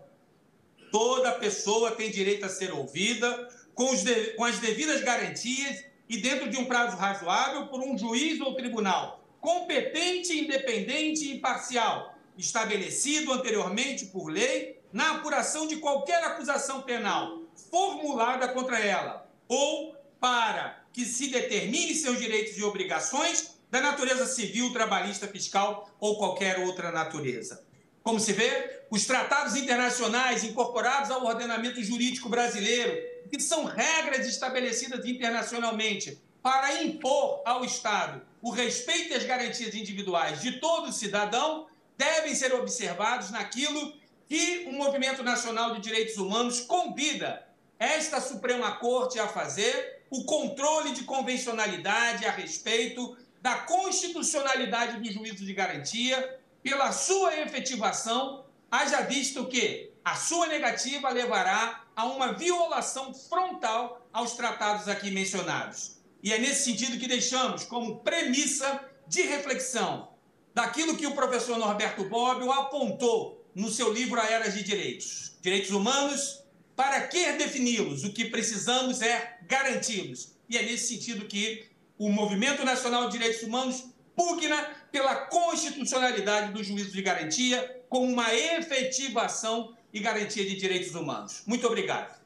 [0.93, 6.49] toda pessoa tem direito a ser ouvida com, de, com as devidas garantias e dentro
[6.49, 14.07] de um prazo razoável por um juiz ou tribunal competente, independente e imparcial, estabelecido anteriormente
[14.07, 17.41] por lei na apuração de qualquer acusação penal
[17.71, 24.73] formulada contra ela, ou para que se determine seus direitos e obrigações da natureza civil,
[24.73, 27.65] trabalhista, fiscal ou qualquer outra natureza.
[28.03, 32.93] Como se vê, os tratados internacionais incorporados ao ordenamento jurídico brasileiro,
[33.31, 40.53] que são regras estabelecidas internacionalmente para impor ao Estado o respeito as garantias individuais de
[40.53, 41.67] todo cidadão,
[41.97, 43.93] devem ser observados naquilo
[44.27, 47.47] que o Movimento Nacional de Direitos Humanos convida
[47.79, 55.47] esta Suprema Corte a fazer o controle de convencionalidade a respeito da constitucionalidade do juízo
[55.47, 63.15] de garantia, pela sua efetivação, haja visto que a sua negativa levará a uma violação
[63.15, 65.99] frontal aos tratados aqui mencionados.
[66.23, 70.11] E é nesse sentido que deixamos como premissa de reflexão
[70.55, 75.37] daquilo que o professor Norberto Bobbio apontou no seu livro A Era de Direitos.
[75.41, 76.40] Direitos humanos,
[76.81, 78.05] para que defini-los?
[78.05, 80.35] O que precisamos é garanti-los.
[80.49, 81.67] E é nesse sentido que
[81.99, 83.85] o Movimento Nacional de Direitos Humanos
[84.17, 84.57] pugna
[84.91, 91.43] pela constitucionalidade do juízo de garantia como uma efetivação e garantia de direitos humanos.
[91.47, 92.19] Muito obrigado.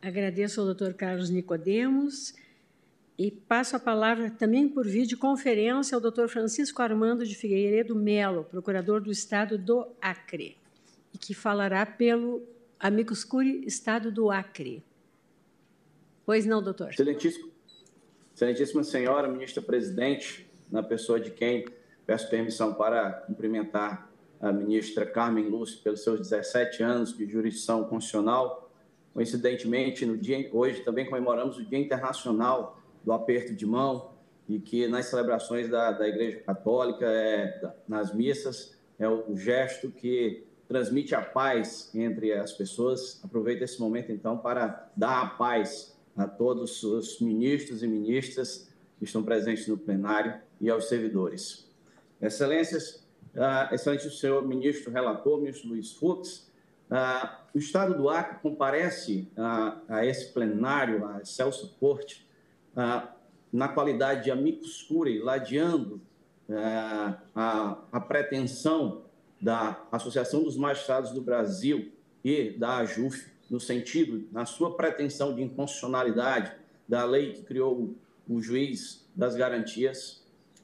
[0.00, 2.34] Agradeço ao doutor Carlos Nicodemos
[3.18, 9.00] e passo a palavra também por videoconferência ao doutor Francisco Armando de Figueiredo Melo, procurador
[9.00, 10.56] do Estado do Acre,
[11.12, 14.84] e que falará pelo Amicus Curi Estado do Acre.
[16.24, 16.90] Pois não, doutor?
[16.90, 17.50] Excelentíssimo,
[18.32, 21.66] excelentíssima senhora, ministra presidente, na pessoa de quem
[22.06, 24.08] peço permissão para cumprimentar
[24.40, 28.70] a ministra Carmen Lúcia pelos seus 17 anos de jurisdição constitucional.
[29.12, 34.12] Coincidentemente, no dia hoje também comemoramos o Dia Internacional do Aperto de Mão
[34.48, 40.47] e que nas celebrações da, da Igreja Católica, é, nas missas, é o gesto que
[40.68, 43.18] transmite a paz entre as pessoas.
[43.24, 49.04] Aproveito esse momento, então, para dar a paz a todos os ministros e ministras que
[49.04, 51.66] estão presentes no plenário e aos servidores.
[52.20, 56.50] Excelências, uh, excelente senhor ministro relator, ministro Luiz Fux,
[56.90, 62.28] uh, o Estado do Acre comparece uh, a esse plenário, a Celso Corte,
[63.52, 66.00] na qualidade de amicus curiae, ladeando
[67.34, 69.07] a, a pretensão
[69.40, 71.92] da Associação dos Magistrados do Brasil
[72.24, 76.52] e da AJUF, no sentido, na sua pretensão de inconstitucionalidade
[76.86, 77.94] da lei que criou
[78.28, 80.22] o juiz das garantias,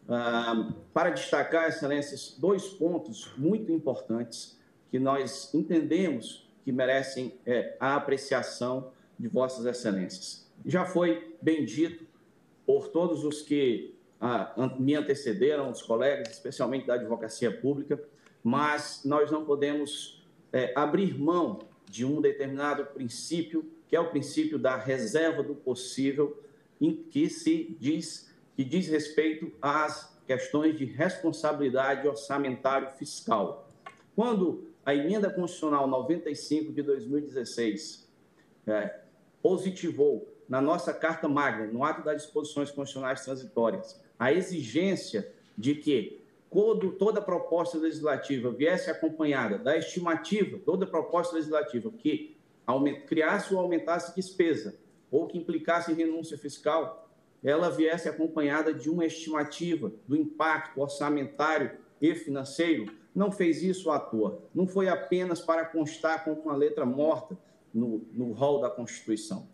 [0.08, 4.58] ah, para destacar, excelências, dois pontos muito importantes
[4.90, 10.46] que nós entendemos que merecem é, a apreciação de vossas excelências.
[10.64, 12.06] Já foi bem dito
[12.66, 18.02] por todos os que ah, me antecederam, os colegas, especialmente da advocacia pública,
[18.44, 20.22] mas nós não podemos
[20.52, 26.38] é, abrir mão de um determinado princípio, que é o princípio da reserva do possível,
[26.78, 33.68] em que se diz que diz respeito às questões de responsabilidade orçamentário fiscal.
[34.14, 38.08] Quando a emenda constitucional 95 de 2016
[38.66, 39.00] é,
[39.42, 46.23] positivou na nossa Carta Magna, no ato das disposições constitucionais transitórias, a exigência de que
[46.54, 52.36] quando toda proposta legislativa viesse acompanhada da estimativa, toda proposta legislativa que
[53.08, 54.78] criasse ou aumentasse despesa
[55.10, 57.10] ou que implicasse renúncia fiscal,
[57.42, 63.98] ela viesse acompanhada de uma estimativa do impacto orçamentário e financeiro, não fez isso à
[63.98, 64.40] toa.
[64.54, 67.36] Não foi apenas para constar como uma letra morta
[67.72, 69.48] no, no rol da Constituição.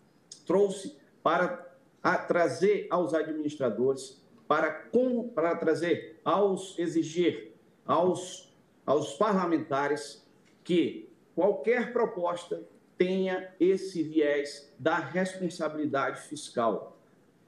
[0.45, 1.67] Trouxe para
[2.03, 7.53] a, trazer aos administradores, para, com, para trazer aos exigir
[7.87, 8.53] aos,
[8.85, 10.27] aos parlamentares
[10.65, 12.61] que qualquer proposta
[12.99, 16.99] tenha esse viés da responsabilidade fiscal,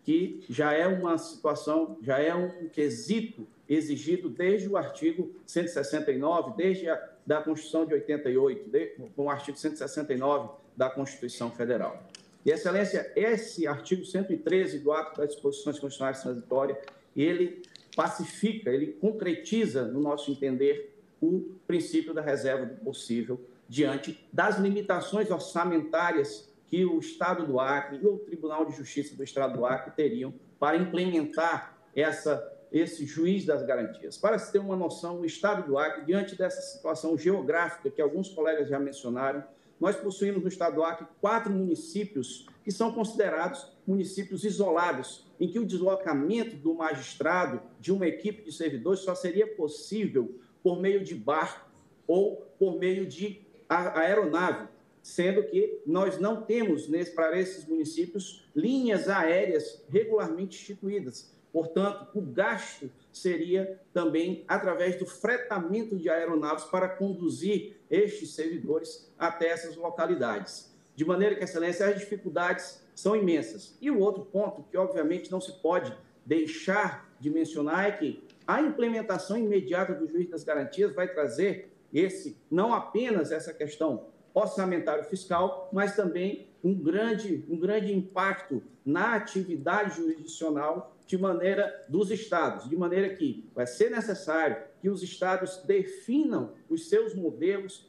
[0.04, 6.88] que já é uma situação, já é um quesito exigido desde o artigo 169, desde
[6.88, 12.00] a da Constituição de 88, de, com o artigo 169 da Constituição Federal.
[12.44, 16.78] E, Excelência, esse artigo 113 do Ato das Disposições Constitucionais Transitórias,
[17.16, 17.62] ele
[17.94, 25.30] pacifica, ele concretiza, no nosso entender, o princípio da reserva do possível diante das limitações
[25.30, 29.92] orçamentárias que o Estado do Acre e o Tribunal de Justiça do Estado do Acre
[29.92, 32.42] teriam para implementar essa,
[32.72, 34.16] esse juiz das garantias.
[34.16, 38.30] Para se ter uma noção, o Estado do Acre, diante dessa situação geográfica que alguns
[38.30, 39.44] colegas já mencionaram,
[39.82, 45.58] nós possuímos no Estado do Acre quatro municípios que são considerados municípios isolados, em que
[45.58, 51.16] o deslocamento do magistrado, de uma equipe de servidores, só seria possível por meio de
[51.16, 51.68] barco
[52.06, 54.68] ou por meio de aeronave
[55.02, 61.34] sendo que nós não temos para esses municípios linhas aéreas regularmente instituídas.
[61.52, 69.48] Portanto, o gasto seria também através do fretamento de aeronaves para conduzir estes servidores até
[69.48, 70.74] essas localidades.
[70.96, 73.76] De maneira que, Excelência, as dificuldades são imensas.
[73.80, 78.62] E o outro ponto, que obviamente não se pode deixar de mencionar, é que a
[78.62, 85.68] implementação imediata do juiz das garantias vai trazer esse, não apenas essa questão orçamentário fiscal,
[85.70, 92.76] mas também um grande, um grande impacto na atividade jurisdicional de maneira dos estados, de
[92.76, 97.88] maneira que vai ser necessário que os estados definam os seus modelos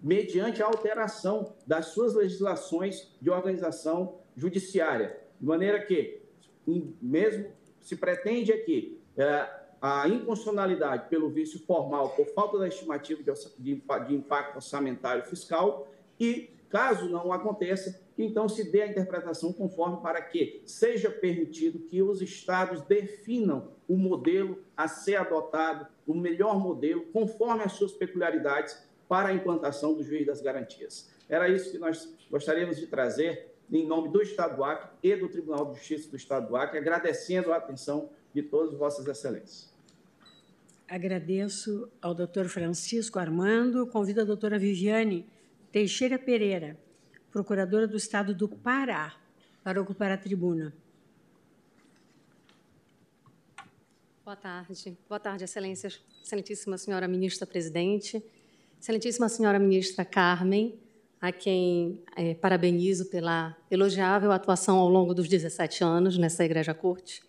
[0.00, 6.22] mediante a alteração das suas legislações de organização judiciária, de maneira que,
[7.00, 7.52] mesmo
[7.82, 9.48] se pretende aqui é,
[9.80, 16.50] a inconstitucionalidade pelo vício formal por falta da estimativa de, de impacto orçamentário fiscal e,
[16.70, 22.22] caso não aconteça, então se dê a interpretação conforme para que seja permitido que os
[22.22, 28.76] estados definam o modelo a ser adotado, o melhor modelo, conforme as suas peculiaridades
[29.08, 31.10] para a implantação do juiz das garantias.
[31.28, 35.28] Era isso que nós gostaríamos de trazer em nome do Estado do Acre e do
[35.28, 39.72] Tribunal de Justiça do Estado do Acre, agradecendo a atenção de todas vossas excelências.
[40.88, 43.86] Agradeço ao doutor Francisco Armando.
[43.86, 45.26] Convido a doutora Viviane
[45.70, 46.78] Teixeira Pereira,
[47.30, 49.14] procuradora do Estado do Pará,
[49.64, 50.74] para ocupar a tribuna.
[54.24, 54.96] Boa tarde.
[55.08, 56.00] Boa tarde, excelências.
[56.22, 58.22] Excelentíssima senhora ministra presidente,
[58.80, 60.78] excelentíssima senhora ministra Carmen,
[61.20, 67.20] a quem é, parabenizo pela elogiável atuação ao longo dos 17 anos nessa Igreja Corte.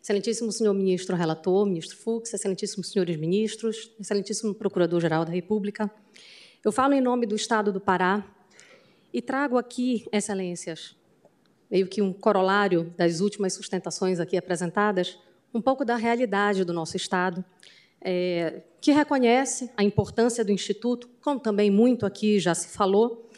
[0.00, 5.90] Excelentíssimo senhor ministro relator, ministro Fux, excelentíssimos senhores ministros, excelentíssimo procurador-geral da República.
[6.64, 8.24] Eu falo em nome do Estado do Pará
[9.12, 10.94] e trago aqui, excelências,
[11.68, 15.18] meio que um corolário das últimas sustentações aqui apresentadas,
[15.56, 17.44] um pouco da realidade do nosso Estado,
[18.00, 23.28] é, que reconhece a importância do Instituto, como também muito aqui já se falou,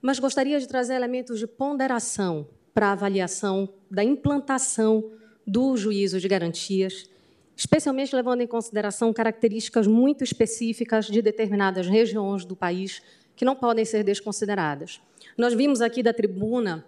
[0.00, 5.10] mas gostaria de trazer elementos de ponderação para a avaliação da implantação
[5.46, 7.08] do juízo de garantias,
[7.56, 13.02] especialmente levando em consideração características muito específicas de determinadas regiões do país
[13.36, 15.00] que não podem ser desconsideradas.
[15.36, 16.84] Nós vimos aqui da tribuna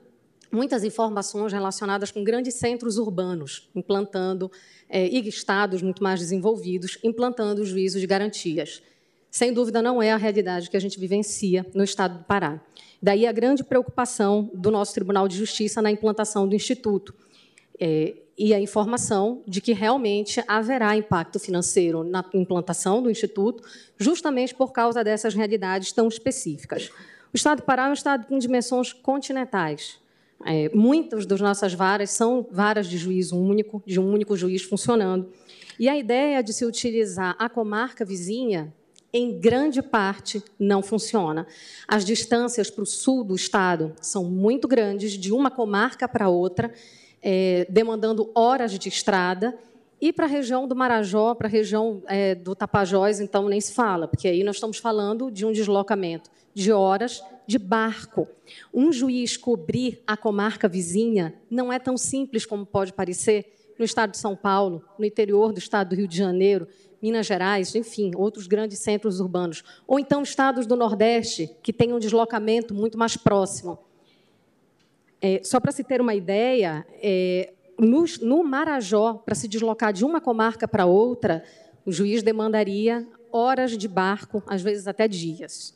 [0.57, 4.51] muitas informações relacionadas com grandes centros urbanos, implantando,
[4.89, 8.83] é, e estados muito mais desenvolvidos, implantando o juízo de garantias.
[9.31, 12.61] Sem dúvida, não é a realidade que a gente vivencia no estado do Pará.
[13.03, 17.15] Daí a grande preocupação do nosso Tribunal de Justiça na implantação do Instituto.
[17.79, 23.63] É, e a informação de que realmente haverá impacto financeiro na implantação do Instituto,
[23.99, 26.91] justamente por causa dessas realidades tão específicas.
[27.33, 29.99] O Estado do Pará é um Estado com dimensões continentais.
[30.45, 35.31] É, muitas das nossas varas são varas de juízo único, de um único juiz funcionando.
[35.79, 38.73] E a ideia de se utilizar a comarca vizinha,
[39.13, 41.47] em grande parte, não funciona.
[41.89, 46.73] As distâncias para o sul do Estado são muito grandes, de uma comarca para outra,
[47.23, 49.59] é, demandando horas de estrada
[50.01, 53.73] E para a região do Marajó, para a região é, do Tapajós, então nem se
[53.73, 58.29] fala, porque aí nós estamos falando de um deslocamento de horas de barco.
[58.73, 64.11] Um juiz cobrir a comarca vizinha não é tão simples como pode parecer no estado
[64.11, 66.67] de São Paulo, no interior do estado do Rio de Janeiro,
[67.01, 69.63] Minas Gerais, enfim, outros grandes centros urbanos.
[69.87, 73.79] Ou então estados do Nordeste, que têm um deslocamento muito mais próximo.
[75.21, 80.05] É, só para se ter uma ideia, é, no, no Marajó, para se deslocar de
[80.05, 81.45] uma comarca para outra,
[81.85, 85.75] o juiz demandaria horas de barco, às vezes até dias.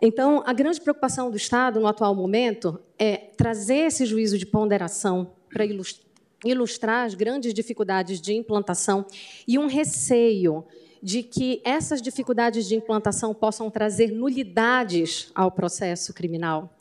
[0.00, 5.32] Então, a grande preocupação do Estado no atual momento é trazer esse juízo de ponderação
[5.52, 5.64] para
[6.44, 9.06] ilustrar as grandes dificuldades de implantação
[9.46, 10.64] e um receio
[11.02, 16.76] de que essas dificuldades de implantação possam trazer nulidades ao processo criminal.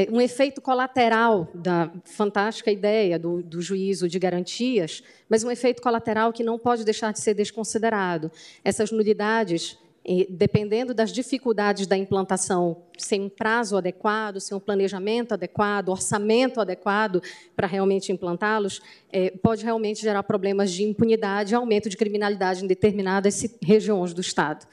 [0.00, 5.82] É um efeito colateral da fantástica ideia do, do, juízo de garantias, mas um efeito
[5.82, 8.30] colateral que não pode deixar de ser desconsiderado.
[8.62, 9.76] Essas nulidades
[10.30, 17.20] dependendo das dificuldades da implantação, sem um prazo adequado, sem um planejamento adequado, orçamento adequado
[17.54, 18.80] para realmente implantá-los,
[19.12, 24.22] é, pode realmente gerar problemas de impunidade e aumento de criminalidade em determinadas regiões do
[24.22, 24.66] Estado.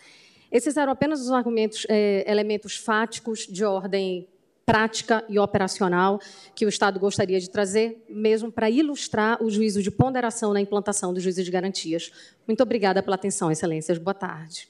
[0.50, 4.30] Esses eram apenas os argumentos, é, elementos fáticos de ordem
[4.66, 6.20] prática e operacional
[6.56, 11.14] que o Estado gostaria de trazer, mesmo para ilustrar o juízo de ponderação na implantação
[11.14, 12.12] do juízo de garantias.
[12.48, 14.00] Muito obrigada pela atenção, Excelências.
[14.00, 14.68] Boa tarde.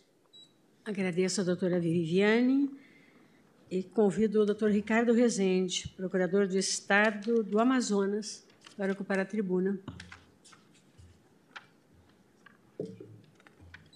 [0.83, 2.69] Agradeço a doutora Viviane
[3.71, 8.45] e convido o doutor Ricardo Rezende, procurador do Estado do Amazonas,
[8.77, 9.79] para ocupar a tribuna.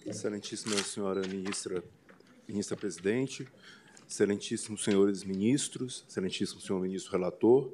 [0.05, 1.83] Excelentíssima senhora ministra,
[2.47, 3.45] ministra presidente,
[4.09, 7.71] excelentíssimos senhores ministros, excelentíssimo senhor ministro relator,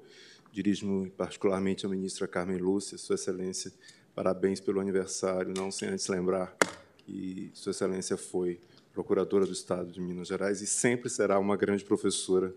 [0.52, 3.72] dirijo-me particularmente à ministra Carmen Lúcia, sua excelência,
[4.14, 6.56] parabéns pelo aniversário, não sem antes lembrar
[6.98, 8.60] que sua excelência foi
[8.94, 12.53] procuradora do Estado de Minas Gerais e sempre será uma grande professora.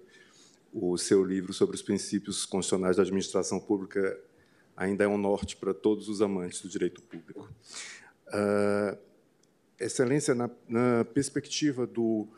[0.73, 4.19] O seu livro sobre os princípios constitucionais da administração pública
[4.77, 7.49] ainda é um norte para todos os amantes do direito público.
[8.29, 8.99] Uh,
[9.81, 12.29] excelência, na, na, perspectiva do,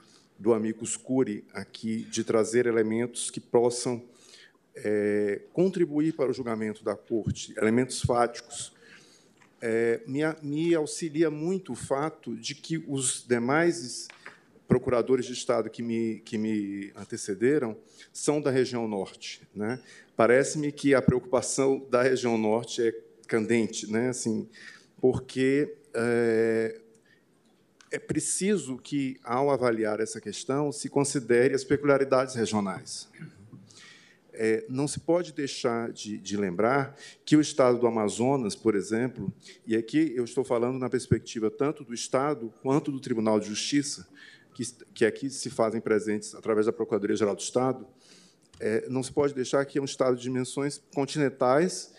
[0.40, 4.02] do amigo Scuri aqui, de trazer elementos que possam
[4.74, 8.72] é, contribuir para o julgamento da Corte, elementos fáticos,
[9.60, 14.08] é, me, me auxilia muito o fato de que os demais
[14.66, 17.76] procuradores de Estado que me, que me antecederam
[18.10, 19.42] são da região norte.
[19.54, 19.78] Né?
[20.16, 22.94] Parece-me que a preocupação da região norte é
[23.26, 24.08] candente, né?
[24.08, 24.48] assim,
[24.98, 26.80] porque é,
[27.90, 33.08] é preciso que, ao avaliar essa questão, se considere as peculiaridades regionais.
[34.32, 36.96] É, não se pode deixar de, de, lembrar
[37.26, 39.30] que o Estado do Amazonas, por exemplo,
[39.66, 44.08] e aqui eu estou falando na perspectiva tanto do Estado quanto do Tribunal de Justiça,
[44.54, 44.64] que,
[44.94, 47.86] que aqui se fazem presentes através da Procuradoria-Geral do Estado,
[48.60, 51.92] é, não se pode deixar que é um Estado de dimensões continentais,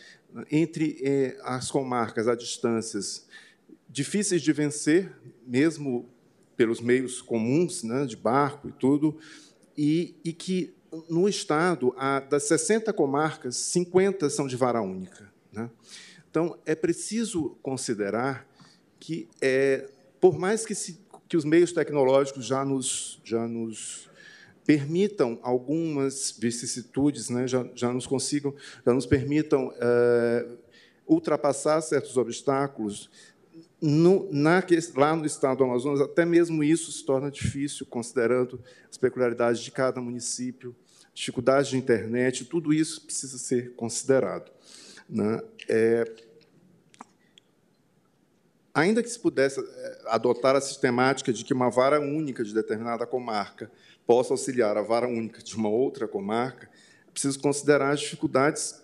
[0.50, 3.28] entre é, as comarcas a distâncias
[3.92, 5.12] difíceis de vencer,
[5.46, 6.10] mesmo
[6.56, 9.18] pelos meios comuns, né, de barco e tudo,
[9.78, 10.74] e, e que
[11.10, 11.94] no Estado,
[12.30, 15.32] das 60 comarcas, 50 são de vara única.
[15.52, 15.70] Né?
[16.30, 18.48] Então, é preciso considerar
[19.00, 19.90] que, é,
[20.20, 24.10] por mais que, se, que os meios tecnológicos já nos, já nos
[24.66, 28.54] permitam algumas vicissitudes, né, já, já nos consigam,
[28.86, 30.48] já nos permitam é,
[31.08, 33.10] ultrapassar certos obstáculos,
[33.82, 34.64] no, na,
[34.96, 39.72] lá no estado do Amazonas, até mesmo isso se torna difícil, considerando as peculiaridades de
[39.72, 40.76] cada município,
[41.14, 44.52] dificuldades de internet, tudo isso precisa ser considerado.
[45.10, 45.42] Né?
[45.68, 46.14] É,
[48.74, 53.06] ainda que se pudesse é, adotar a sistemática de que uma vara única de determinada
[53.08, 53.72] comarca
[54.06, 56.70] possa auxiliar a vara única de uma outra comarca,
[57.08, 58.82] é preciso considerar as dificuldades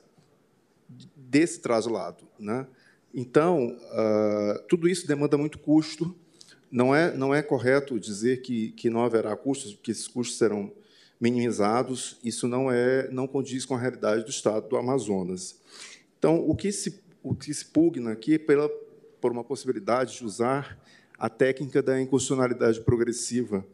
[1.16, 2.28] desse traslado.
[2.40, 2.66] Né?
[3.20, 6.16] Então, uh, tudo isso demanda muito custo.
[6.70, 10.72] Não é, não é correto dizer que, que não haverá custos, que esses custos serão
[11.20, 12.20] minimizados.
[12.24, 15.60] Isso não é, não condiz com a realidade do Estado do Amazonas.
[16.20, 18.70] Então, o que se, o que se pugna aqui é pela,
[19.20, 20.80] por uma possibilidade de usar
[21.18, 23.66] a técnica da inconstitucionalidade progressiva,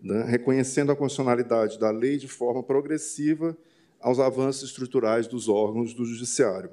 [0.00, 3.54] né, reconhecendo a constitucionalidade da lei de forma progressiva
[4.00, 6.70] aos avanços estruturais dos órgãos do judiciário,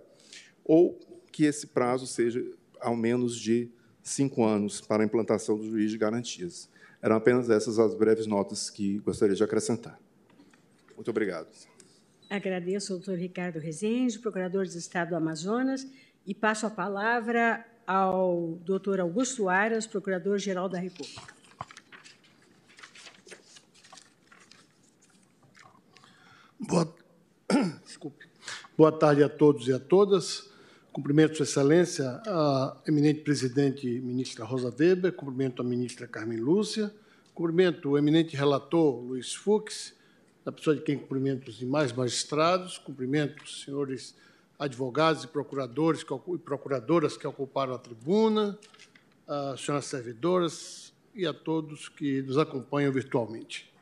[0.64, 0.98] ou
[1.34, 2.46] que esse prazo seja
[2.80, 3.68] ao menos de
[4.04, 6.70] cinco anos para a implantação do juiz de garantias.
[7.02, 10.00] Eram apenas essas as breves notas que gostaria de acrescentar.
[10.96, 11.48] Muito obrigado.
[12.30, 15.88] Agradeço ao doutor Ricardo Rezende, procurador do Estado do Amazonas,
[16.26, 21.34] e passo a palavra ao doutor Augusto Aras, Procurador-Geral da República.
[26.60, 26.96] Boa...
[27.84, 28.26] Desculpe.
[28.78, 30.53] Boa tarde a todos e a todas.
[30.94, 36.94] Cumprimento Sua Excelência, a eminente presidente ministra Rosa Weber, cumprimento a ministra Carmen Lúcia,
[37.34, 39.96] cumprimento o eminente relator Luiz Fux,
[40.46, 44.16] da pessoa de quem cumprimento os demais magistrados, cumprimento os senhores
[44.60, 48.56] advogados e procuradores e procuradoras que ocuparam a tribuna,
[49.28, 53.74] as senhoras servidoras e a todos que nos acompanham virtualmente.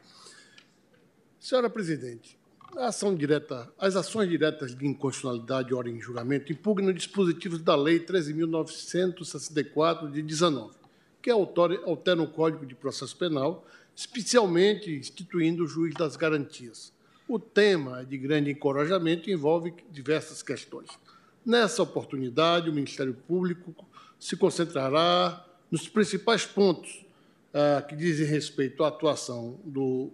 [1.42, 2.40] Senhora presidente,
[2.78, 10.12] ação direta, as ações diretas de inconstitucionalidade ordem em julgamento impugnam dispositivos da Lei 13.964
[10.12, 10.76] de 19,
[11.22, 16.92] que alteram o Código de Processo Penal, especialmente instituindo o juiz das garantias.
[17.28, 20.90] O tema é de grande encorajamento e envolve diversas questões.
[21.46, 23.76] Nessa oportunidade, o Ministério Público
[24.20, 27.06] se concentrará nos principais pontos
[27.54, 30.12] ah, que dizem respeito à atuação do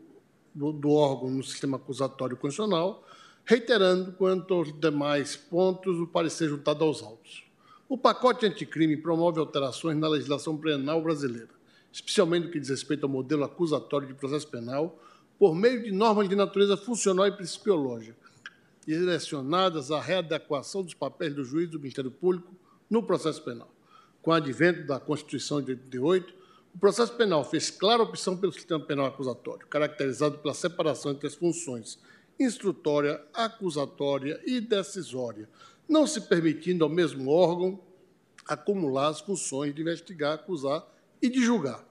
[0.58, 3.04] do, do órgão no sistema acusatório constitucional,
[3.46, 7.44] reiterando quanto aos demais pontos o parecer juntado aos autos.
[7.88, 11.50] O pacote anticrime promove alterações na legislação penal brasileira,
[11.94, 15.00] especialmente no que diz respeito ao modelo acusatório de processo penal,
[15.40, 18.28] por meio de normas de natureza funcional e principiológica,
[18.86, 22.52] direcionadas à readequação dos papéis do juiz do Ministério Público
[22.90, 23.72] no processo penal.
[24.22, 26.34] Com o advento da Constituição de 88,
[26.78, 31.34] o processo penal fez clara opção pelo sistema penal acusatório, caracterizado pela separação entre as
[31.34, 31.98] funções
[32.40, 35.50] instrutória, acusatória e decisória,
[35.90, 37.80] não se permitindo ao mesmo órgão
[38.48, 40.86] acumular as funções de investigar, acusar
[41.20, 41.84] e de julgar.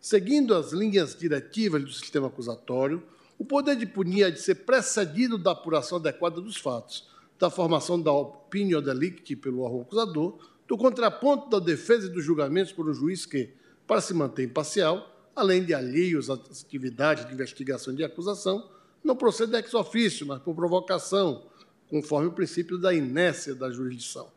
[0.00, 3.04] Seguindo as linhas diretivas do sistema acusatório,
[3.38, 7.08] o poder de punir é de ser precedido da apuração adequada dos fatos,
[7.38, 10.36] da formação da opinião delicti pelo órgão acusador,
[10.66, 13.54] do contraponto da defesa e dos julgamentos por um juiz que,
[13.86, 18.68] para se manter imparcial, além de alheios às atividades de investigação e de acusação,
[19.04, 21.44] não procede ex ofício, mas por provocação,
[21.88, 24.28] conforme o princípio da inércia da jurisdição.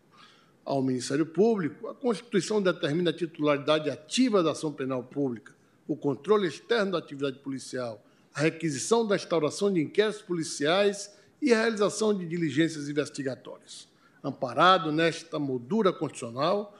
[0.63, 5.55] Ao Ministério Público, a Constituição determina a titularidade ativa da ação penal pública,
[5.87, 8.05] o controle externo da atividade policial,
[8.35, 11.11] a requisição da instauração de inquéritos policiais
[11.41, 13.87] e a realização de diligências investigatórias.
[14.23, 16.77] Amparado nesta moldura constitucional,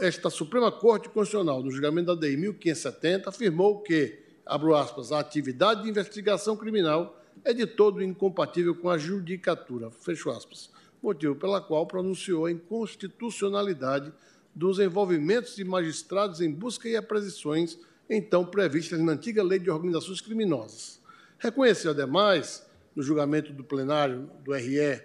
[0.00, 5.82] esta Suprema Corte Constitucional, no julgamento da DI 1570, afirmou que, abro aspas, a atividade
[5.82, 11.86] de investigação criminal é de todo incompatível com a judicatura, fecho aspas, motivo pela qual
[11.86, 14.12] pronunciou a inconstitucionalidade
[14.54, 17.78] dos envolvimentos de magistrados em busca e apreensões
[18.10, 21.00] então previstas na antiga Lei de Organizações Criminosas.
[21.38, 25.02] Reconheceu, ademais, no julgamento do plenário do RE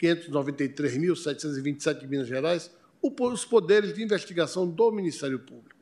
[0.00, 2.70] 593.727 de Minas Gerais,
[3.04, 5.74] os poderes de investigação do Ministério Público.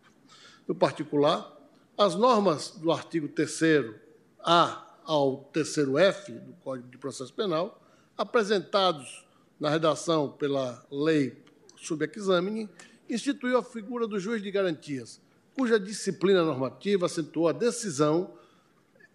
[0.66, 1.56] No particular,
[1.96, 3.94] as normas do artigo 3
[4.40, 7.80] A ao 3 F do Código de Processo Penal,
[8.16, 9.24] apresentados
[9.58, 11.44] na redação pela lei
[11.76, 12.68] subexamine,
[13.08, 15.20] instituiu a figura do juiz de garantias,
[15.54, 18.34] cuja disciplina normativa acentuou a decisão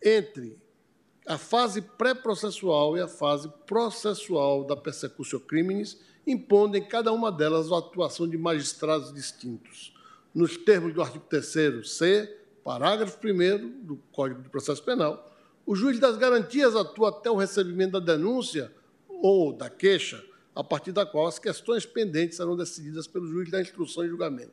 [0.03, 0.57] entre
[1.25, 7.71] a fase pré-processual e a fase processual da persecutio criminis impondo em cada uma delas
[7.71, 9.95] a atuação de magistrados distintos.
[10.35, 15.33] Nos termos do artigo 3 C, parágrafo 1 do Código de Processo Penal,
[15.65, 18.71] o juiz das garantias atua até o recebimento da denúncia
[19.07, 20.23] ou da queixa,
[20.53, 24.51] a partir da qual as questões pendentes serão decididas pelo juiz da instrução e julgamento.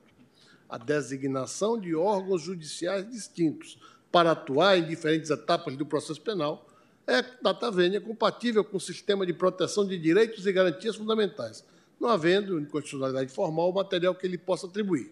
[0.69, 3.79] A designação de órgãos judiciais distintos
[4.13, 6.69] para atuar em diferentes etapas do processo penal
[7.07, 11.65] é, data vênia, compatível com o sistema de proteção de direitos e garantias fundamentais,
[12.01, 15.11] não havendo inconstitucionalidade formal o material que ele possa atribuir.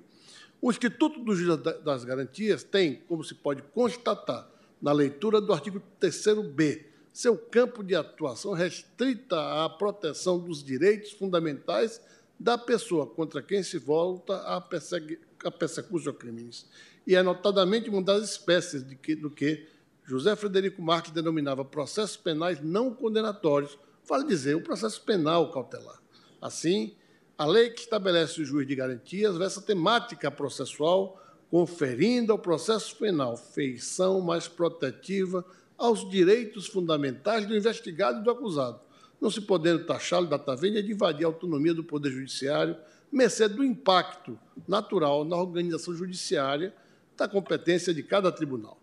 [0.61, 4.49] O Instituto do Juiz das Garantias tem, como se pode constatar
[4.81, 12.01] na leitura do artigo 3b, seu campo de atuação restrita à proteção dos direitos fundamentais
[12.39, 16.67] da pessoa contra quem se volta a, persegui, a persecução crimes.
[17.07, 19.67] E é notadamente uma das espécies de que, do que
[20.05, 26.01] José Frederico Marques denominava processos penais não condenatórios, vale dizer, o processo penal cautelar.
[26.41, 26.95] Assim,
[27.39, 33.37] a lei que estabelece o juiz de garantias versa temática processual, conferindo ao processo penal
[33.37, 35.45] feição mais protetiva
[35.79, 38.81] aos direitos fundamentais do investigado e do acusado,
[39.21, 42.77] não se podendo taxá-lo da tavenha de invadir a autonomia do Poder Judiciário,
[43.11, 46.75] mercê do impacto natural na organização judiciária
[47.17, 48.82] da competência de cada tribunal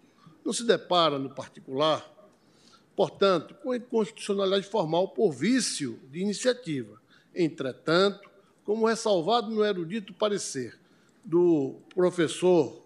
[0.49, 2.03] não se depara, no particular,
[2.95, 6.99] portanto, com inconstitucionalidade formal por vício de iniciativa.
[7.35, 8.27] Entretanto,
[8.65, 10.75] como ressalvado no erudito parecer
[11.23, 12.81] do professor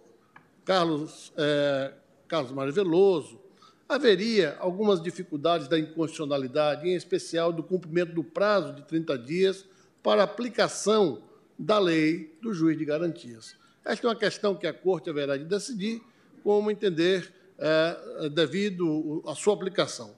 [0.66, 1.94] Carlos, é,
[2.28, 3.40] Carlos Mário Veloso,
[3.88, 9.66] haveria algumas dificuldades da inconstitucionalidade, em especial do cumprimento do prazo de 30 dias
[10.04, 11.24] para aplicação
[11.58, 13.56] da lei do juiz de garantias.
[13.86, 16.02] Esta é uma questão que a Corte haverá de decidir
[16.44, 20.16] como entender é, devido à sua aplicação.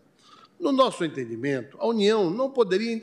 [0.60, 3.02] No nosso entendimento, a União não poderia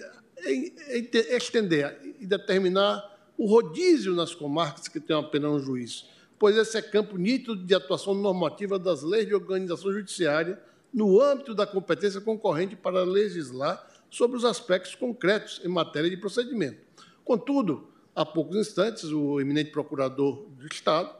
[1.30, 6.82] estender e determinar o rodízio nas comarcas que têm apenas um juiz, pois esse é
[6.82, 10.60] campo nítido de atuação normativa das leis de organização judiciária
[10.92, 16.78] no âmbito da competência concorrente para legislar sobre os aspectos concretos em matéria de procedimento.
[17.24, 21.10] Contudo, há poucos instantes, o eminente procurador do Estado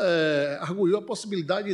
[0.00, 1.68] é, arguiu a possibilidade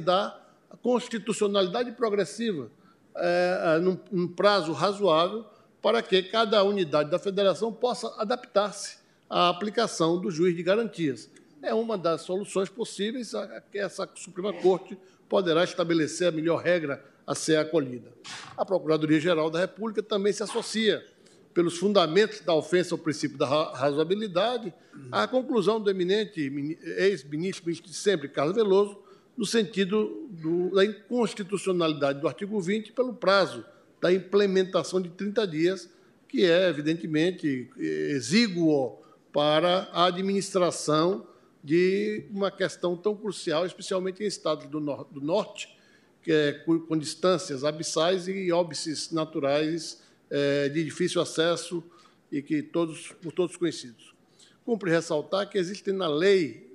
[0.75, 2.71] da constitucionalidade progressiva
[3.17, 5.45] é, num, num prazo razoável
[5.81, 8.99] para que cada unidade da federação possa adaptar-se
[9.31, 11.31] à aplicação do juiz de garantias.
[11.63, 13.33] É uma das soluções possíveis
[13.71, 14.99] que essa Suprema Corte
[15.29, 18.13] poderá estabelecer a melhor regra a ser acolhida.
[18.57, 21.05] A Procuradoria-Geral da República também se associa,
[21.55, 24.75] pelos fundamentos da ofensa ao princípio da razoabilidade,
[25.13, 29.04] à conclusão do eminente ex-ministro, ministro de sempre, Carlos Veloso,
[29.37, 33.65] no sentido do, da inconstitucionalidade do artigo 20 pelo prazo
[34.01, 35.89] da implementação de 30 dias,
[36.29, 38.99] que é, evidentemente, exíguo
[39.33, 41.27] para a administração
[41.63, 45.75] de uma questão tão crucial, especialmente em estados do, nor do norte,
[46.23, 51.83] que é, com distâncias abissais e óbices naturais é, de difícil acesso
[52.31, 54.15] e que todos, por todos conhecidos.
[54.65, 56.74] Cumpre ressaltar que existem na lei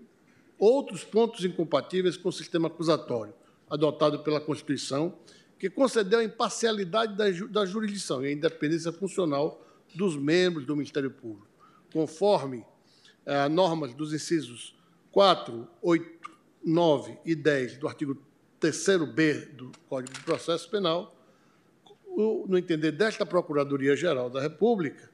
[0.59, 3.33] outros pontos incompatíveis com o sistema acusatório
[3.69, 5.17] adotado pela Constituição,
[5.57, 9.65] que concedeu a imparcialidade da, da jurisdição e a independência funcional
[9.95, 11.47] dos membros do Ministério Público,
[11.93, 12.65] conforme
[13.25, 14.75] eh, normas dos incisos
[15.11, 16.31] 4, 8,
[16.63, 18.17] 9 e 10 do artigo
[18.59, 21.15] 3b do Código de Processo Penal,
[22.47, 25.09] no entender desta Procuradoria-Geral da República,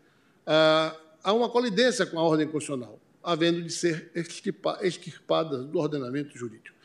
[0.46, 4.12] ah, há uma colidência com a ordem constitucional, havendo de ser
[4.82, 6.76] extirpadas do ordenamento jurídico.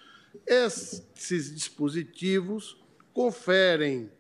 [0.47, 2.79] Esses dispositivos
[3.13, 4.11] conferem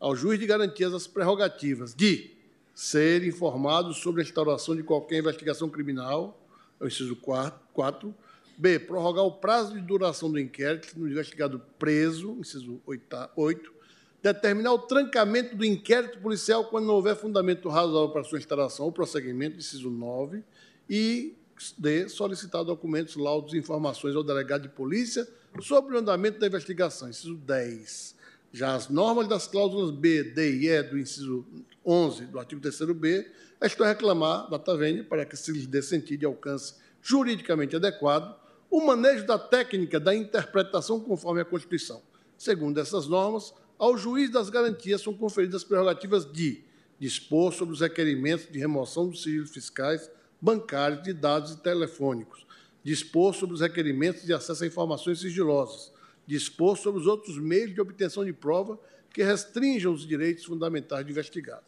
[0.00, 2.36] ao juiz de garantias as prerrogativas de
[2.74, 6.44] ser informado sobre a instauração de qualquer investigação criminal,
[6.80, 8.14] é o inciso 4,
[8.56, 13.72] B, prorrogar o prazo de duração do inquérito no investigado preso, inciso 8,
[14.20, 18.92] determinar o trancamento do inquérito policial quando não houver fundamento razoável para sua instalação ou
[18.92, 20.42] prosseguimento, inciso 9,
[20.90, 21.37] e
[21.76, 25.26] D, solicitar documentos, laudos e informações ao delegado de polícia
[25.60, 28.16] sobre o andamento da investigação, inciso 10.
[28.52, 31.44] Já as normas das cláusulas B, D e E do inciso
[31.84, 33.30] 11 do artigo 3º-B
[33.62, 38.38] estão a reclamar da TAVENE para que se lhes dê sentido e alcance juridicamente adequado
[38.70, 42.02] o manejo da técnica da interpretação conforme a Constituição.
[42.36, 46.62] Segundo essas normas, ao juiz das garantias são conferidas prerrogativas de
[46.98, 50.10] dispor sobre os requerimentos de remoção dos sigilos fiscais,
[50.40, 52.46] bancários, de dados e telefônicos,
[52.82, 55.92] dispor sobre os requerimentos de acesso a informações sigilosas,
[56.26, 58.78] dispor sobre os outros meios de obtenção de prova
[59.10, 61.64] que restringam os direitos fundamentais do investigado.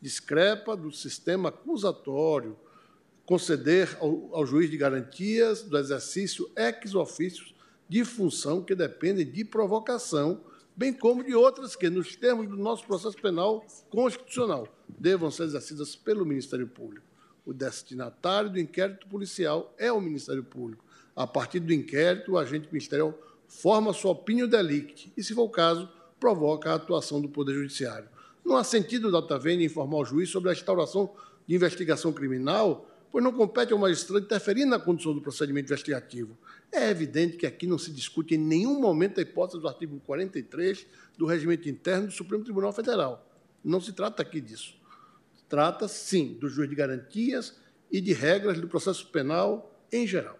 [0.00, 2.56] Discrepa do sistema acusatório
[3.24, 7.52] conceder ao, ao juiz de garantias do exercício ex ofício
[7.88, 10.40] de função que dependem de provocação,
[10.74, 15.94] bem como de outras que, nos termos do nosso processo penal constitucional, devam ser exercidas
[15.94, 17.11] pelo Ministério Público.
[17.44, 20.84] O destinatário do inquérito policial é o Ministério Público.
[21.14, 25.48] A partir do inquérito, o agente ministerial forma sua opinião delicti e, se for o
[25.48, 25.88] caso,
[26.18, 28.08] provoca a atuação do Poder Judiciário.
[28.44, 31.12] Não há sentido da TAVEN informar o juiz sobre a instauração
[31.46, 36.36] de investigação criminal, pois não compete ao magistrado interferir na condução do procedimento investigativo.
[36.70, 40.86] É evidente que aqui não se discute em nenhum momento a hipótese do artigo 43
[41.18, 43.28] do Regimento Interno do Supremo Tribunal Federal.
[43.62, 44.74] Não se trata aqui disso.
[45.52, 47.54] Trata, sim, do juiz de garantias
[47.90, 50.38] e de regras do processo penal em geral.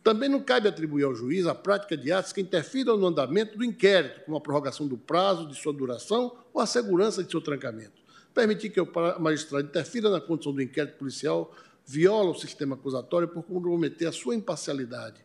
[0.00, 3.64] Também não cabe atribuir ao juiz a prática de atos que interfiram no andamento do
[3.64, 8.00] inquérito, como a prorrogação do prazo de sua duração ou a segurança de seu trancamento.
[8.32, 8.88] Permitir que o
[9.18, 11.52] magistrado interfira na condução do inquérito policial
[11.84, 15.20] viola o sistema acusatório por comprometer a sua imparcialidade,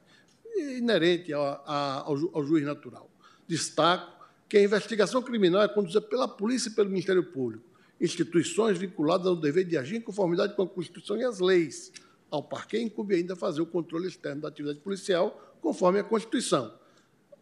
[0.75, 3.07] inerente ao, ao, ao juiz natural.
[3.47, 9.27] Destaco que a investigação criminal é conduzida pela polícia e pelo Ministério Público, instituições vinculadas
[9.27, 11.91] ao dever de agir em conformidade com a Constituição e as leis,
[12.33, 16.73] ao parque incumbe ainda fazer o controle externo da atividade policial, conforme a Constituição.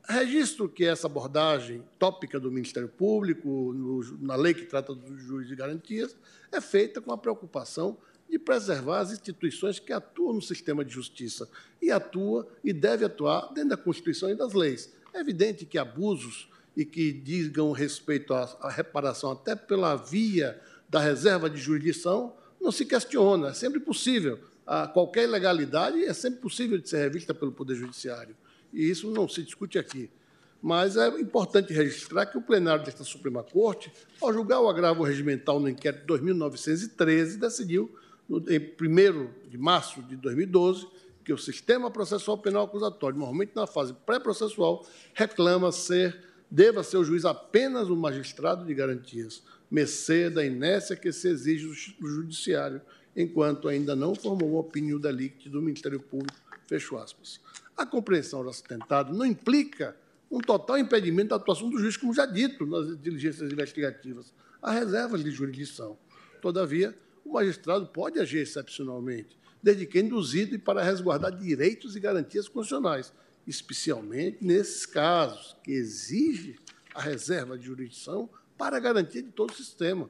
[0.07, 5.47] Registro que essa abordagem tópica do Ministério Público, no, na lei que trata do juiz
[5.47, 6.15] de garantias,
[6.51, 7.97] é feita com a preocupação
[8.29, 11.49] de preservar as instituições que atuam no sistema de justiça
[11.81, 14.91] e atua e deve atuar dentro da Constituição e das leis.
[15.13, 20.99] É evidente que abusos e que digam respeito à, à reparação até pela via da
[20.99, 24.39] reserva de jurisdição não se questiona, é sempre possível.
[24.65, 28.35] A qualquer ilegalidade é sempre possível de ser revista pelo Poder Judiciário.
[28.71, 30.09] E isso não se discute aqui.
[30.61, 33.91] Mas é importante registrar que o plenário desta Suprema Corte,
[34.21, 37.91] ao julgar o agravo regimental no inquérito 2913, decidiu,
[38.29, 40.87] em 1 de março de 2012,
[41.25, 46.17] que o sistema processual penal acusatório, normalmente na fase pré-processual, reclama ser,
[46.51, 51.95] deva ser o juiz apenas o magistrado de garantias, mercê da inércia que se exige
[51.97, 52.81] do judiciário,
[53.15, 56.37] enquanto ainda não formou a opinião da LICT do Ministério Público,
[56.67, 57.39] fecho aspas.
[57.77, 59.95] A compreensão do tentado não implica
[60.29, 64.33] um total impedimento da atuação do juiz, como já dito nas diligências investigativas.
[64.61, 65.97] Há reservas de jurisdição.
[66.41, 72.47] Todavia, o magistrado pode agir excepcionalmente, desde que induzido e para resguardar direitos e garantias
[72.47, 73.13] constitucionais,
[73.47, 76.57] especialmente nesses casos que exige
[76.93, 80.09] a reserva de jurisdição para a garantia de todo o sistema.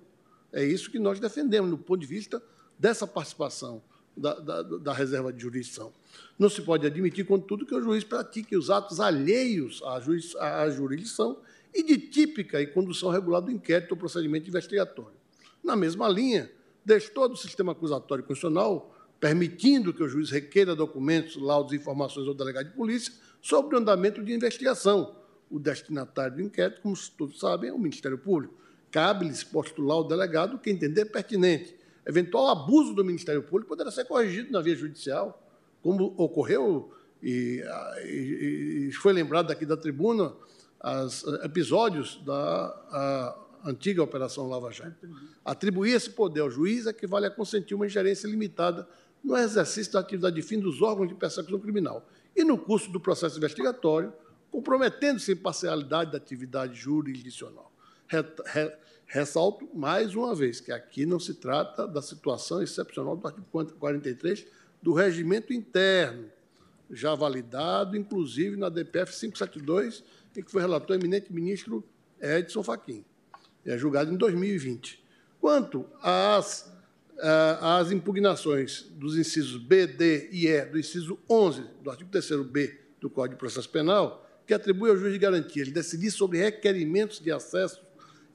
[0.51, 2.41] É isso que nós defendemos, do ponto de vista
[2.77, 3.81] dessa participação
[4.15, 5.93] da, da, da, reserva de jurisdição.
[6.37, 10.69] Não se pode admitir, contudo, que o juiz pratique os atos alheios à, juiz, à
[10.69, 11.39] jurisdição
[11.73, 15.15] e de típica e condução regular do inquérito ou procedimento investigatório.
[15.63, 16.51] Na mesma linha,
[16.83, 22.33] destou do sistema acusatório constitucional, permitindo que o juiz requeira documentos, laudos e informações ao
[22.33, 25.15] delegado de polícia sobre o andamento de investigação.
[25.47, 28.55] O destinatário do inquérito, como todos sabem, é o Ministério Público.
[28.89, 31.75] Cabe-lhes postular ao delegado o que entender pertinente,
[32.05, 35.39] eventual abuso do Ministério Público poderá ser corrigido na via judicial,
[35.83, 36.91] como ocorreu
[37.21, 37.63] e,
[38.03, 40.33] e, e foi lembrado aqui da tribuna
[40.83, 45.07] os episódios da antiga Operação Lava Jato.
[45.45, 48.87] Atribuir esse poder ao juiz equivale a consentir uma ingerência limitada
[49.23, 52.99] no exercício da atividade de fim dos órgãos de persecução criminal e no curso do
[52.99, 54.13] processo investigatório,
[54.49, 57.71] comprometendo-se a imparcialidade da atividade jurisdicional.
[59.05, 64.47] Ressalto mais uma vez que aqui não se trata da situação excepcional do artigo 43
[64.81, 66.29] do regimento interno,
[66.89, 70.03] já validado, inclusive, na DPF 572,
[70.35, 71.83] em que foi relator eminente ministro
[72.19, 73.05] Edson Fachin.
[73.65, 75.03] É julgado em 2020.
[75.39, 76.70] Quanto às,
[77.59, 83.09] às impugnações dos incisos B, D e E do inciso 11 do artigo 3º-B do
[83.09, 87.81] Código de Processo Penal, que atribui ao juiz de garantia decidir sobre requerimentos de acesso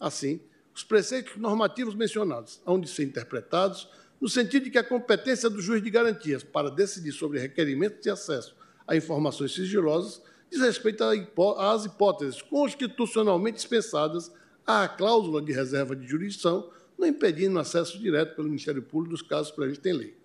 [0.00, 0.40] Assim,
[0.74, 3.86] os preceitos normativos mencionados hão de ser interpretados
[4.20, 8.08] no sentido de que a competência do juiz de garantias para decidir sobre requerimentos de
[8.08, 8.56] acesso
[8.86, 10.22] a informações sigilosas
[10.52, 11.02] diz respeito
[11.58, 14.30] às hipóteses constitucionalmente dispensadas
[14.66, 19.50] à cláusula de reserva de jurisdição, não impedindo acesso direto pelo Ministério Público dos casos
[19.50, 20.16] previstos em lei.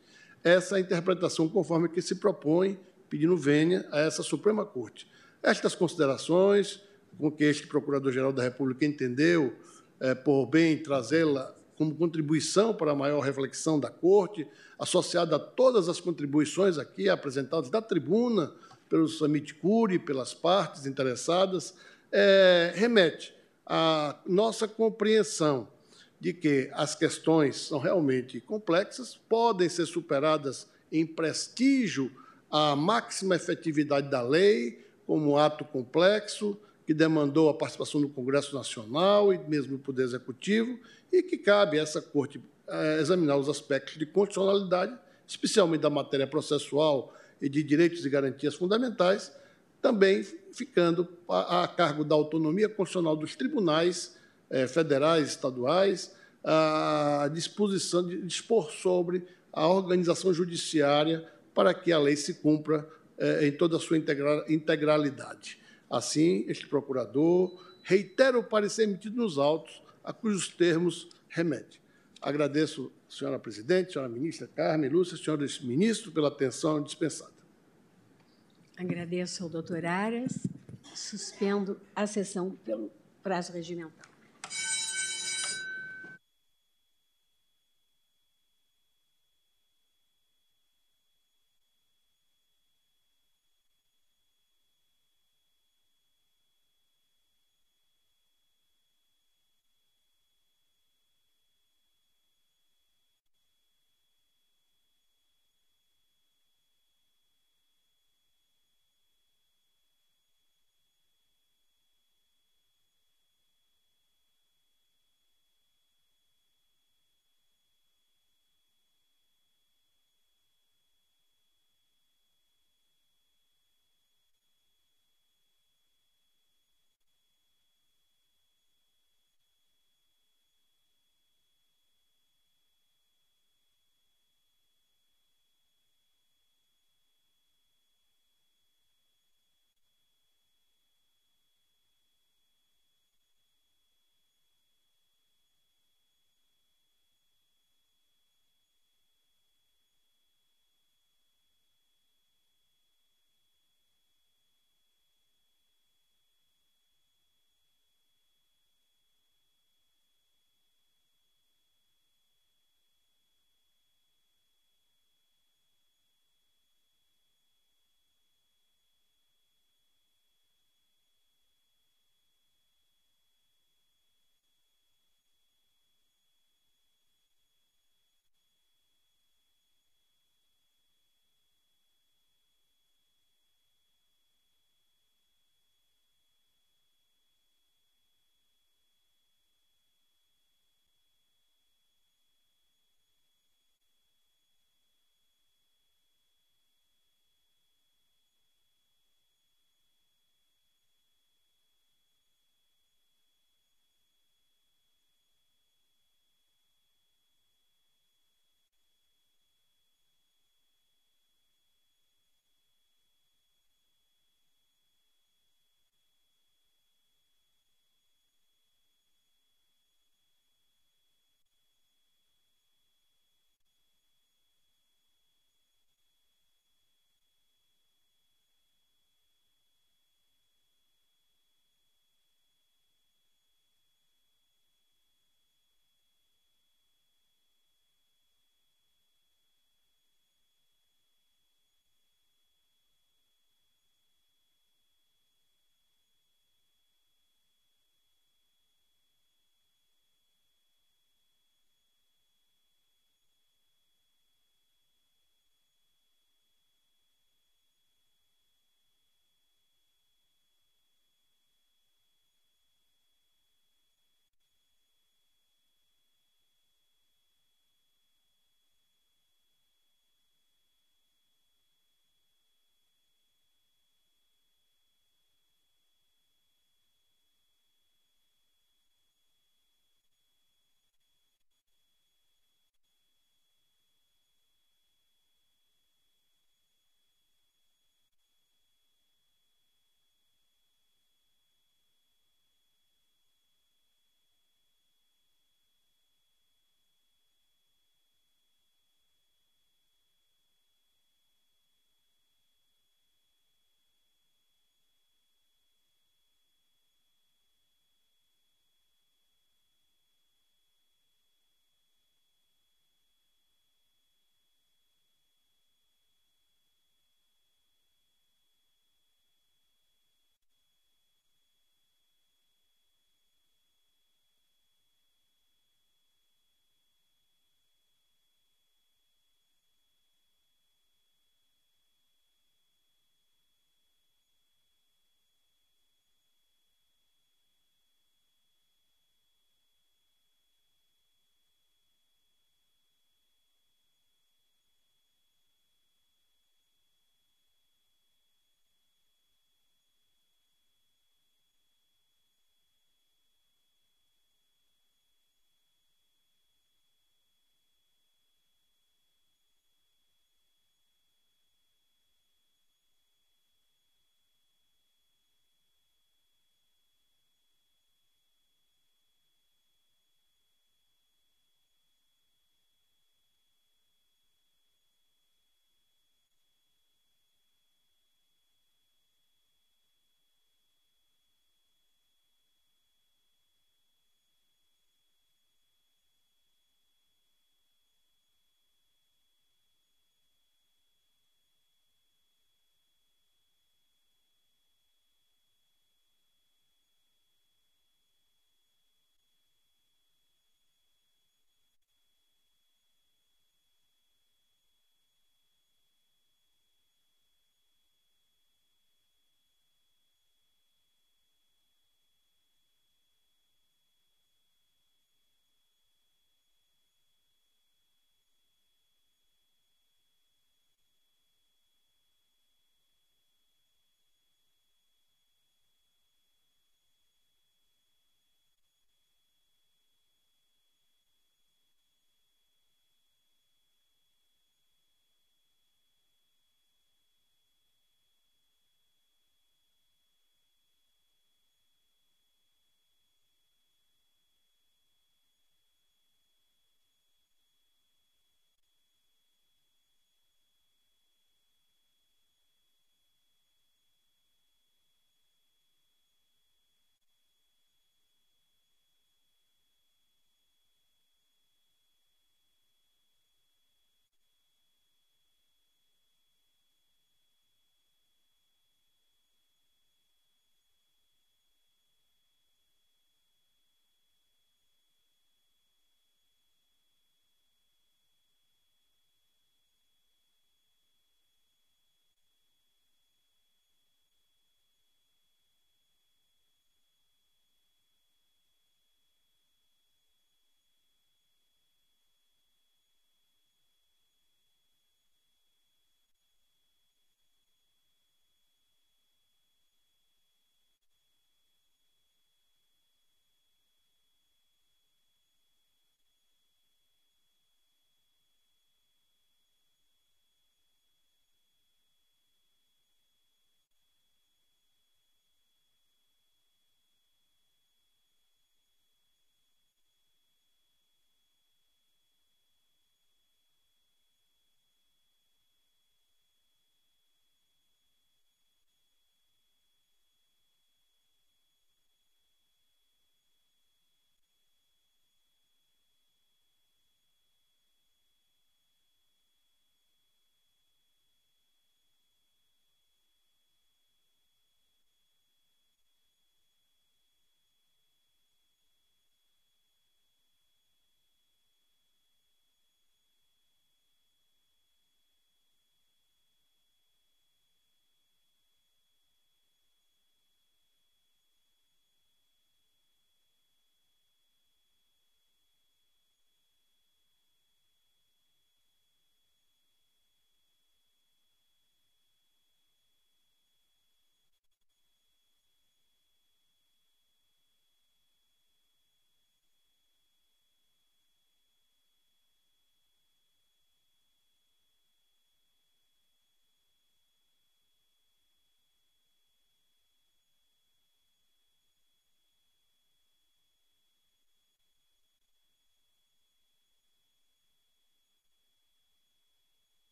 [0.44, 2.78] Essa é a interpretação conforme que se propõe
[3.10, 5.08] pedindo vênia a essa Suprema Corte.
[5.42, 6.82] Estas considerações,
[7.18, 9.56] com que este Procurador-Geral da República entendeu
[10.00, 14.46] é, por bem trazê-la como contribuição para a maior reflexão da Corte,
[14.78, 18.52] associada a todas as contribuições aqui apresentadas da tribuna,
[18.90, 21.74] pelo Samit Curi, pelas partes interessadas,
[22.12, 23.34] é, remete
[23.66, 25.68] à nossa compreensão
[26.20, 32.12] de que as questões são realmente complexas, podem ser superadas em prestígio
[32.50, 39.34] a máxima efetividade da lei como ato complexo que demandou a participação do Congresso Nacional
[39.34, 40.80] e mesmo do Poder Executivo
[41.12, 44.98] e que cabe a essa Corte eh, examinar os aspectos de constitucionalidade,
[45.28, 49.32] especialmente da matéria processual de direitos e garantias fundamentais,
[49.82, 50.24] também
[50.54, 54.18] ficando a, cargo da autonomia constitucional dos tribunais
[54.50, 62.16] eh, federais, estaduais, a disposição de dispor sobre a organização judiciária para que a lei
[62.16, 62.88] se cumpra
[63.18, 65.60] eh, em toda a sua integralidade.
[65.90, 67.52] Assim, este procurador
[67.84, 71.82] reitera o parecer emitido nos autos, a cujos termos remete.
[72.22, 77.32] Agradeço, senhora presidente, senhora ministra Carmen Lúcia, senhores ministros, pela atenção dispensada.
[78.76, 80.48] Agradeço ao doutor Aras.
[80.96, 82.92] Suspendo a sessão pelo
[83.22, 84.07] prazo regimental.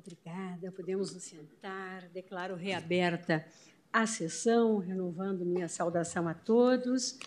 [0.00, 0.72] Obrigada.
[0.72, 2.08] Podemos nos sentar.
[2.08, 3.44] Declaro reaberta
[3.92, 7.18] a sessão, renovando minha saudação a todos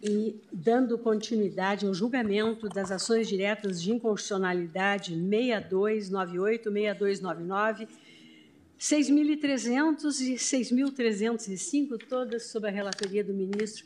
[0.00, 7.88] e dando continuidade ao julgamento das ações diretas de inconstitucionalidade 6298, 6299,
[8.78, 13.84] 6.300 e 6.305, todas sob a relatoria do ministro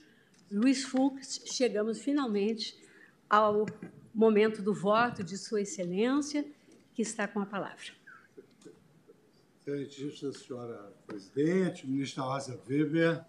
[0.53, 1.41] Luiz Fux.
[1.47, 2.77] Chegamos finalmente
[3.29, 3.65] ao
[4.15, 6.45] momento do voto de Sua Excelência,
[7.01, 7.95] que está com a palavra.
[9.67, 13.25] Excelentíssima senhora presidente, ministra Rosa Weber,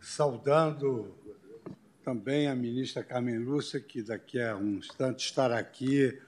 [0.00, 1.16] saudando
[2.02, 6.20] também a ministra Carmen Lúcia, que daqui a um instante estará aqui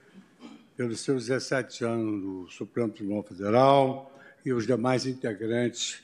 [0.77, 6.01] pelos seus 17 anos no Supremo Tribunal Federal e os demais integrantes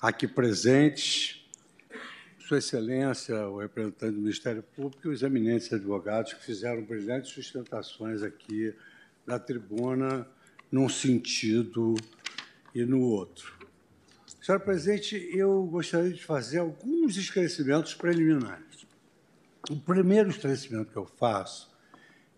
[0.00, 1.37] aqui presentes,
[2.48, 8.22] Sua Excelência, o representante do Ministério Público e os eminentes advogados que fizeram brilhantes sustentações
[8.22, 8.74] aqui
[9.26, 10.26] na tribuna,
[10.72, 11.94] num sentido
[12.74, 13.52] e no outro.
[14.40, 18.86] Senhora presidente, eu gostaria de fazer alguns esclarecimentos preliminares.
[19.68, 21.70] O primeiro esclarecimento que eu faço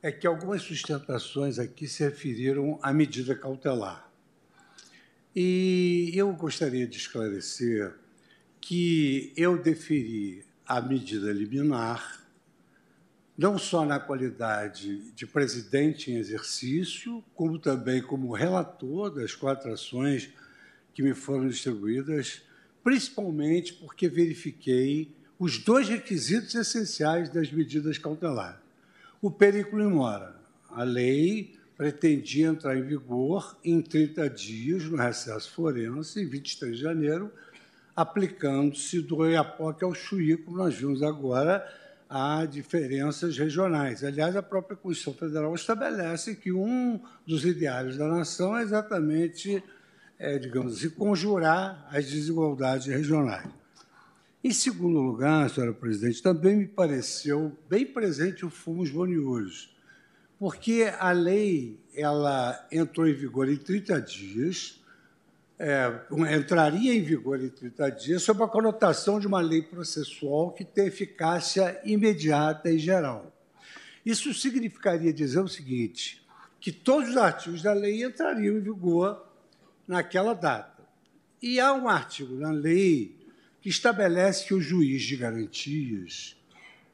[0.02, 4.10] é que algumas sustentações aqui se referiram à medida cautelar.
[5.36, 7.94] E eu gostaria de esclarecer
[8.60, 12.20] que eu deferi a medida liminar,
[13.36, 20.30] não só na qualidade de presidente em exercício, como também como relator das quatro ações
[20.92, 22.42] que me foram distribuídas,
[22.84, 28.60] principalmente porque verifiquei os dois requisitos essenciais das medidas cautelares.
[29.22, 30.39] O perigo mora.
[30.68, 36.82] A lei pretendia entrar em vigor em 30 dias, no recesso forense, em 23 de
[36.82, 37.32] janeiro,
[38.01, 41.67] aplicando-se do Oiapoque ao Chuí, como nós vimos agora,
[42.09, 44.03] a diferenças regionais.
[44.03, 49.62] Aliás, a própria Constituição Federal estabelece que um dos ideários da nação é exatamente
[50.20, 53.49] é, digamos assim, conjurar as desigualdades regionais.
[54.45, 59.75] Em segundo lugar, senhora presidente, também me pareceu bem presente o fumos boniúrios,
[60.39, 64.80] porque a lei ela entrou em vigor em 30 dias,
[65.62, 65.92] é,
[66.34, 70.86] entraria em vigor em 30 dias sob a conotação de uma lei processual que tem
[70.86, 73.30] eficácia imediata e geral.
[74.05, 76.26] Isso significaria dizer o seguinte,
[76.58, 79.22] que todos os artigos da lei entrariam em vigor
[79.86, 80.82] naquela data.
[81.42, 83.14] E há um artigo na lei
[83.60, 86.39] que estabelece que o juiz de garantias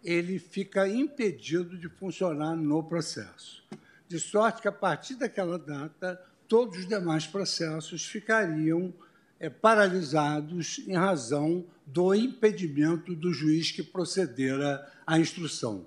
[0.02, 3.64] ele fica impedido de funcionar no processo.
[4.08, 8.92] De sorte que, a partir daquela data, todos os demais processos ficariam
[9.38, 15.86] é, paralisados em razão do impedimento do juiz que procedera à instrução.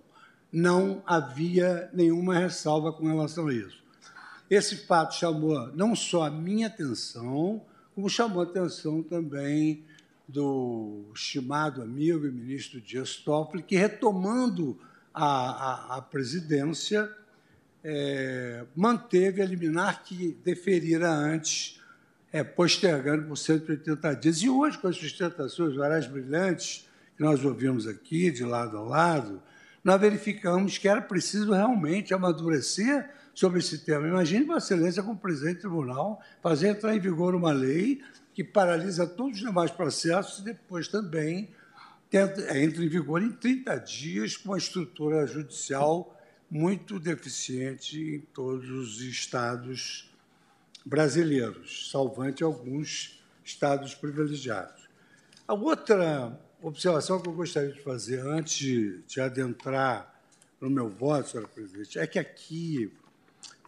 [0.51, 3.83] Não havia nenhuma ressalva com relação a isso.
[4.49, 7.61] Esse fato chamou não só a minha atenção,
[7.93, 9.83] como chamou a atenção também
[10.27, 14.79] do estimado amigo e ministro Dias Toffoli, que, retomando
[15.13, 17.11] a, a, a presidência,
[17.83, 21.79] é, manteve a liminar que deferira antes,
[22.31, 24.37] é, postergando por 180 dias.
[24.41, 29.41] E hoje, com as sustentações orais brilhantes que nós ouvimos aqui, de lado a lado,
[29.83, 34.07] nós verificamos que era preciso realmente amadurecer sobre esse tema.
[34.07, 38.01] Imagine Vossa Excelência, como presidente do tribunal, fazer entrar em vigor uma lei
[38.33, 41.49] que paralisa todos os demais processos e depois também
[42.11, 46.18] entra em vigor em 30 dias com uma estrutura judicial
[46.49, 50.09] muito deficiente em todos os estados
[50.85, 54.89] brasileiros, salvante alguns estados privilegiados.
[55.47, 60.21] A outra observação que eu gostaria de fazer antes de adentrar
[60.59, 62.91] no meu voto, senhora presidente, é que aqui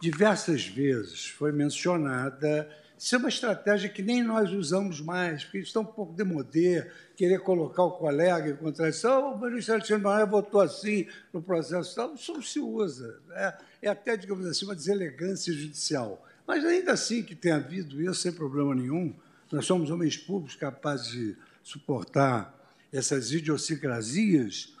[0.00, 2.68] diversas vezes foi mencionada
[3.02, 7.40] isso é uma estratégia que nem nós usamos mais, porque está um pouco demodê, querer
[7.40, 12.32] colocar o colega em contradição, o ministro Alexandre Maia votou assim no processo tal, isso
[12.32, 13.18] não se usa.
[13.32, 16.24] É, é até, digamos assim, uma deselegância judicial.
[16.46, 19.12] Mas ainda assim que tem havido isso, sem problema nenhum,
[19.50, 22.56] nós somos homens públicos capazes de suportar
[22.92, 24.76] essas idiosincrasias,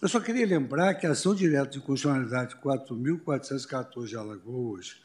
[0.00, 4.96] eu só queria lembrar que a ação direta de constitucionalidade 4.414 de Alagoas,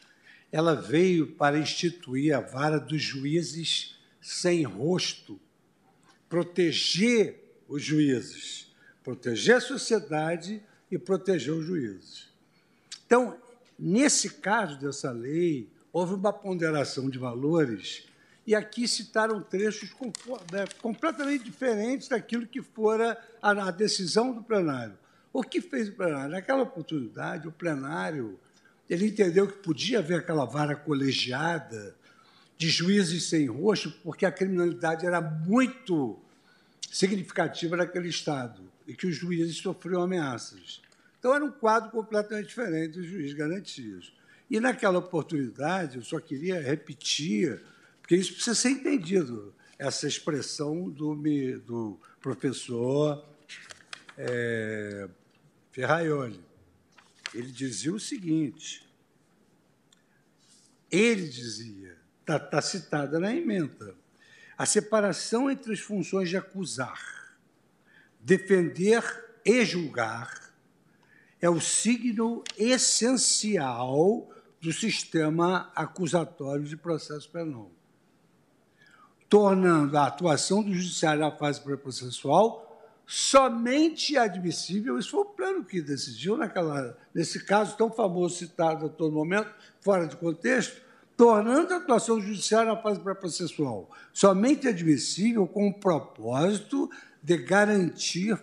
[0.53, 5.39] ela veio para instituir a vara dos juízes sem rosto,
[6.29, 8.71] proteger os juízes,
[9.03, 12.29] proteger a sociedade e proteger os juízes.
[13.03, 13.35] Então,
[13.79, 18.07] nesse caso dessa lei, houve uma ponderação de valores
[18.45, 19.89] e aqui citaram trechos
[20.51, 24.99] né, completamente diferentes daquilo que fora a decisão do plenário.
[25.33, 26.29] O que fez o plenário?
[26.29, 28.39] Naquela oportunidade, o plenário
[28.89, 31.95] ele entendeu que podia haver aquela vara colegiada
[32.57, 36.19] de juízes sem rosto, porque a criminalidade era muito
[36.91, 40.81] significativa naquele Estado e que os juízes sofriam ameaças.
[41.19, 44.13] Então, era um quadro completamente diferente do juiz garantias.
[44.49, 47.61] E, naquela oportunidade, eu só queria repetir,
[48.01, 51.15] porque isso precisa ser entendido, essa expressão do,
[51.65, 53.25] do professor
[54.17, 55.09] é,
[55.71, 56.39] Ferraioli.
[57.33, 58.87] Ele dizia o seguinte:
[60.91, 63.95] ele dizia, está tá citada na emenda,
[64.57, 67.35] a separação entre as funções de acusar,
[68.19, 69.03] defender
[69.43, 70.53] e julgar
[71.41, 74.29] é o signo essencial
[74.61, 77.69] do sistema acusatório de processo penal,
[79.27, 82.72] tornando a atuação do judiciário na fase pré-processual
[83.05, 88.89] somente admissível, isso foi o plano que decidiu naquela, nesse caso tão famoso citado a
[88.89, 89.49] todo momento,
[89.81, 90.81] fora de contexto,
[91.15, 96.89] tornando a atuação judiciária na fase pré-processual somente admissível com o propósito
[97.21, 98.39] de garantir,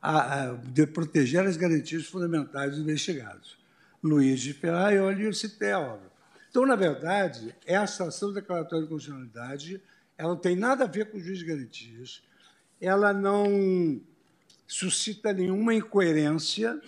[0.00, 3.58] a, a, de proteger as garantias fundamentais dos investigados.
[4.02, 6.08] Luiz de Ferraioli, eu citei a obra.
[6.50, 9.80] Então, na verdade, essa ação declaratória de constitucionalidade
[10.18, 12.22] ela não tem nada a ver com o juiz de garantias,
[12.80, 14.00] ela não
[14.66, 16.80] suscita nenhuma incoerência,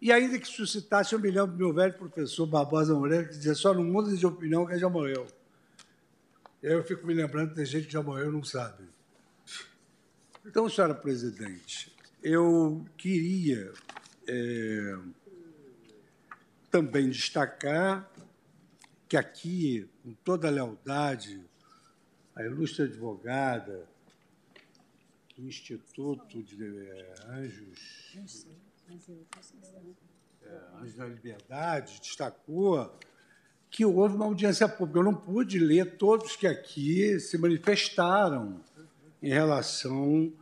[0.00, 3.54] e ainda que suscitasse, eu me lembro do meu velho professor Barbosa Moreira, que dizia
[3.54, 5.26] só não muda de opinião quem já morreu.
[6.62, 8.84] Eu fico me lembrando tem gente que já morreu e não sabe.
[10.44, 13.72] Então, senhora presidente, eu queria
[14.26, 14.98] é,
[16.70, 18.08] também destacar
[19.08, 21.40] que aqui, com toda a lealdade,
[22.36, 23.88] a ilustre advogada,
[25.38, 27.78] do Instituto de é, Anjos,
[30.42, 32.98] é, Anjos da Liberdade, destacou
[33.70, 34.98] que houve uma audiência pública.
[34.98, 38.60] Eu não pude ler todos que aqui se manifestaram
[39.22, 40.32] em relação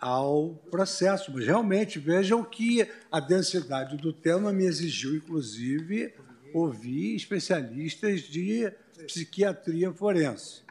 [0.00, 6.12] ao processo, mas realmente vejam que a densidade do tema me exigiu, inclusive,
[6.52, 8.72] ouvir especialistas de
[9.06, 10.62] psiquiatria forense.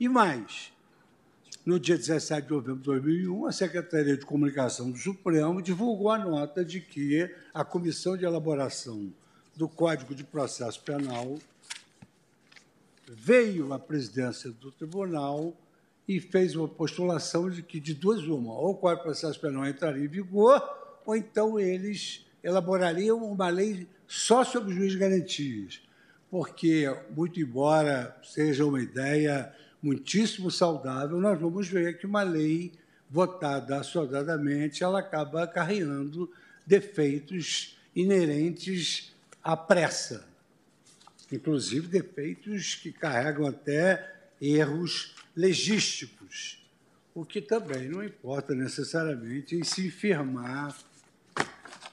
[0.00, 0.73] E mais,
[1.64, 6.18] no dia 17 de novembro de 2001, a Secretaria de Comunicação do Supremo divulgou a
[6.18, 9.10] nota de que a Comissão de Elaboração
[9.56, 11.38] do Código de Processo Penal
[13.08, 15.54] veio à presidência do tribunal
[16.06, 19.66] e fez uma postulação de que, de duas uma, ou o Código de Processo Penal
[19.66, 20.62] entraria em vigor,
[21.06, 25.80] ou então eles elaborariam uma lei só sobre juiz de garantias,
[26.30, 26.84] porque,
[27.16, 29.50] muito embora seja uma ideia
[29.84, 32.72] muitíssimo saudável, nós vamos ver que uma lei
[33.10, 36.32] votada assodadamente, ela acaba acarreando
[36.66, 40.26] defeitos inerentes à pressa,
[41.30, 46.66] inclusive defeitos que carregam até erros legísticos,
[47.14, 50.74] o que também não importa necessariamente em se firmar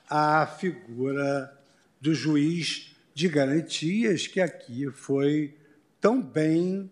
[0.10, 1.62] a figura
[2.00, 5.54] do juiz de garantias, que aqui foi
[6.00, 6.90] tão bem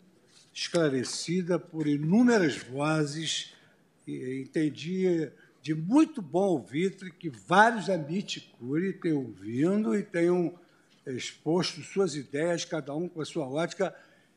[0.59, 3.53] esclarecida por inúmeras vozes,
[4.05, 5.31] e entendi
[5.61, 10.53] de muito bom ouvir que vários Amiticuri tenham ouvindo e tenham
[11.05, 13.95] exposto suas ideias, cada um com a sua ótica.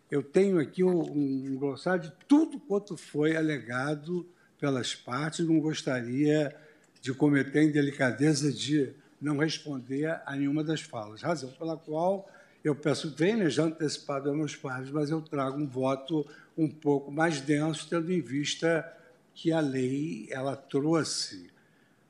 [0.08, 4.24] Eu tenho aqui um, um glossário de tudo quanto foi alegado
[4.60, 6.54] pelas partes, não gostaria
[7.00, 12.28] de cometer a indelicadeza de não responder a nenhuma das falas, razão pela qual
[12.64, 16.26] eu peço bem, já antecipado aos meus pares, mas eu trago um voto
[16.56, 18.86] um pouco mais denso, tendo em vista
[19.34, 21.50] que a lei ela trouxe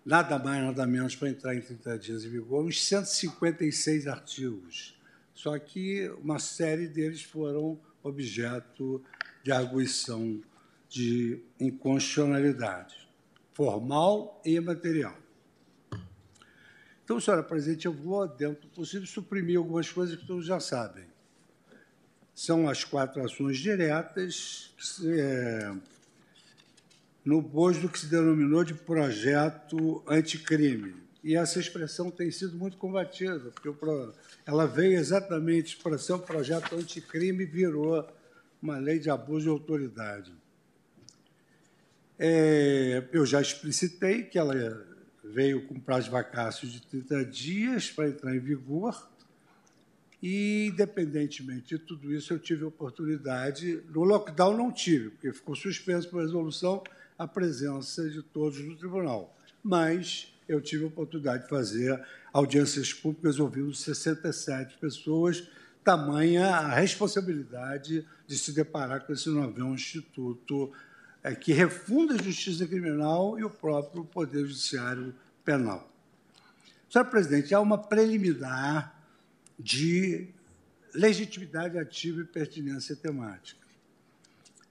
[0.05, 4.98] nada mais, nada menos para entrar em 30 dias em vigor, uns 156 artigos.
[5.32, 9.02] Só que uma série deles foram objeto
[9.42, 10.40] de arguição
[10.89, 13.08] de inconstitucionalidade,
[13.55, 15.22] formal e material.
[17.05, 21.05] Então, senhora presidente, eu vou, dentro do possível, suprimir algumas coisas que todos já sabem.
[22.34, 24.72] São as quatro ações diretas,
[25.05, 25.74] é,
[27.24, 30.94] no bojo do que se denominou de projeto anticrime.
[31.22, 33.72] E essa expressão tem sido muito combatida, porque
[34.44, 38.08] ela veio exatamente, expressão projeto anticrime virou
[38.60, 40.32] uma lei de abuso de autoridade.
[42.18, 44.55] É, eu já explicitei que ela
[45.23, 49.09] veio com prazo de vacácio de 30 dias para entrar em vigor,
[50.23, 53.83] e, independentemente de tudo isso, eu tive oportunidade.
[53.92, 56.83] No lockdown não tive, porque ficou suspenso por resolução
[57.18, 59.36] a presença de todos no tribunal.
[59.62, 62.01] Mas eu tive oportunidade de fazer
[62.33, 65.49] audiências públicas ouvindo 67 pessoas,
[65.83, 70.73] tamanha a responsabilidade de se deparar com esse novo instituto
[71.23, 75.91] é, que refunda a justiça criminal e o próprio Poder Judiciário Penal.
[76.91, 79.01] Senhor presidente, há uma preliminar
[79.59, 80.28] de
[80.94, 83.60] legitimidade ativa e pertinência temática.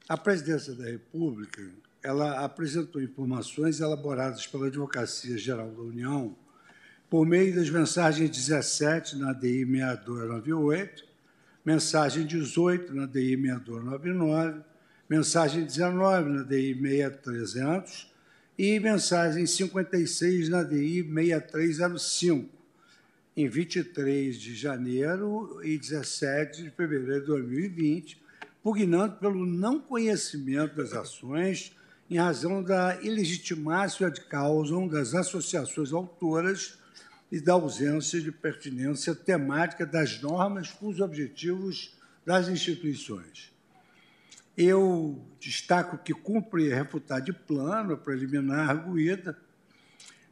[0.08, 1.68] A presidência da República
[2.04, 6.36] ela apresentou informações elaboradas pela Advocacia Geral da União
[7.10, 11.06] por meio das mensagens 17 na DI 6298,
[11.64, 14.64] mensagem 18 na DI 6299,
[15.12, 18.10] mensagem 19 na DI 6300
[18.58, 22.50] e mensagem 56 na DI 6305,
[23.36, 28.22] em 23 de janeiro e 17 de fevereiro de 2020,
[28.64, 31.76] pugnando pelo não conhecimento das ações
[32.10, 36.80] em razão da ilegitimácia de causam das associações autoras
[37.30, 43.51] e da ausência de pertinência temática das normas com os objetivos das instituições.
[44.58, 49.38] Eu destaco que cumpre refutar de plano a preliminar arguída,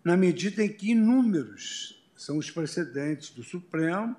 [0.04, 4.16] na medida em que inúmeros são os precedentes do Supremo,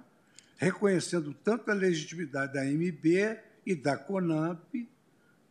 [0.57, 4.89] reconhecendo tanto a legitimidade da MB e da CONAMP,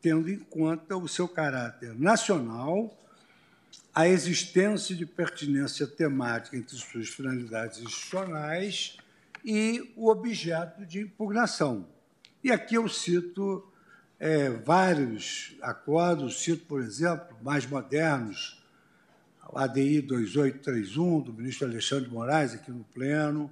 [0.01, 2.95] tendo em conta o seu caráter nacional,
[3.93, 8.97] a existência de pertinência temática entre suas finalidades institucionais
[9.43, 11.87] e o objeto de impugnação.
[12.43, 13.67] E aqui eu cito
[14.19, 18.61] é, vários acordos, cito, por exemplo, mais modernos,
[19.41, 23.51] a ADI 2831, do ministro Alexandre Moraes, aqui no Pleno,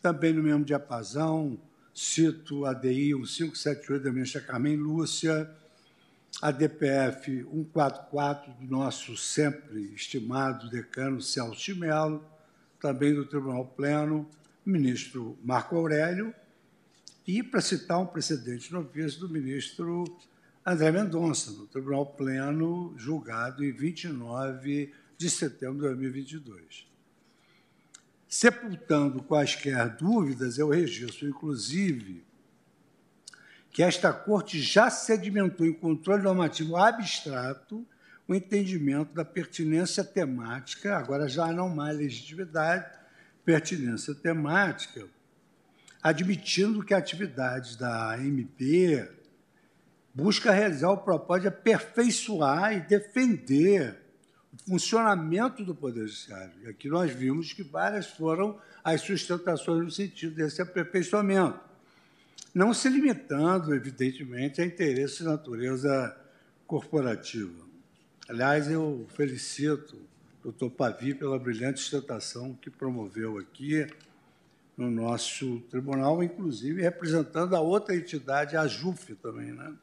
[0.00, 1.58] também no mesmo diapasão,
[1.92, 5.50] cito ADI 1578 da ministra Carmen Lúcia,
[6.40, 12.24] a DPF 144 do nosso sempre estimado decano Celso de Mello,
[12.80, 14.28] também do Tribunal Pleno,
[14.64, 16.34] ministro Marco Aurélio,
[17.26, 20.04] e, para citar um precedente novíssimo, do ministro
[20.64, 26.86] André Mendonça, no Tribunal Pleno, julgado em 29 de setembro de 2022.
[28.28, 32.24] Sepultando quaisquer dúvidas, eu registro, inclusive,
[33.70, 37.86] que esta Corte já sedimentou em controle normativo abstrato
[38.26, 42.90] o entendimento da pertinência temática, agora já não mais legitimidade,
[43.44, 45.06] pertinência temática,
[46.04, 49.10] admitindo que a atividade da MP
[50.12, 53.96] busca realizar o propósito de aperfeiçoar e defender
[54.52, 56.52] o funcionamento do Poder Judiciário.
[56.62, 61.58] E aqui nós vimos que várias foram as sustentações no sentido desse aperfeiçoamento,
[62.54, 66.14] não se limitando, evidentemente, a interesses de natureza
[66.66, 67.64] corporativa.
[68.28, 69.96] Aliás, eu felicito
[70.40, 73.86] o doutor Pavi pela brilhante sustentação que promoveu aqui,
[74.76, 79.52] no nosso tribunal, inclusive representando a outra entidade, a JUF também.
[79.52, 79.74] Né?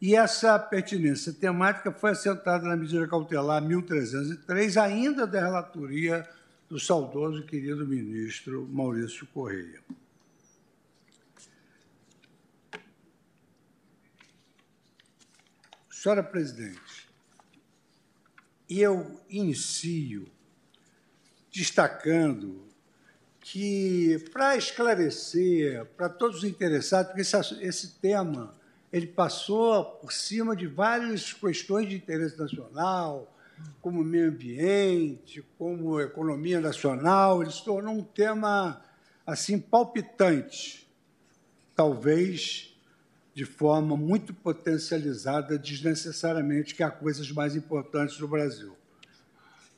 [0.00, 6.28] E essa pertinência temática foi assentada na medida cautelar 1303, ainda da relatoria
[6.68, 9.80] do saudoso querido ministro Maurício Correia.
[15.90, 17.08] Senhora Presidente,
[18.68, 20.26] eu inicio
[21.52, 22.71] destacando
[23.42, 28.54] que, para esclarecer para todos os interessados, porque esse, esse tema
[28.92, 33.34] ele passou por cima de várias questões de interesse nacional,
[33.80, 38.80] como meio ambiente, como economia nacional, ele se tornou um tema
[39.26, 40.88] assim palpitante,
[41.74, 42.76] talvez
[43.34, 48.76] de forma muito potencializada desnecessariamente, que há coisas mais importantes no Brasil.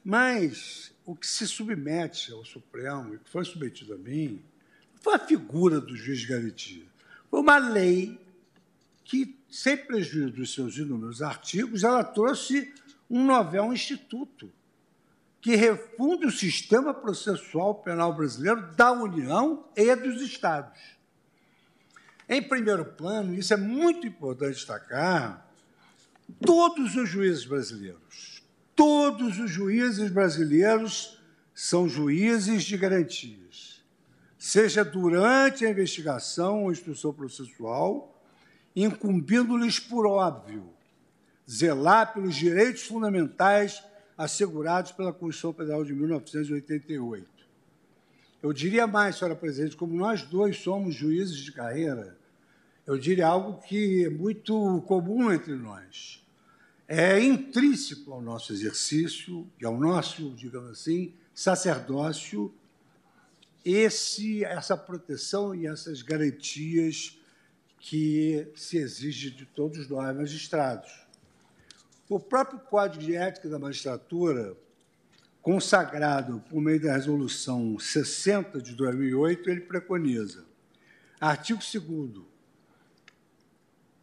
[0.04, 4.42] Mas o que se submete ao Supremo, e que foi submetido a mim,
[5.00, 6.84] foi a figura do juiz de garantia.
[7.30, 8.18] Foi uma lei
[9.04, 12.72] que, sem prejuízo dos seus inúmeros artigos, ela trouxe
[13.10, 14.50] um novel instituto
[15.40, 20.80] que refunde o sistema processual penal brasileiro da União e dos Estados.
[22.26, 25.46] Em primeiro plano, isso é muito importante destacar,
[26.40, 28.33] todos os juízes brasileiros,
[28.74, 31.20] Todos os juízes brasileiros
[31.54, 33.84] são juízes de garantias,
[34.36, 38.20] seja durante a investigação ou instrução processual,
[38.74, 40.68] incumbindo-lhes por óbvio
[41.48, 43.82] zelar pelos direitos fundamentais
[44.18, 47.28] assegurados pela Constituição Federal de 1988.
[48.42, 52.18] Eu diria mais, senhora presidente, como nós dois somos juízes de carreira,
[52.86, 56.23] eu diria algo que é muito comum entre nós
[56.86, 62.54] é intrínseco ao nosso exercício e ao nosso, digamos assim, sacerdócio
[63.64, 67.18] esse, essa proteção e essas garantias
[67.80, 70.90] que se exige de todos nós magistrados.
[72.08, 74.54] O próprio Código de Ética da Magistratura,
[75.40, 80.44] consagrado por meio da Resolução 60 de 2008, ele preconiza,
[81.18, 82.33] artigo 2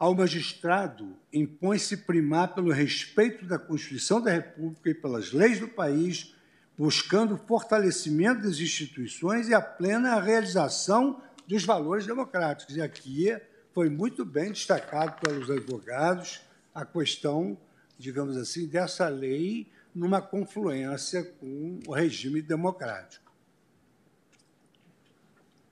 [0.02, 6.34] ao magistrado impõe-se primar pelo respeito da Constituição da República e pelas leis do país,
[6.76, 12.76] buscando fortalecimento das instituições e a plena realização dos valores democráticos.
[12.76, 13.28] E aqui
[13.76, 16.42] foi muito bem destacado pelos advogados
[16.74, 17.56] a questão,
[17.96, 23.32] digamos assim, dessa lei numa confluência com o regime democrático.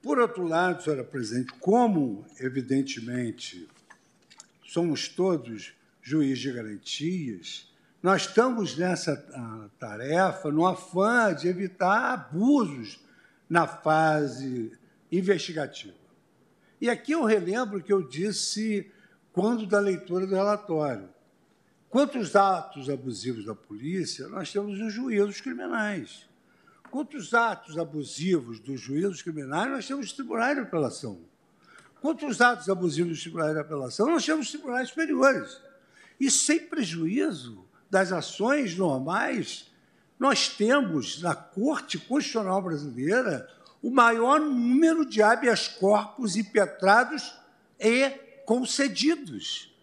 [0.03, 3.67] Por outro lado, senhora presidente, como, evidentemente,
[4.69, 12.99] somos todos juiz de garantias, nós estamos nessa ah, tarefa no afã de evitar abusos
[13.49, 14.72] na fase
[15.11, 15.98] investigativa.
[16.80, 18.89] E aqui eu relembro que eu disse
[19.33, 21.09] quando da leitura do relatório.
[21.89, 26.30] Quantos atos abusivos da polícia, nós temos os juízos criminais.
[26.91, 31.19] Quantos atos abusivos dos juízos criminais, nós temos os tribunais de apelação.
[32.02, 35.60] Contra os atos abusivos dos tribunais de apelação, nós temos tribunais superiores.
[36.19, 39.72] E sem prejuízo das ações normais,
[40.19, 43.50] nós temos na Corte Constitucional Brasileira
[43.82, 47.34] o maior número de habeas corpus impetrados
[47.80, 48.10] e
[48.45, 49.74] concedidos.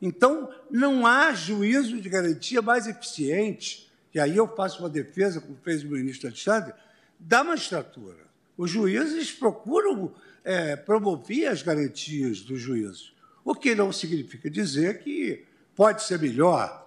[0.00, 5.56] Então, não há juízo de garantia mais eficiente, e aí eu faço uma defesa, como
[5.62, 6.72] fez o ministro Alexandre,
[7.18, 8.26] da magistratura.
[8.56, 10.12] Os juízes procuram
[10.44, 13.12] é, promovia as garantias do juízo,
[13.44, 16.80] o que não significa dizer que pode ser melhor,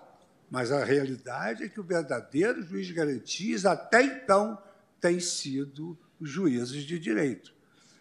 [0.50, 4.58] mas a realidade é que o verdadeiro juiz de garantias, até então,
[5.02, 7.54] tem sido os juízes de direito.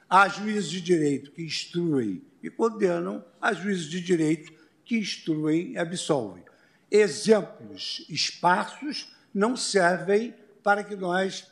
[0.09, 4.53] Há juízes de direito que instruem e condenam, há juízes de direito
[4.85, 6.45] que instruem e absolvem.
[6.91, 11.51] Exemplos esparsos não servem para que nós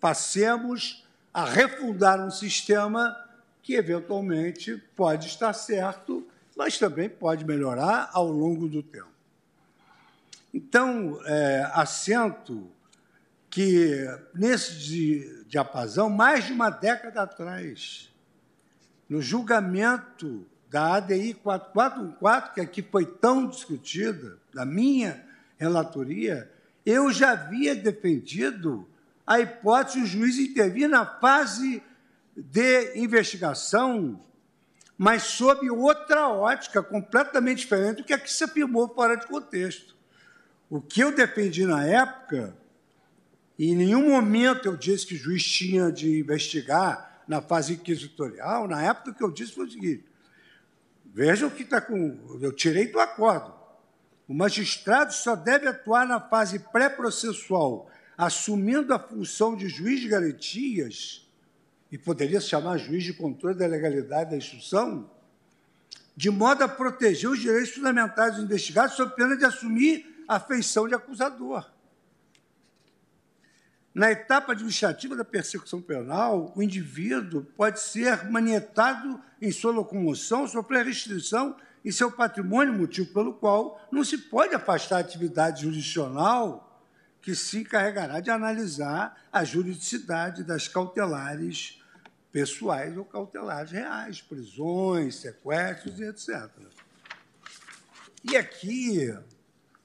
[0.00, 3.16] passemos a refundar um sistema
[3.62, 6.26] que eventualmente pode estar certo,
[6.56, 9.12] mas também pode melhorar ao longo do tempo.
[10.52, 12.68] Então, é, assento
[13.48, 18.12] que nesse diapasão, mais de uma década atrás,
[19.08, 25.24] no julgamento da ADI 414, que aqui foi tão discutida, da minha
[25.58, 26.50] relatoria,
[26.84, 28.88] eu já havia defendido
[29.26, 31.82] a hipótese de o juiz intervir na fase
[32.36, 34.20] de investigação,
[34.96, 39.96] mas sob outra ótica completamente diferente do que a que se afirmou fora de contexto.
[40.70, 42.56] O que eu defendi na época,
[43.58, 48.82] em nenhum momento eu disse que o juiz tinha de investigar na fase inquisitorial, na
[48.82, 50.04] época o que eu disse foi o seguinte:
[51.04, 52.38] vejam que está com.
[52.40, 53.52] Eu tirei do acordo.
[54.26, 61.30] O magistrado só deve atuar na fase pré-processual, assumindo a função de juiz de garantias
[61.92, 65.10] e poderia se chamar juiz de controle da legalidade da instrução,
[66.16, 70.88] de modo a proteger os direitos fundamentais dos investigados, sob pena de assumir a feição
[70.88, 71.70] de acusador.
[73.94, 80.86] Na etapa administrativa da persecução penal, o indivíduo pode ser manietado em sua locomoção, sofrer
[80.86, 81.54] restrição
[81.84, 86.82] em seu patrimônio, motivo pelo qual não se pode afastar a atividade jurisdicional
[87.20, 91.81] que se encarregará de analisar a juridicidade das cautelares
[92.32, 96.48] pessoais ou cautelares reais, prisões, sequestros e etc.
[98.24, 99.14] E aqui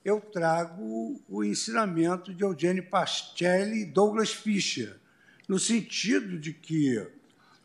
[0.06, 4.98] eu trago o ensinamento de Eugênio Pastelli e Douglas Fischer,
[5.48, 7.06] no sentido de que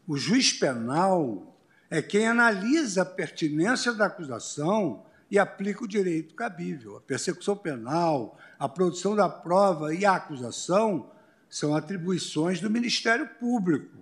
[0.07, 1.57] o juiz penal
[1.89, 6.97] é quem analisa a pertinência da acusação e aplica o direito cabível.
[6.97, 11.11] A persecução penal, a produção da prova e a acusação
[11.49, 14.02] são atribuições do Ministério Público.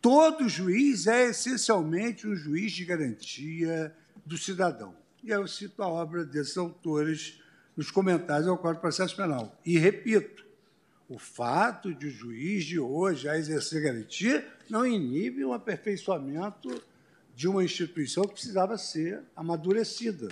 [0.00, 4.94] Todo juiz é essencialmente um juiz de garantia do cidadão.
[5.22, 7.40] E eu cito a obra desses autores
[7.76, 9.58] nos comentários ao Código de Processo Penal.
[9.64, 10.46] E repito,
[11.08, 16.82] o fato de o juiz de hoje a exercer garantia não inibe o aperfeiçoamento
[17.34, 20.28] de uma instituição que precisava ser amadurecida.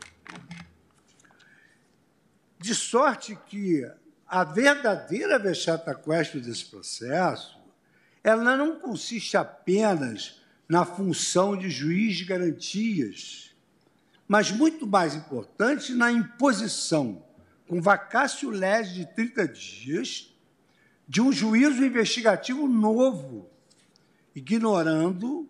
[2.59, 3.85] De sorte que
[4.27, 7.58] a verdadeira vexata quest desse processo
[8.29, 13.57] ela não consiste apenas na função de juiz de garantias,
[14.29, 17.25] mas muito mais importante na imposição,
[17.67, 20.37] com vacácio lege de 30 dias,
[21.09, 23.49] de um juízo investigativo novo,
[24.35, 25.49] ignorando,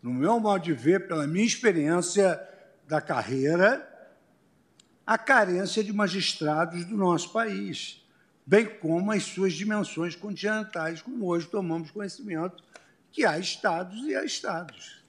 [0.00, 2.40] no meu modo de ver, pela minha experiência
[2.86, 3.90] da carreira,
[5.04, 8.03] a carência de magistrados do nosso país,
[8.46, 12.62] bem como as suas dimensões continentais, como hoje tomamos conhecimento
[13.10, 15.02] que há estados e há estados.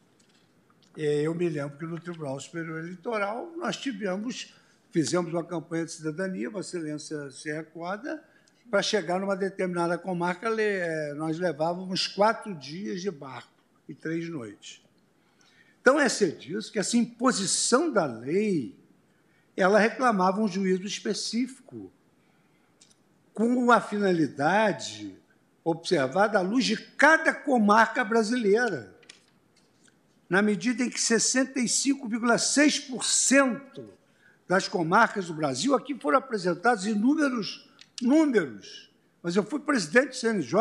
[0.95, 4.53] Eu me lembro que no Tribunal Superior Eleitoral nós tivemos,
[4.91, 8.23] fizemos uma campanha de cidadania, Vossa Excelência se recorda,
[8.69, 13.51] para chegar numa determinada comarca, eh, nós levávamos quatro dias de barco
[13.87, 14.81] e três noites.
[15.81, 18.75] Então, é ser disso que essa imposição da lei,
[19.55, 21.91] ela reclamava um juízo específico,
[23.35, 25.15] com a finalidade
[25.63, 28.95] observada à luz de cada comarca brasileira,
[30.29, 33.83] na medida em que 65,6%
[34.47, 37.69] das comarcas do Brasil, aqui foram apresentados inúmeros
[38.01, 38.89] números,
[39.21, 40.57] mas eu fui presidente do CNJ,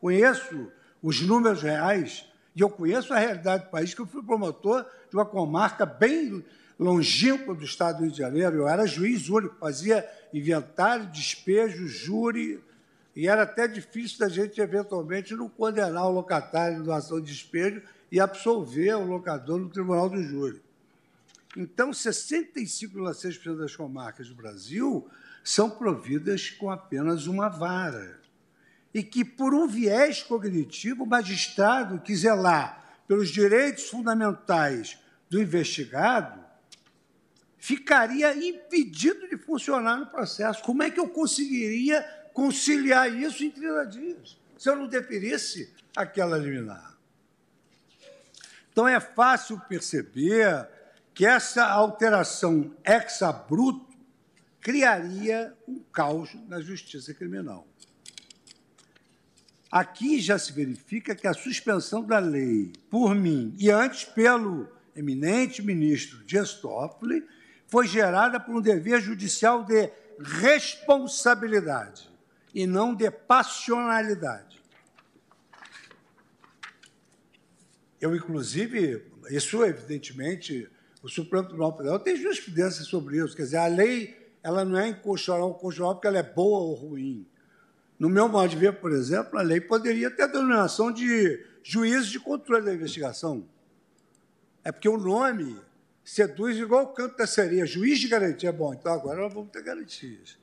[0.00, 0.70] conheço
[1.02, 5.16] os números reais, e eu conheço a realidade do país, que eu fui promotor de
[5.16, 6.44] uma comarca bem
[6.80, 8.56] longínqua do Estado do Rio de Janeiro.
[8.56, 12.58] Eu era juiz único, fazia inventário, despejo, júri,
[13.14, 17.82] e era até difícil da gente, eventualmente, não condenar o locatário em doação de despejo
[18.10, 20.62] e absolver o locador no tribunal do júri.
[21.56, 25.06] Então, 65,6% das comarcas do Brasil
[25.44, 28.20] são providas com apenas uma vara.
[28.94, 36.39] E que, por um viés cognitivo, o magistrado que zelar pelos direitos fundamentais do investigado
[37.60, 40.62] ficaria impedido de funcionar no processo.
[40.62, 46.38] Como é que eu conseguiria conciliar isso em 30 dias, se eu não deferisse aquela
[46.38, 46.96] liminar?
[48.72, 50.66] Então, é fácil perceber
[51.12, 53.90] que essa alteração ex-abrupto
[54.60, 57.66] criaria um caos na justiça criminal.
[59.70, 65.62] Aqui já se verifica que a suspensão da lei por mim e antes pelo eminente
[65.62, 67.24] ministro Dias Toffoli
[67.70, 72.10] foi gerada por um dever judicial de responsabilidade
[72.52, 74.60] e não de passionalidade.
[78.00, 80.68] Eu, inclusive, isso evidentemente,
[81.02, 84.88] o Supremo Tribunal Federal tem jurisprudência sobre isso, quer dizer, a lei ela não é
[84.88, 87.26] inconstitucional, constitucional porque ela é boa ou ruim.
[87.98, 92.10] No meu modo de ver, por exemplo, a lei poderia ter a denominação de juízo
[92.10, 93.46] de controle da investigação.
[94.64, 95.58] É porque o nome
[96.10, 97.64] seduz igual o canto da sereia.
[97.64, 98.52] Juiz de garantia.
[98.52, 100.36] Bom, então agora nós vamos ter garantias.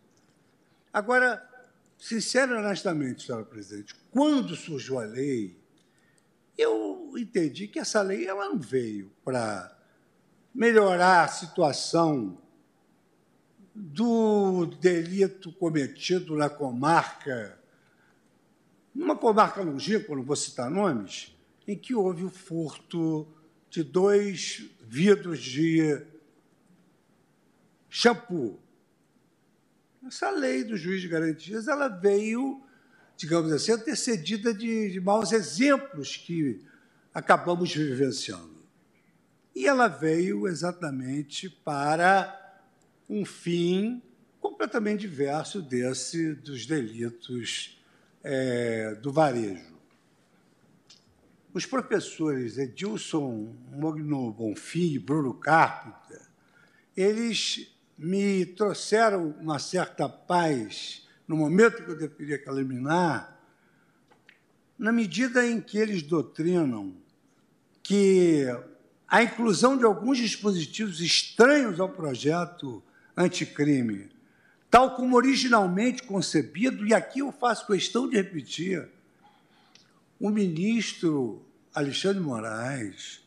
[0.94, 1.46] Agora,
[1.98, 5.60] sincero e honestamente, senhora presidente, quando surgiu a lei,
[6.58, 9.78] eu entendi que essa lei ela não veio para
[10.56, 12.38] melhorar a situação
[13.76, 17.60] do delito cometido na comarca,
[18.96, 21.36] numa comarca longínqua, não vou citar nomes,
[21.68, 23.36] em que houve o furto
[23.70, 26.02] de dois vidros de
[27.90, 28.60] shampoo.
[30.06, 32.62] Essa lei do juiz de garantias ela veio,
[33.18, 36.66] digamos assim, antecedida de, de maus exemplos que
[37.14, 38.58] acabamos vivenciando.
[39.54, 42.62] E ela veio exatamente para
[43.10, 44.02] um fim
[44.40, 47.82] completamente diverso desse dos delitos
[48.24, 49.76] é, do varejo.
[51.58, 56.22] Os professores Edilson Mogno Bonfim e Bruno Carpenter,
[56.95, 63.42] eles me trouxeram uma certa paz no momento que eu deveria eliminar,
[64.77, 66.95] na medida em que eles doutrinam
[67.82, 68.45] que
[69.08, 72.84] a inclusão de alguns dispositivos estranhos ao projeto
[73.18, 74.11] anticrime,
[74.69, 78.88] tal como originalmente concebido, e aqui eu faço questão de repetir,
[80.19, 81.47] o ministro
[81.77, 83.23] Alexandre Moraes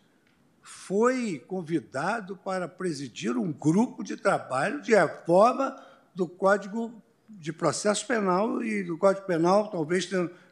[0.62, 5.76] foi convidado para presidir um grupo de trabalho de reforma
[6.14, 10.08] do Código de Processo Penal e do Código Penal, talvez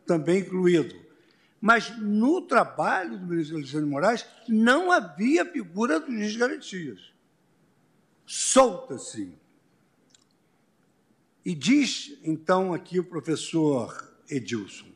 [0.07, 0.95] também incluído.
[1.61, 7.19] Mas no trabalho do ministro Alexandre Moraes não havia figura do juiz de garantias
[8.29, 9.33] solta-se.
[11.43, 14.88] E diz, então, aqui o professor Edilson,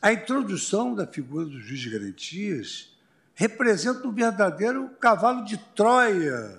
[0.00, 2.96] a introdução da figura do juiz de garantias
[3.34, 6.58] representa um verdadeiro cavalo de Troia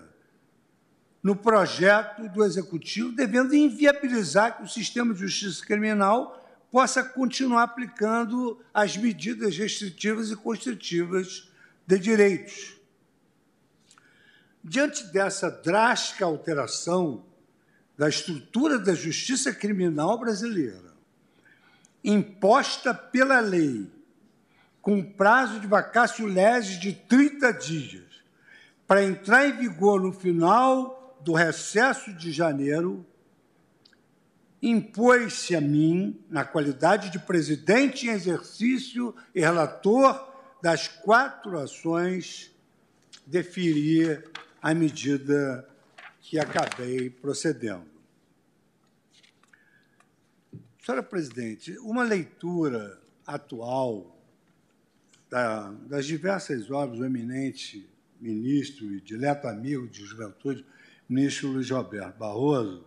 [1.24, 6.38] no projeto do Executivo, devendo inviabilizar que o sistema de justiça criminal
[6.72, 11.52] possa continuar aplicando as medidas restritivas e constritivas
[11.86, 12.76] de direitos.
[14.64, 17.26] Diante dessa drástica alteração
[17.98, 20.91] da estrutura da justiça criminal brasileira,
[22.04, 23.92] imposta pela lei,
[24.82, 28.04] com prazo de vacácio legis de 30 dias,
[28.88, 33.06] para entrar em vigor no final do recesso de janeiro,
[34.62, 40.30] impôs-se a mim, na qualidade de presidente em exercício e relator
[40.62, 42.52] das quatro ações,
[43.26, 44.30] deferir
[44.62, 45.68] a medida
[46.20, 47.91] que acabei procedendo.
[50.92, 54.14] Senhora presidente, uma leitura atual
[55.30, 57.90] da, das diversas obras do eminente
[58.20, 60.66] ministro e dileto amigo de juventude,
[61.08, 62.86] ministro Luiz Roberto Barroso,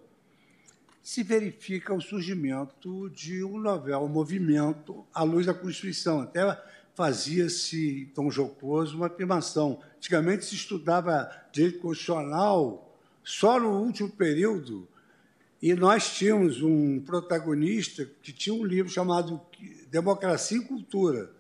[1.03, 6.21] se verifica o surgimento de um novel movimento à luz da Constituição.
[6.21, 6.63] Até
[6.95, 9.81] fazia-se, tão jocoso, uma afirmação.
[9.97, 14.87] Antigamente se estudava direito constitucional só no último período,
[15.65, 19.41] e nós tínhamos um protagonista que tinha um livro chamado
[19.91, 21.31] Democracia e Cultura.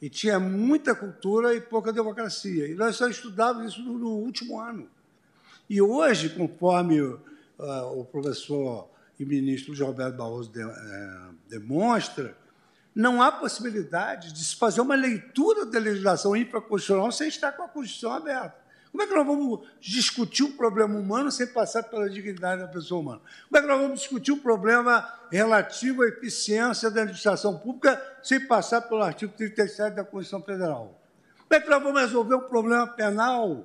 [0.00, 2.66] E tinha muita cultura e pouca democracia.
[2.66, 4.88] E nós só estudávamos isso no, último ano.
[5.68, 7.18] E hoje, conforme uh,
[7.98, 11.18] o professor e ministro Gilberto Barroso de, é,
[11.50, 12.34] demonstra,
[12.94, 17.68] não há possibilidade de se fazer uma leitura da legislação infraconstitucional sem estar com a
[17.68, 18.56] Constituição aberta.
[18.90, 23.00] Como é que nós vamos discutir o problema humano sem passar pela dignidade da pessoa
[23.00, 23.20] humana?
[23.48, 28.46] Como é que nós vamos discutir o problema relativo à eficiência da administração pública sem
[28.46, 31.00] passar pelo artigo 37 da Constituição Federal?
[31.48, 33.64] Como é que nós vamos resolver o problema penal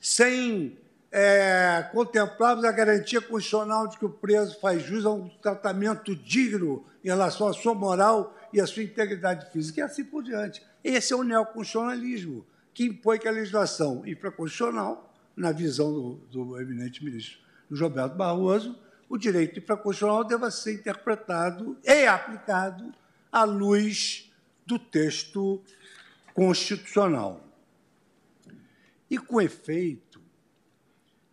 [0.00, 0.78] sem
[1.12, 6.84] é, contemplávamos a garantia constitucional de que o preso faz jus a um tratamento digno
[7.04, 10.62] em relação à sua moral e à sua integridade física, e assim por diante.
[10.82, 17.02] Esse é o neoconstitucionalismo, que impõe que a legislação infraconstitucional, na visão do, do eminente
[17.04, 18.78] ministro Roberto Barroso,
[19.08, 22.92] o direito infraconstitucional deva ser interpretado e aplicado
[23.30, 24.30] à luz
[24.66, 25.62] do texto
[26.34, 27.42] constitucional.
[29.10, 30.20] E, com efeito,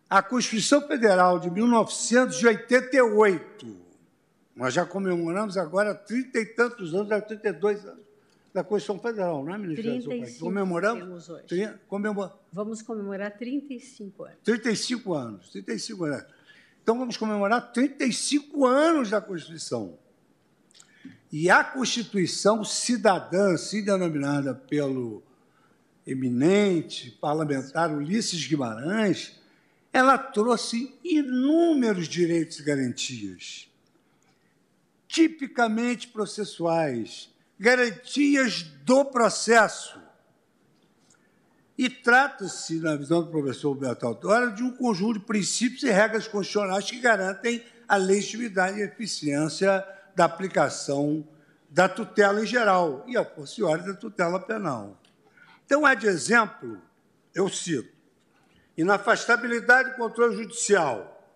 [0.08, 3.90] a Constituição Federal de 1988.
[4.56, 8.09] Nós já comemoramos agora trinta e tantos anos, 32 anos
[8.52, 9.82] da Constituição Federal, não é, ministro?
[9.84, 11.28] 35 Comemoramos?
[11.28, 11.72] hoje.
[11.86, 12.36] Comemor...
[12.52, 14.38] Vamos comemorar 35 anos.
[14.44, 16.26] 35 anos, 35 anos.
[16.82, 19.96] Então, vamos comemorar 35 anos da Constituição.
[21.30, 25.22] E a Constituição cidadã, assim denominada pelo
[26.04, 29.38] eminente parlamentar Ulisses Guimarães,
[29.92, 33.68] ela trouxe inúmeros direitos e garantias,
[35.06, 37.29] tipicamente processuais,
[37.60, 40.00] garantias do processo.
[41.76, 46.26] E trata-se, na visão do professor Roberto Autório, de um conjunto de princípios e regras
[46.26, 51.26] constitucionais que garantem a legitimidade e eficiência da aplicação
[51.68, 54.98] da tutela em geral e, a forciori, da tutela penal.
[55.66, 56.80] Então, é de exemplo,
[57.34, 57.94] eu cito,
[58.76, 61.30] inafastabilidade do controle judicial,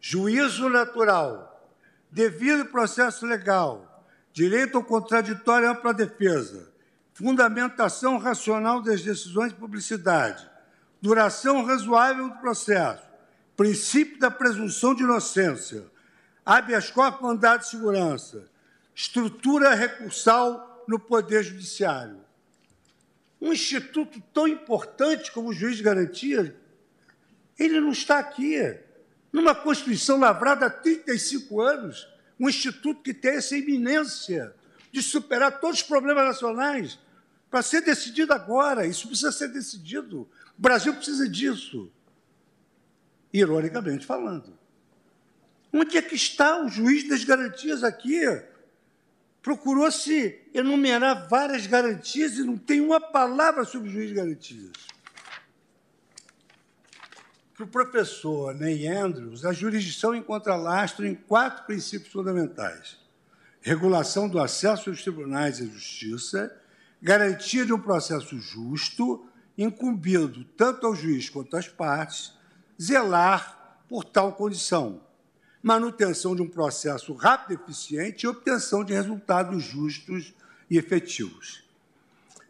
[0.00, 1.68] juízo natural,
[2.10, 3.89] devido processo legal,
[4.32, 6.70] direito ao contraditório e ampla defesa,
[7.12, 10.48] fundamentação racional das decisões de publicidade,
[11.00, 13.02] duração razoável do processo,
[13.56, 15.84] princípio da presunção de inocência,
[16.44, 18.48] habeas corpus mandado de segurança,
[18.94, 22.20] estrutura recursal no Poder Judiciário.
[23.40, 26.56] Um instituto tão importante como o juiz de garantia
[27.58, 28.56] ele não está aqui.
[29.32, 32.08] Numa Constituição lavrada há 35 anos,
[32.40, 34.54] um instituto que tem essa iminência
[34.90, 36.98] de superar todos os problemas nacionais
[37.50, 38.86] para ser decidido agora.
[38.86, 40.22] Isso precisa ser decidido.
[40.58, 41.92] O Brasil precisa disso.
[43.30, 44.58] Ironicamente falando.
[45.70, 48.20] Onde é que está o juiz das garantias aqui?
[49.42, 54.72] Procurou-se enumerar várias garantias e não tem uma palavra sobre o juiz de garantias.
[57.60, 62.96] Para o professor Ney Andrews, a jurisdição encontra lastro em quatro princípios fundamentais:
[63.60, 66.56] regulação do acesso aos tribunais e à justiça,
[67.02, 69.26] garantia de um processo justo,
[69.58, 72.32] incumbindo tanto ao juiz quanto às partes,
[72.80, 75.02] zelar por tal condição,
[75.62, 80.32] manutenção de um processo rápido e eficiente e obtenção de resultados justos
[80.70, 81.62] e efetivos.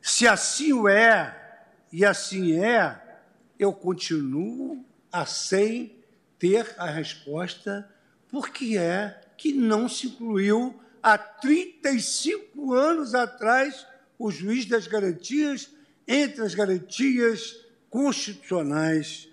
[0.00, 3.18] Se assim o é, e assim é,
[3.58, 5.97] eu continuo a sem
[6.39, 7.89] ter a resposta
[8.28, 13.86] por que é que não se incluiu há 35 anos atrás
[14.18, 15.70] o juiz das garantias
[16.06, 17.56] entre as garantias
[17.89, 19.28] constitucionais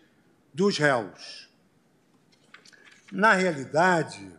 [0.53, 1.49] dos réus.
[3.11, 4.31] Na realidade,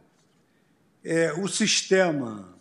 [1.04, 2.56] é, o sistema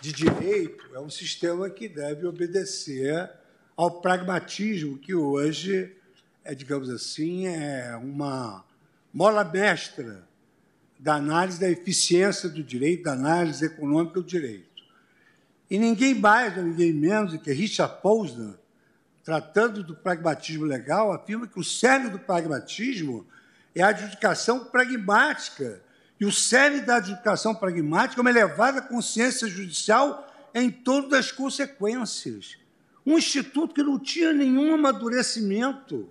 [0.00, 3.30] de direito é um sistema que deve obedecer
[3.76, 5.96] ao pragmatismo que hoje
[6.44, 8.64] é, digamos assim, é uma
[9.12, 10.28] mola mestra
[10.98, 14.68] da análise da eficiência do direito, da análise econômica do direito.
[15.70, 18.54] E ninguém mais ninguém menos do que Richard Posner,
[19.24, 23.26] tratando do pragmatismo legal, afirma que o cerne do pragmatismo
[23.74, 25.80] é a adjudicação pragmática
[26.18, 32.58] e o cerne da adjudicação pragmática é uma elevada consciência judicial em todas as consequências.
[33.06, 36.08] Um instituto que não tinha nenhum amadurecimento.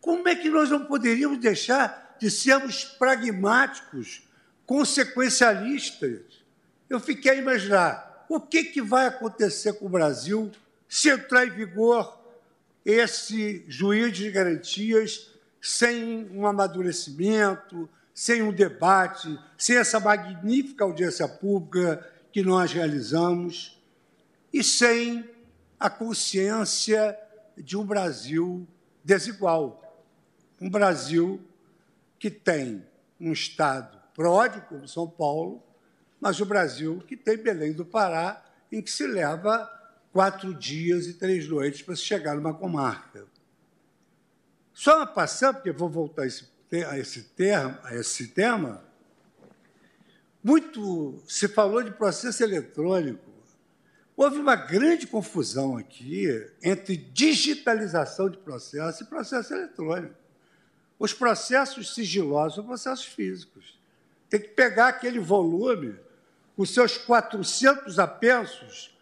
[0.00, 4.22] Como é que nós não poderíamos deixar de sermos pragmáticos,
[4.66, 6.44] consequencialistas?
[6.88, 10.50] Eu fiquei a imaginar o que, que vai acontecer com o Brasil
[10.88, 12.18] se entrar em vigor
[12.84, 22.04] esse juiz de garantias sem um amadurecimento, sem um debate, sem essa magnífica audiência pública
[22.32, 23.78] que nós realizamos
[24.52, 25.28] e sem
[25.78, 27.16] a consciência
[27.56, 28.66] de um Brasil
[29.04, 29.87] desigual.
[30.60, 31.40] Um Brasil
[32.18, 32.84] que tem
[33.20, 35.62] um Estado pródigo, como São Paulo,
[36.20, 39.70] mas o Brasil que tem Belém do Pará, em que se leva
[40.12, 43.26] quatro dias e três noites para se chegar numa comarca.
[44.72, 48.84] Só passando, porque vou voltar a esse a esse, termo, a esse tema,
[50.42, 53.28] muito se falou de processo eletrônico.
[54.16, 56.26] Houve uma grande confusão aqui
[56.62, 60.14] entre digitalização de processo e processo eletrônico.
[60.98, 63.78] Os processos sigilosos são processos físicos.
[64.28, 65.96] Tem que pegar aquele volume,
[66.56, 68.96] os seus 400 apensos,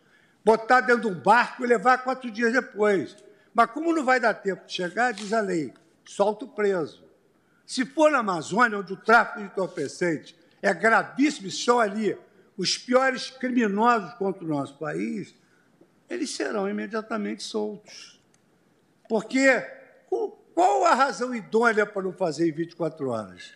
[0.45, 3.17] botar dentro de um barco e levar quatro dias depois.
[3.55, 5.73] Mas como não vai dar tempo de chegar, diz a lei,
[6.05, 7.05] solta o preso.
[7.65, 12.17] Se for na Amazônia, onde o tráfico de entorpecentes é gravíssimo, estão ali
[12.57, 15.35] os piores criminosos contra o nosso país,
[16.09, 18.21] eles serão imediatamente soltos.
[19.09, 19.76] Porque
[20.57, 23.53] qual a razão idônea para não fazer em 24 horas?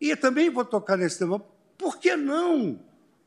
[0.00, 1.38] E também vou tocar nesse tema,
[1.76, 2.80] por que não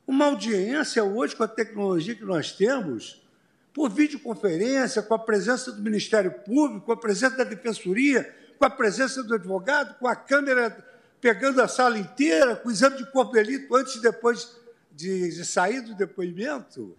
[0.04, 3.24] uma audiência hoje com a tecnologia que nós temos,
[3.72, 8.70] por videoconferência, com a presença do Ministério Público, com a presença da Defensoria, com a
[8.70, 10.76] presença do advogado, com a câmera
[11.20, 14.56] pegando a sala inteira, com o exame de corpo de delito antes e depois
[14.90, 16.98] de, de sair do depoimento.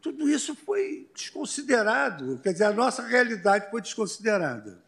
[0.00, 4.82] Tudo isso foi desconsiderado, quer dizer, a nossa realidade foi desconsiderada.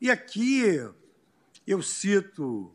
[0.00, 0.62] E aqui
[1.66, 2.70] eu cito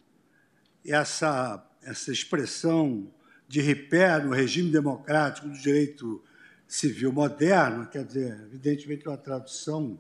[0.85, 3.07] essa, essa expressão
[3.48, 6.23] de ripé no regime democrático do direito
[6.67, 9.99] civil moderno, quer dizer, evidentemente uma tradução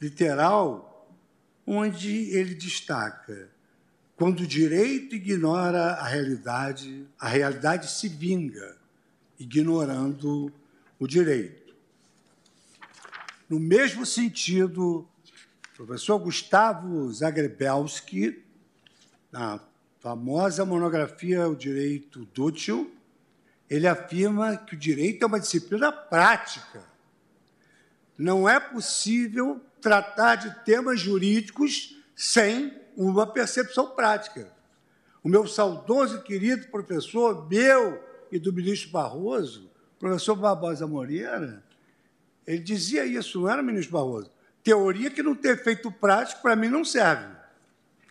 [0.00, 1.08] literal,
[1.64, 3.48] onde ele destaca:
[4.16, 8.76] quando o direito ignora a realidade, a realidade se vinga,
[9.38, 10.52] ignorando
[10.98, 11.74] o direito.
[13.48, 15.08] No mesmo sentido,
[15.72, 18.44] o professor Gustavo Zagrebelski,
[19.30, 19.60] na
[20.00, 22.94] famosa monografia O Direito Dútil,
[23.68, 26.82] ele afirma que o direito é uma disciplina prática.
[28.16, 34.52] Não é possível tratar de temas jurídicos sem uma percepção prática.
[35.22, 38.02] O meu saudoso e querido professor, meu
[38.32, 41.62] e do ministro Barroso, professor Barbosa Moreira,
[42.46, 44.30] ele dizia isso, não era ministro Barroso.
[44.62, 47.26] Teoria que não tem efeito prático, para mim, não serve.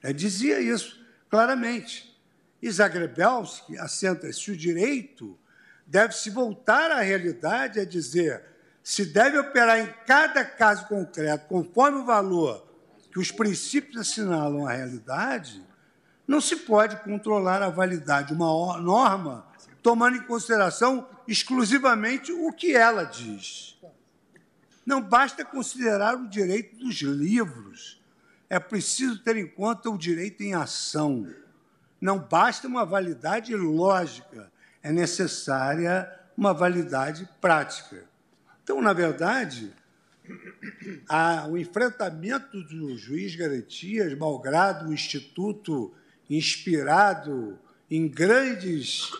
[0.03, 2.15] Ele dizia isso claramente.
[2.61, 5.37] E Zagrebelski assenta se o direito
[5.85, 8.43] deve se voltar à realidade, a dizer
[8.83, 12.65] se deve operar em cada caso concreto, conforme o valor
[13.11, 15.61] que os princípios assinalam à realidade,
[16.25, 19.45] não se pode controlar a validade de uma norma
[19.83, 23.77] tomando em consideração exclusivamente o que ela diz.
[24.85, 28.01] Não basta considerar o direito dos livros,
[28.49, 31.27] é preciso ter em conta o direito em ação.
[31.99, 38.05] Não basta uma validade lógica, é necessária uma validade prática.
[38.63, 39.73] Então, na verdade,
[41.09, 45.93] a, o enfrentamento do juiz Garantias, malgrado o Instituto
[46.29, 47.59] inspirado
[47.89, 49.11] em grandes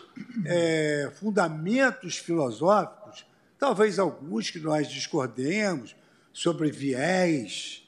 [0.44, 3.26] é, fundamentos filosóficos,
[3.58, 5.96] talvez alguns que nós discordemos
[6.32, 7.86] sobre viés,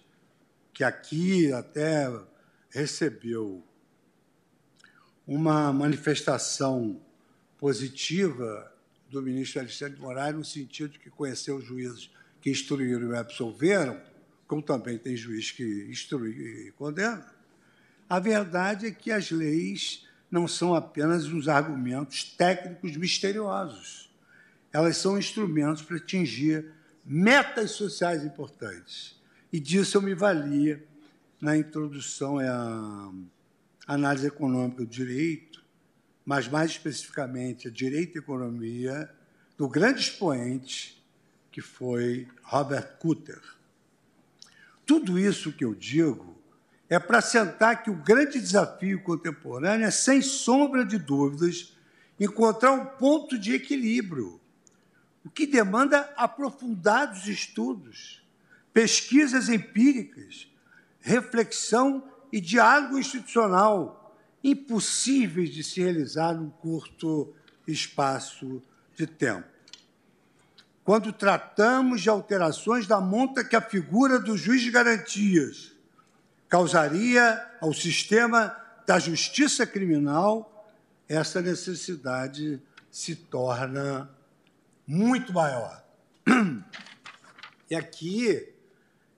[0.73, 2.11] que aqui até
[2.71, 3.63] recebeu
[5.27, 7.01] uma manifestação
[7.59, 8.73] positiva
[9.11, 12.11] do ministro Alexandre de Moraes, no sentido de que conheceu os juízes
[12.41, 14.01] que instruíram e absolveram,
[14.47, 16.31] como também tem juiz que instrui
[16.69, 17.33] e condena,
[18.09, 24.11] a verdade é que as leis não são apenas uns argumentos técnicos misteriosos.
[24.73, 26.73] Elas são instrumentos para atingir
[27.05, 29.21] metas sociais importantes.
[29.53, 30.85] E disso eu me valia
[31.41, 33.13] na introdução à
[33.87, 35.65] análise econômica do direito,
[36.25, 39.11] mas mais especificamente a direito e economia,
[39.59, 41.03] do grande expoente
[41.51, 43.41] que foi Robert Kutter.
[44.87, 46.30] Tudo isso que eu digo
[46.91, 51.73] é para sentar que o grande desafio contemporâneo é, sem sombra de dúvidas,
[52.19, 54.41] encontrar um ponto de equilíbrio,
[55.25, 58.27] o que demanda aprofundados estudos,
[58.73, 60.49] pesquisas empíricas,
[60.99, 62.03] reflexão
[62.33, 67.33] e diálogo institucional, impossíveis de se realizar num curto
[67.69, 68.61] espaço
[68.97, 69.47] de tempo.
[70.83, 75.70] Quando tratamos de alterações da monta que a figura do juiz de garantias
[76.51, 78.55] causaria ao sistema
[78.85, 80.75] da justiça criminal,
[81.09, 84.11] essa necessidade se torna
[84.85, 85.83] muito maior.
[87.71, 88.53] E aqui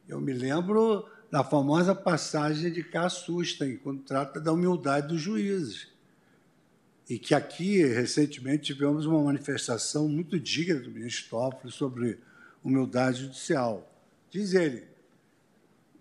[0.06, 5.88] eu me lembro da famosa passagem de Cassusta, quando trata da humildade dos juízes.
[7.08, 12.20] E que aqui, recentemente, tivemos uma manifestação muito digna do ministro Toffoli sobre
[12.62, 13.90] humildade judicial.
[14.30, 14.86] Diz ele,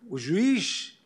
[0.10, 1.00] o juiz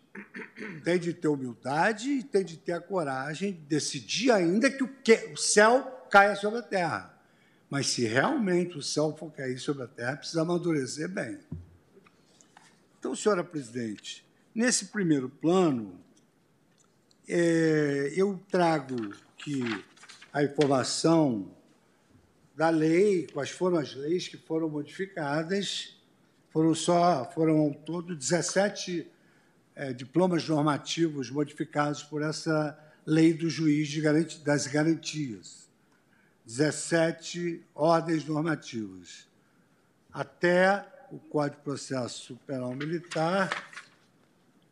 [0.84, 4.88] tem de ter humildade e tem de ter a coragem de decidir ainda que o,
[4.88, 7.19] que, o céu caia sobre a terra.
[7.69, 11.40] Mas se realmente o céu for cair sobre a terra, precisa amadurecer bem.
[13.00, 16.00] Então, senhora presidente, nesse primeiro plano,
[17.27, 19.64] é, eu trago que
[20.32, 21.52] a informação
[22.56, 25.98] da lei, quais foram as leis que foram modificadas,
[26.50, 29.08] foram só, foram ao todo 17
[29.76, 35.66] é, diplomas normativos modificados por essa lei do juiz garantia, das garantias.
[36.45, 39.28] 17 ordens normativas.
[40.14, 43.50] Até o Código de Processo Penal Militar,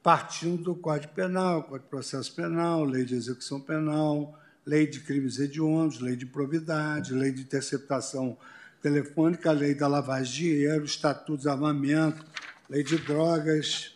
[0.01, 5.39] partindo do Código Penal, Código de Processo Penal, Lei de Execução Penal, Lei de Crimes
[5.39, 8.37] Hediondos, Lei de Probidade, Lei de Interceptação
[8.81, 12.23] Telefônica, Lei da Lavagem de Dinheiro, Estatuto de Armamento,
[12.69, 13.92] Lei de Drogas,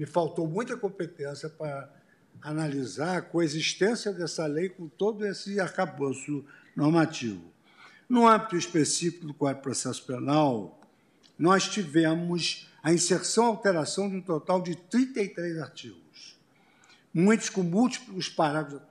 [0.00, 1.92] me faltou muita competência para
[2.40, 6.42] analisar a coexistência dessa lei com todo esse arcabouço
[6.74, 7.52] normativo.
[8.08, 10.80] No âmbito específico do Código de Processo Penal,
[11.38, 16.34] nós tivemos a inserção e alteração de um total de 33 artigos,
[17.12, 18.88] muitos com múltiplos parágrafos,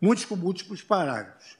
[0.00, 1.56] muitos com múltiplos parágrafos.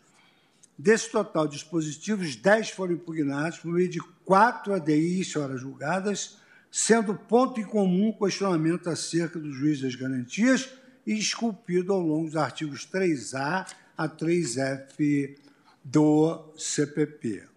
[0.77, 6.40] Desse total de dispositivos, 10 foram impugnados por meio de quatro ADIs, horas julgadas,
[6.71, 10.71] sendo ponto em comum o questionamento acerca do juiz das garantias
[11.07, 13.67] e esculpido ao longo dos artigos 3A
[13.97, 15.37] a 3F
[15.83, 17.49] do CPP.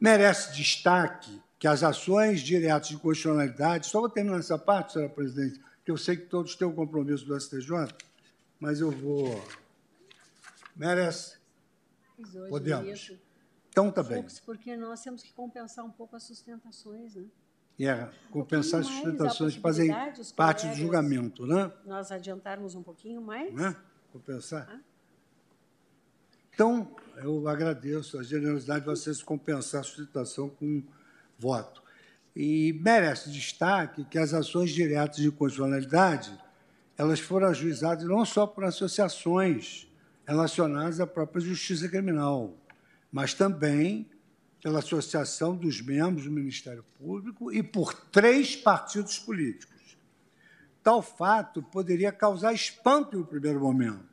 [0.00, 5.60] Merece destaque que as ações diretas de constitucionalidade, só vou terminar essa parte, senhora presidente,
[5.84, 7.94] que eu sei que todos têm o um compromisso do STJ,
[8.58, 9.46] mas eu vou.
[10.74, 11.38] Merece?
[12.48, 13.12] Podemos.
[13.68, 14.26] Então, tá bem.
[14.44, 17.24] Porque nós temos que compensar um pouco as sustentações, né?
[17.86, 19.90] É compensar as sustentações que fazem
[20.36, 21.72] parte do julgamento, né?
[21.86, 23.52] Nós adiantarmos um pouquinho mais?
[23.54, 23.74] Né?
[24.12, 24.68] Compensar.
[24.70, 24.78] Ah.
[26.52, 30.82] Então, eu agradeço a generosidade de vocês compensar a sustentação com
[31.38, 31.82] voto.
[32.36, 36.38] E merece destaque que as ações diretas de constitucionalidade
[37.00, 39.88] elas foram ajuizadas não só por associações
[40.26, 42.54] relacionadas à própria justiça criminal,
[43.10, 44.06] mas também
[44.62, 49.96] pela Associação dos Membros do Ministério Público e por três partidos políticos.
[50.82, 54.08] Tal fato poderia causar espanto no primeiro momento.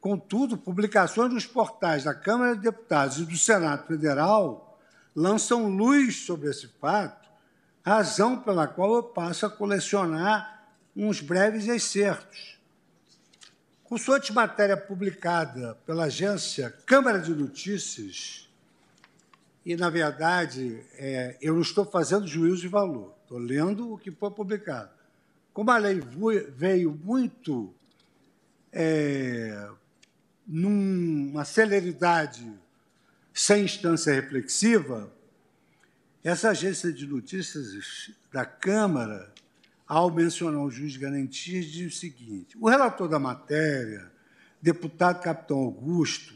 [0.00, 4.78] Contudo, publicações nos portais da Câmara de Deputados e do Senado Federal
[5.14, 7.28] lançam luz sobre esse fato,
[7.84, 12.58] razão pela qual eu passo a colecionar uns breves excertos.
[13.84, 18.45] Consoante matéria publicada pela agência Câmara de Notícias,
[19.66, 24.12] e, na verdade, é, eu não estou fazendo juízo de valor, estou lendo o que
[24.12, 24.90] foi publicado.
[25.52, 26.00] Como a lei
[26.56, 27.74] veio muito
[28.72, 29.68] é,
[30.46, 32.48] numa celeridade
[33.34, 35.12] sem instância reflexiva,
[36.22, 39.34] essa agência de notícias da Câmara,
[39.84, 44.12] ao mencionar o juiz de garantias, diz o seguinte: o relator da matéria,
[44.62, 46.35] deputado Capitão Augusto,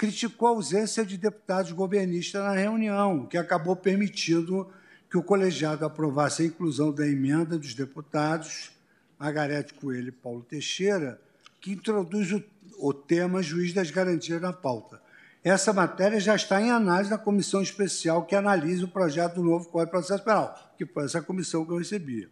[0.00, 4.66] criticou a ausência de deputados governistas na reunião, que acabou permitindo
[5.10, 8.70] que o colegiado aprovasse a inclusão da emenda dos deputados
[9.18, 11.20] Margarete Coelho e Paulo Teixeira,
[11.60, 12.42] que introduz o,
[12.78, 15.02] o tema juiz das garantias na pauta.
[15.44, 19.68] Essa matéria já está em análise na comissão especial que analisa o projeto do novo
[19.68, 22.26] Código de Processo Penal, que foi essa comissão que eu recebi.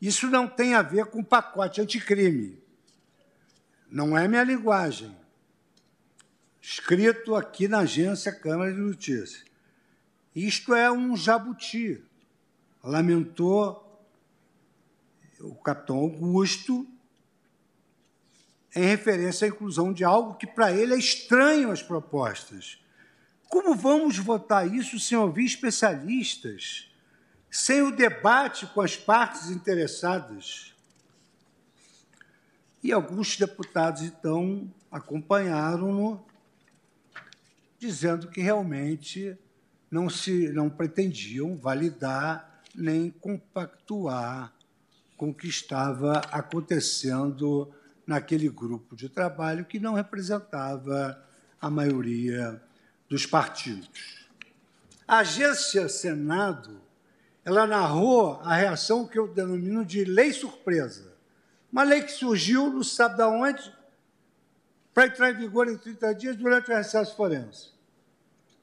[0.00, 2.56] Isso não tem a ver com o pacote anticrime.
[3.90, 5.17] Não é minha linguagem.
[6.60, 9.44] Escrito aqui na agência Câmara de Notícias.
[10.34, 12.02] Isto é um jabuti.
[12.82, 13.84] Lamentou
[15.40, 16.86] o capitão Augusto
[18.74, 22.78] em referência à inclusão de algo que para ele é estranho às propostas.
[23.48, 26.90] Como vamos votar isso sem ouvir especialistas,
[27.50, 30.74] sem o debate com as partes interessadas?
[32.82, 36.24] E alguns deputados, então, acompanharam-no,
[37.78, 39.36] dizendo que realmente
[39.90, 44.52] não, se, não pretendiam validar nem compactuar
[45.16, 47.72] com o que estava acontecendo
[48.06, 51.22] naquele grupo de trabalho que não representava
[51.60, 52.62] a maioria
[53.08, 54.26] dos partidos.
[55.06, 56.80] A agência Senado
[57.44, 61.14] ela narrou a reação que eu denomino de lei surpresa.
[61.72, 63.74] Uma lei que surgiu, não sabe de onde,
[64.98, 67.68] para entrar em vigor em 30 dias durante o recesso forense.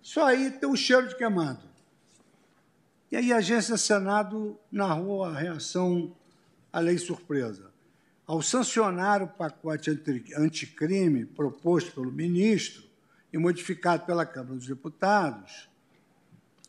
[0.02, 1.66] Só aí tem um cheiro de queimado.
[3.10, 6.14] E aí a agência Senado narrou a reação
[6.74, 7.72] à lei surpresa.
[8.28, 9.90] Ao sancionar o pacote
[10.36, 12.84] anticrime proposto pelo ministro
[13.32, 15.70] e modificado pela Câmara dos Deputados,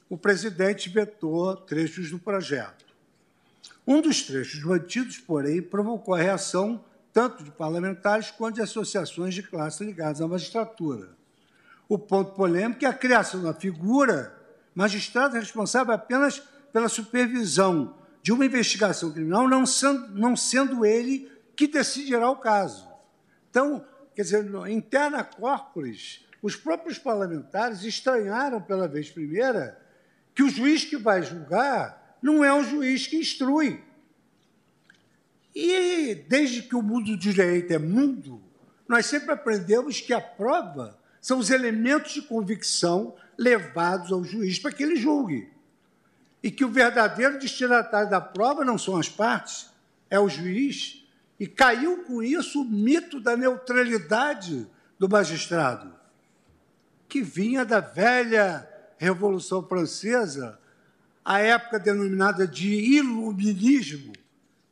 [0.08, 2.86] o presidente vetou trechos do projeto.
[3.84, 6.84] Um dos trechos mantidos, porém, provocou a reação
[7.16, 11.16] tanto de parlamentares quanto de associações de classe ligadas à magistratura.
[11.88, 14.38] O ponto polêmico é a criação da figura
[14.74, 21.66] magistrado responsável apenas pela supervisão de uma investigação criminal, não sendo, não sendo ele que
[21.66, 22.86] decidirá o caso.
[23.48, 23.82] Então,
[24.14, 29.80] quer dizer, interna corporis, os próprios parlamentares estranharam pela vez primeira
[30.34, 33.82] que o juiz que vai julgar não é o juiz que instrui.
[35.58, 38.42] E desde que o mundo do direito é mundo,
[38.86, 44.70] nós sempre aprendemos que a prova são os elementos de convicção levados ao juiz para
[44.70, 45.50] que ele julgue.
[46.42, 49.70] E que o verdadeiro destinatário da prova não são as partes,
[50.10, 51.02] é o juiz.
[51.40, 54.66] E caiu com isso o mito da neutralidade
[54.98, 55.90] do magistrado,
[57.08, 58.68] que vinha da velha
[58.98, 60.58] Revolução Francesa,
[61.24, 64.12] a época denominada de iluminismo,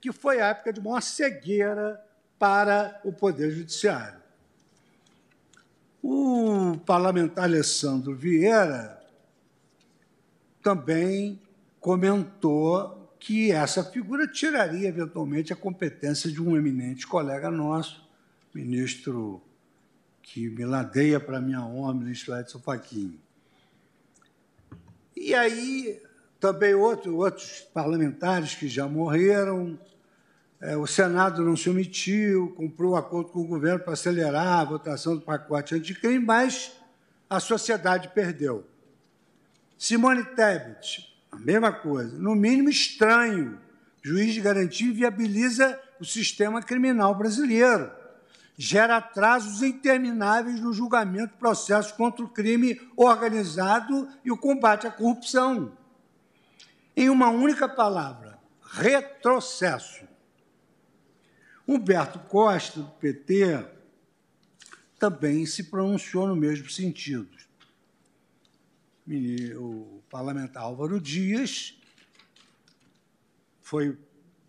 [0.05, 1.99] que foi a época de maior cegueira
[2.39, 4.21] para o Poder Judiciário.
[6.03, 9.03] O parlamentar Alessandro Vieira
[10.63, 11.41] também
[11.81, 18.07] comentou que essa figura tiraria, eventualmente, a competência de um eminente colega nosso,
[18.53, 19.41] ministro
[20.23, 23.19] que me ladeia para minha honra, ministro Edson Fachin.
[25.17, 25.99] E aí,
[26.39, 29.79] também outro, outros parlamentares que já morreram,
[30.81, 35.21] o Senado não se omitiu, cumpriu acordo com o governo para acelerar a votação do
[35.21, 36.73] pacote anticrime, mas
[37.29, 38.67] a sociedade perdeu.
[39.77, 42.17] Simone Tebet, a mesma coisa.
[42.17, 43.61] No mínimo estranho,
[44.03, 47.91] juiz de garantia inviabiliza o sistema criminal brasileiro.
[48.57, 54.91] Gera atrasos intermináveis no julgamento do processo contra o crime organizado e o combate à
[54.91, 55.77] corrupção.
[56.97, 60.14] Em uma única palavra, retrocesso.
[61.67, 63.65] Humberto Costa, do PT,
[64.99, 67.29] também se pronunciou no mesmo sentido.
[69.57, 71.77] O parlamentar Álvaro Dias
[73.63, 73.99] foi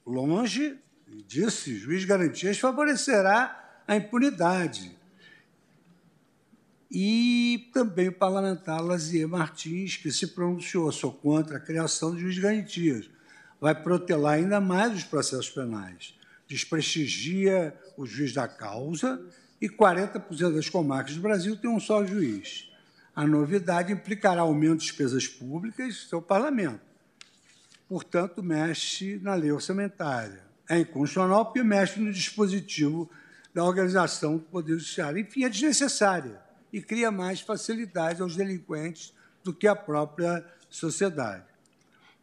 [0.06, 0.78] longe
[1.08, 4.96] e disse: juiz garantias favorecerá a impunidade.
[6.92, 12.38] E também o parlamentar Lazier Martins, que se pronunciou, sou contra a criação de juiz
[12.38, 13.10] garantias.
[13.60, 16.14] Vai protelar ainda mais os processos penais
[16.48, 19.24] desprestigia o juiz da causa
[19.60, 22.72] e 40% das comarcas do Brasil tem um só juiz.
[23.16, 26.82] A novidade implicará aumento de despesas públicas do parlamento.
[27.88, 30.44] Portanto, mexe na lei orçamentária.
[30.68, 33.10] É inconstitucional porque mexe no dispositivo
[33.54, 35.20] da organização do Poder Judiciário.
[35.20, 36.42] Enfim, é desnecessária
[36.74, 41.46] e cria mais facilidades aos delinquentes do que a própria sociedade.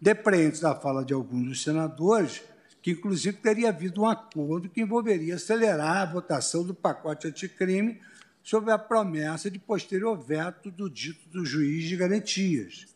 [0.01, 2.42] Depreende da fala de alguns dos senadores
[2.82, 8.00] que inclusive teria havido um acordo que envolveria acelerar a votação do pacote anticrime
[8.42, 12.86] sob a promessa de posterior veto do dito do juiz de garantias.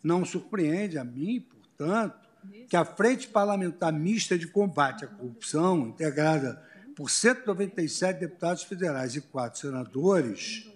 [0.00, 2.28] Não surpreende a mim, portanto,
[2.68, 6.62] que a Frente Parlamentar Mista de Combate à Corrupção, integrada
[6.94, 10.70] por 197 deputados federais e quatro senadores,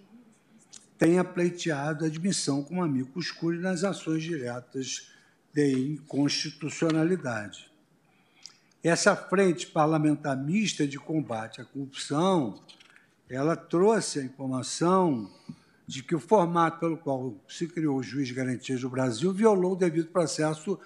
[0.99, 5.09] tenha pleiteado a admissão como amigo escuro nas ações diretas
[5.53, 7.72] de inconstitucionalidade.
[8.83, 12.61] Essa frente parlamentar mista de combate à corrupção,
[13.31, 15.31] ela trouxe a informação
[15.87, 19.75] de que o formato pelo qual se criou o juiz de garantias do Brasil violou
[19.75, 20.81] o devido processo.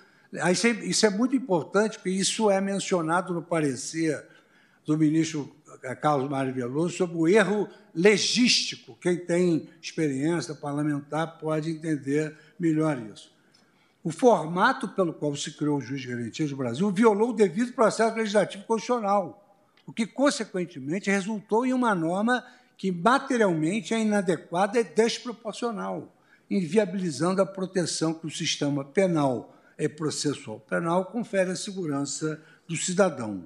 [0.83, 4.27] Isso é muito importante, porque isso é mencionado no parecer
[4.85, 5.51] do ministro
[6.03, 8.95] Carlos Mário Veloso sobre o erro legístico.
[9.01, 13.35] Quem tem experiência parlamentar pode entender melhor isso.
[14.07, 17.73] O formato pelo qual se criou o juiz de garantias do Brasil violou o devido
[17.73, 19.45] processo legislativo constitucional,
[19.85, 22.47] o que, consequentemente, resultou em uma norma
[22.79, 26.15] que materialmente é inadequada e desproporcional,
[26.49, 33.43] inviabilizando a proteção que o sistema penal e processual penal confere à segurança do cidadão.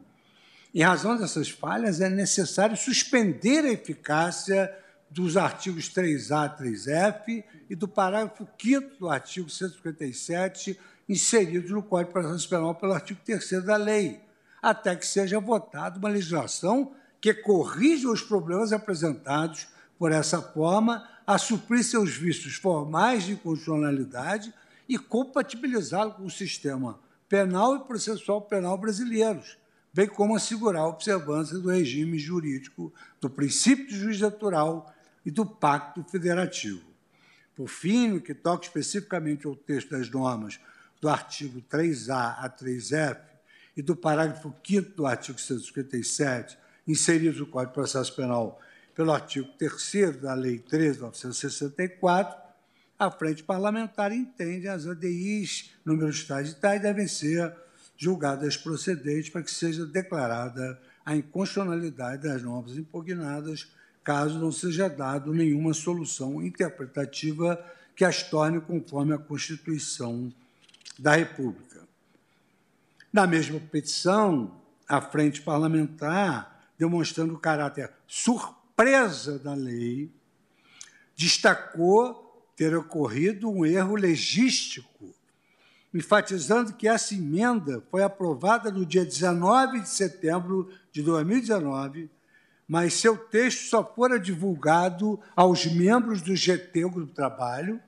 [0.75, 4.71] Em razão dessas falhas, é necessário suspender a eficácia
[5.11, 10.77] dos artigos 3A e 3F e do parágrafo 5 do artigo 157,
[11.09, 14.21] inseridos no Código de Processo Penal pelo artigo 3 da lei,
[14.61, 21.39] até que seja votada uma legislação que corrija os problemas apresentados por essa forma, a
[21.39, 24.53] suprir seus vícios formais de inconstitucionalidade
[24.89, 29.57] e compatibilizá-lo com o sistema penal e processual penal brasileiros,
[29.93, 34.93] bem como assegurar a observância do regime jurídico do princípio de juiz natural
[35.25, 36.90] e do pacto federativo.
[37.61, 40.59] Por fim, que toca especificamente ao texto das normas
[40.99, 43.21] do artigo 3A a 3F
[43.77, 46.57] e do parágrafo 5 do artigo 157,
[46.89, 48.59] inseridos no Código de Processo Penal
[48.95, 52.35] pelo artigo 3 da Lei 13.964,
[52.99, 57.55] a Frente Parlamentar entende as ADIs, números tais e tais, devem ser
[57.95, 63.71] julgadas procedentes para que seja declarada a inconstitucionalidade das normas impugnadas,
[64.03, 67.63] caso não seja dado nenhuma solução interpretativa
[67.95, 70.33] que as torne conforme a Constituição
[70.99, 71.87] da República.
[73.13, 80.11] Na mesma petição, a Frente Parlamentar demonstrando o caráter surpresa da lei,
[81.15, 85.15] destacou ter ocorrido um erro legístico,
[85.93, 92.11] enfatizando que essa emenda foi aprovada no dia 19 de setembro de 2019,
[92.71, 97.81] mas seu texto só fora divulgado aos membros do GT, Grupo Trabalho,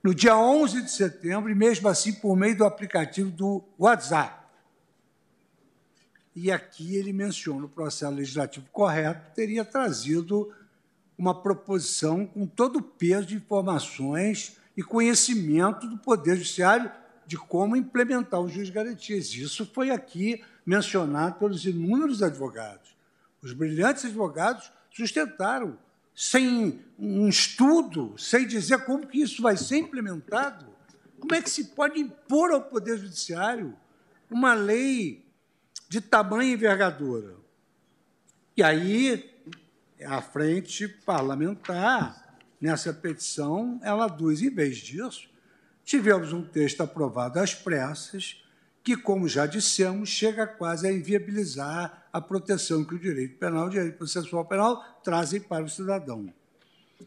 [0.00, 4.46] no dia 11 de setembro, e mesmo assim por meio do aplicativo do WhatsApp.
[6.36, 10.54] E aqui ele menciona o processo legislativo correto, teria trazido
[11.18, 16.92] uma proposição com todo o peso de informações e conhecimento do Poder Judiciário
[17.26, 19.34] de como implementar o juiz de garantias.
[19.34, 22.91] Isso foi aqui mencionado pelos inúmeros advogados.
[23.42, 25.76] Os brilhantes advogados sustentaram,
[26.14, 30.66] sem um estudo, sem dizer como que isso vai ser implementado.
[31.18, 33.76] Como é que se pode impor ao Poder Judiciário
[34.30, 35.24] uma lei
[35.88, 37.36] de tamanha envergadura.
[38.56, 39.30] E aí,
[40.04, 45.28] a frente parlamentar, nessa petição, ela aduz, em vez disso,
[45.84, 48.42] tivemos um texto aprovado às pressas,
[48.82, 53.68] que, como já dissemos, chega quase a inviabilizar a proteção que o direito penal e
[53.68, 56.32] o direito processual penal trazem para o cidadão.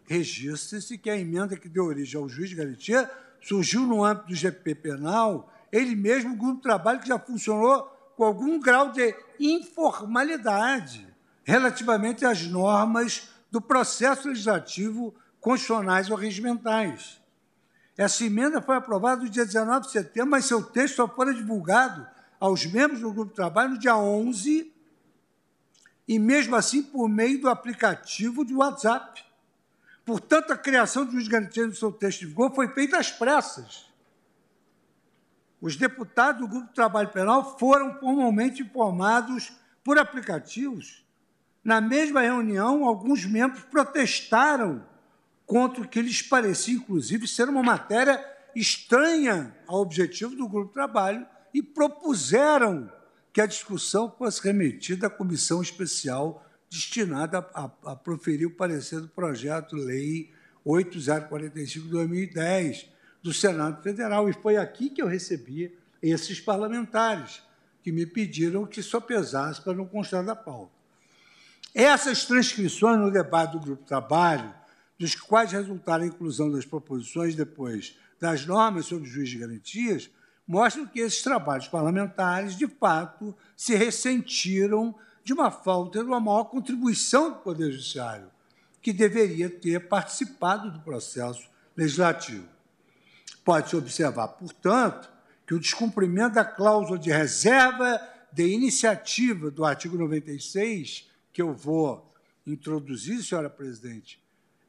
[0.05, 3.09] Registre-se que a emenda que deu origem ao juiz de garantia
[3.41, 7.83] surgiu no âmbito do GP penal, ele mesmo, o grupo de trabalho que já funcionou
[8.17, 11.07] com algum grau de informalidade
[11.43, 17.21] relativamente às normas do processo legislativo constitucionais ou regimentais.
[17.97, 22.05] Essa emenda foi aprovada no dia 19 de setembro, mas seu texto só foi divulgado
[22.39, 24.73] aos membros do grupo de trabalho no dia 11,
[26.07, 29.23] e mesmo assim por meio do aplicativo de WhatsApp.
[30.05, 33.11] Portanto, a criação do juiz de garantia do seu texto de vigor foi feita às
[33.11, 33.85] pressas.
[35.59, 39.51] Os deputados do Grupo de Trabalho Penal foram formalmente informados
[39.83, 41.03] por aplicativos.
[41.63, 44.85] Na mesma reunião, alguns membros protestaram
[45.45, 48.23] contra o que lhes parecia, inclusive, ser uma matéria
[48.55, 52.91] estranha ao objetivo do grupo de trabalho e propuseram
[53.35, 59.09] que a discussão fosse remetida à comissão especial destinada a, a, proferir o parecer do
[59.09, 60.31] projeto Lei
[60.63, 62.89] 8045 de 2010,
[63.21, 64.29] do Senado Federal.
[64.29, 67.41] E foi aqui que eu recebi esses parlamentares,
[67.83, 70.71] que me pediram que só pesasse para não constar da pauta.
[71.73, 74.55] Essas transcrições no debate do Grupo de Trabalho
[74.97, 80.09] dos quais resultaram a inclusão das proposições depois das normas sobre juiz de garantias,
[80.47, 86.45] mostram que esses trabalhos parlamentares, de fato, se ressentiram de uma falta de uma maior
[86.45, 88.29] contribuição do Poder Judiciário,
[88.81, 92.47] que deveria ter participado do processo legislativo.
[93.43, 95.09] Pode-se observar, portanto,
[95.47, 97.99] que o descumprimento da cláusula de reserva
[98.31, 102.13] de iniciativa do artigo 96, que eu vou
[102.45, 104.21] introduzir, senhora presidente,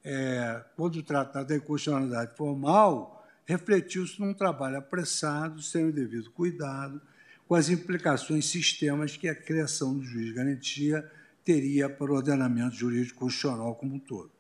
[0.05, 3.16] é, quando tratado da inconstitucionalidade formal,
[3.47, 7.01] refletiu-se num trabalho apressado, sem o devido cuidado,
[7.49, 11.09] com as implicações sistemas que a criação do juiz de garantia
[11.45, 14.31] teria para o ordenamento jurídico constitucional como um todo.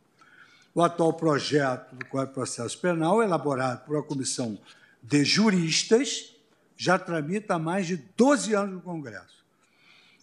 [0.74, 4.58] O atual projeto do Código de Processo Penal, elaborado por uma comissão
[5.00, 6.34] de juristas,
[6.76, 9.36] já tramita há mais de 12 anos no Congresso.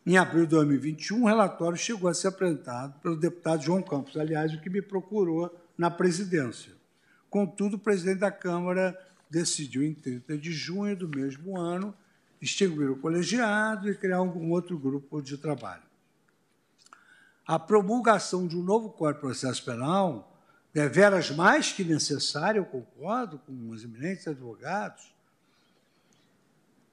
[0.05, 4.53] Em abril de 2021, um relatório chegou a ser apresentado pelo deputado João Campos, aliás,
[4.53, 6.73] o que me procurou na presidência.
[7.33, 8.95] Contudo, o presidente da Câmara
[9.27, 11.91] decidiu, em 30 de junho do mesmo ano,
[12.39, 15.81] extinguir o colegiado e criar um outro grupo de trabalho.
[17.43, 20.39] A promulgação de um novo Código de Processo Penal,
[20.71, 25.11] deveras mais que necessária, eu concordo com os eminentes advogados,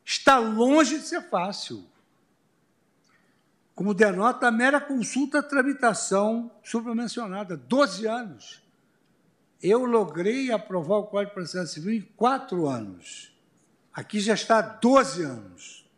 [0.03, 1.85] está longe de ser fácil.
[3.75, 8.70] Como denota a mera consulta tramitação supramencionada, 12 anos.
[9.63, 13.31] Eu logrei aprovar o Código de Processo Civil em quatro anos.
[13.93, 15.91] Aqui já está há 12 anos.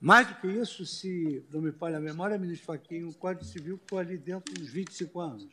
[0.00, 3.78] Mais do que isso, se não me falha a memória, ministro Fachin, o Código Civil
[3.78, 5.48] ficou ali dentro dos 25 anos,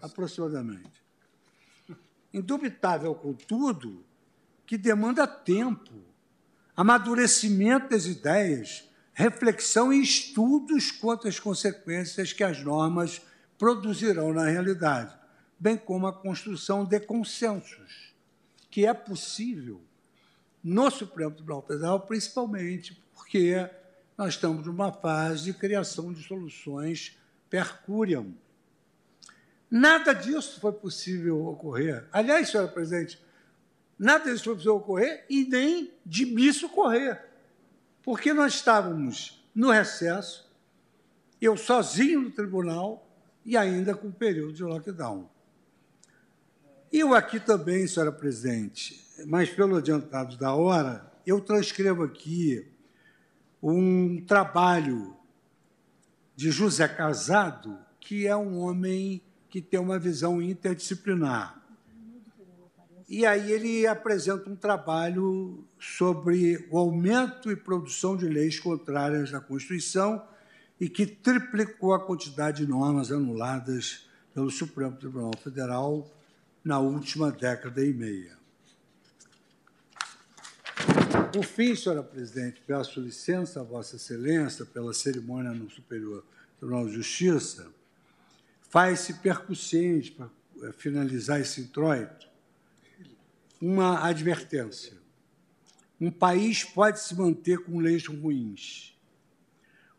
[0.00, 1.02] aproximadamente.
[2.32, 4.04] Indubitável, contudo,
[4.64, 5.92] que demanda tempo,
[6.74, 13.20] amadurecimento das ideias, reflexão e estudos quanto às consequências que as normas
[13.58, 15.14] produzirão na realidade,
[15.62, 18.12] bem como a construção de consensos,
[18.68, 19.80] que é possível
[20.62, 23.70] no Supremo Tribunal Federal, principalmente porque
[24.18, 27.16] nós estamos numa fase de criação de soluções
[27.48, 28.34] per curiam.
[29.70, 32.08] Nada disso foi possível ocorrer.
[32.10, 33.22] Aliás, senhora presidente,
[33.96, 37.24] nada disso foi possível ocorrer e nem de mim ocorrer.
[38.02, 40.50] Porque nós estávamos no recesso,
[41.40, 43.08] eu sozinho no tribunal
[43.44, 45.30] e ainda com o período de lockdown.
[46.92, 52.70] Eu aqui também, senhora presidente, mas pelo adiantado da hora, eu transcrevo aqui
[53.62, 55.16] um trabalho
[56.36, 61.62] de José Casado, que é um homem que tem uma visão interdisciplinar.
[63.08, 69.40] E aí ele apresenta um trabalho sobre o aumento e produção de leis contrárias à
[69.40, 70.22] Constituição
[70.78, 76.06] e que triplicou a quantidade de normas anuladas pelo Supremo Tribunal Federal
[76.64, 78.36] na última década e meia.
[81.32, 86.24] Por fim, senhora presidente, peço licença a Vossa Excelência pela cerimônia no Superior
[86.58, 87.72] Tribunal de Justiça,
[88.68, 90.30] faz-se percussente, para
[90.62, 92.28] eh, finalizar esse introito,
[93.60, 94.94] uma advertência.
[96.00, 98.94] Um país pode se manter com leis ruins.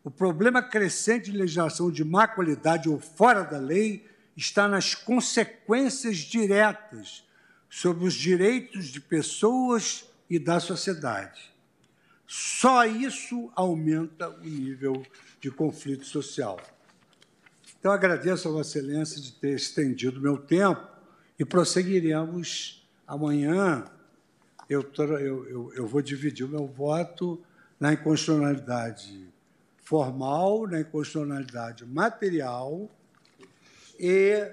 [0.02, 4.06] O problema crescente de legislação de má qualidade ou fora da lei
[4.36, 7.24] está nas consequências diretas
[7.70, 11.52] sobre os direitos de pessoas e da sociedade.
[12.26, 15.04] Só isso aumenta o nível
[15.40, 16.58] de conflito social.
[17.78, 20.88] Então, agradeço a Vossa Excelência de ter estendido meu tempo
[21.38, 23.84] e prosseguiremos amanhã.
[24.68, 27.42] Eu, eu, eu, eu vou dividir o meu voto
[27.78, 29.28] na inconstitucionalidade
[29.82, 32.90] formal, na inconstitucionalidade material
[33.98, 34.50] e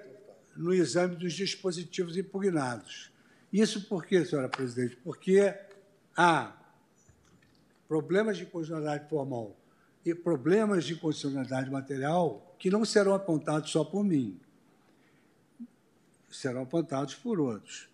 [0.56, 3.12] no exame dos dispositivos impugnados.
[3.52, 4.96] Isso por quê, senhora presidente?
[4.98, 5.54] Porque
[6.16, 6.56] há
[7.88, 9.58] problemas de constitucionalidade formal
[10.06, 14.40] e problemas de constitucionalidade material que não serão apontados só por mim,
[16.30, 17.90] serão apontados por outros.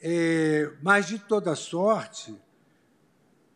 [0.00, 2.34] É, mas, de toda sorte,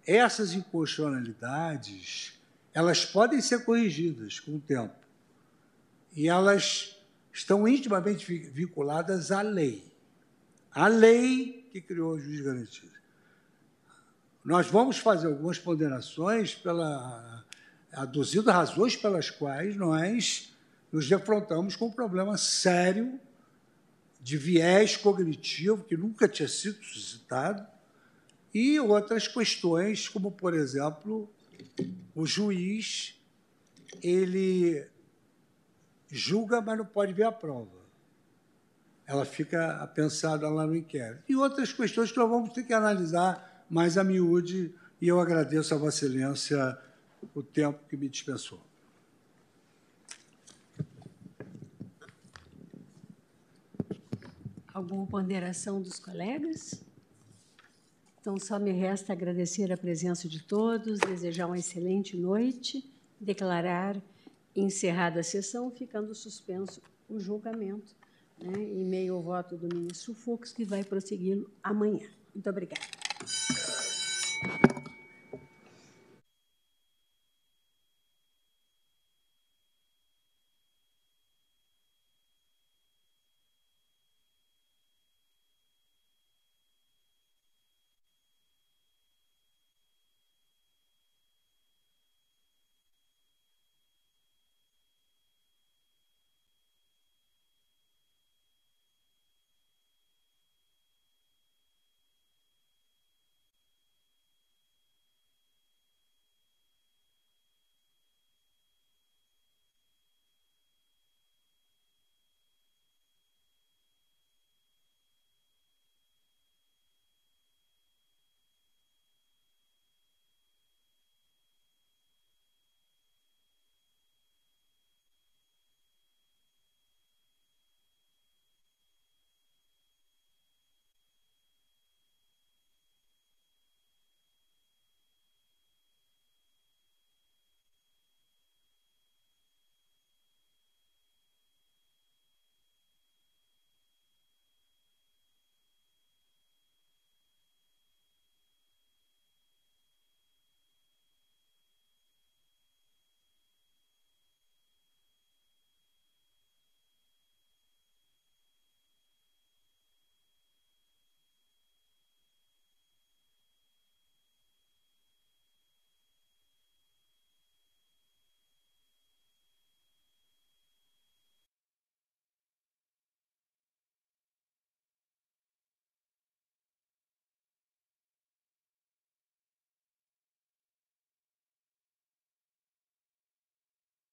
[0.07, 2.41] essas inconstitucionalidades
[2.73, 4.95] elas podem ser corrigidas com o tempo.
[6.15, 6.97] E elas
[7.41, 9.83] estão intimamente vinculadas à lei.
[10.71, 12.91] A lei que criou o juiz de garantia.
[14.45, 17.45] Nós vamos fazer algumas ponderações pela
[17.93, 20.55] aduzindo razões pelas quais nós
[20.93, 23.19] nos defrontamos com um problema sério
[24.21, 27.67] de viés cognitivo que nunca tinha sido suscitado
[28.53, 31.29] e outras questões, como por exemplo,
[32.15, 33.19] o juiz
[34.03, 34.87] ele
[36.11, 37.81] julga, mas não pode ver a prova.
[39.07, 41.25] ela fica pensada lá no inquérito.
[41.29, 45.75] E outras questões que nós vamos ter que analisar mais a miúde, e eu agradeço
[45.75, 46.79] a Vossa Excelência
[47.35, 48.61] o tempo que me dispensou.
[54.73, 56.85] Alguma ponderação dos colegas?
[58.21, 62.89] Então, só me resta agradecer a presença de todos, desejar uma excelente noite,
[63.21, 64.01] declarar
[64.55, 67.95] encerrada a sessão, ficando suspenso o julgamento,
[68.43, 72.09] né, em meio ao voto do ministro Fux, que vai prosseguir amanhã.
[72.35, 72.81] Muito obrigada.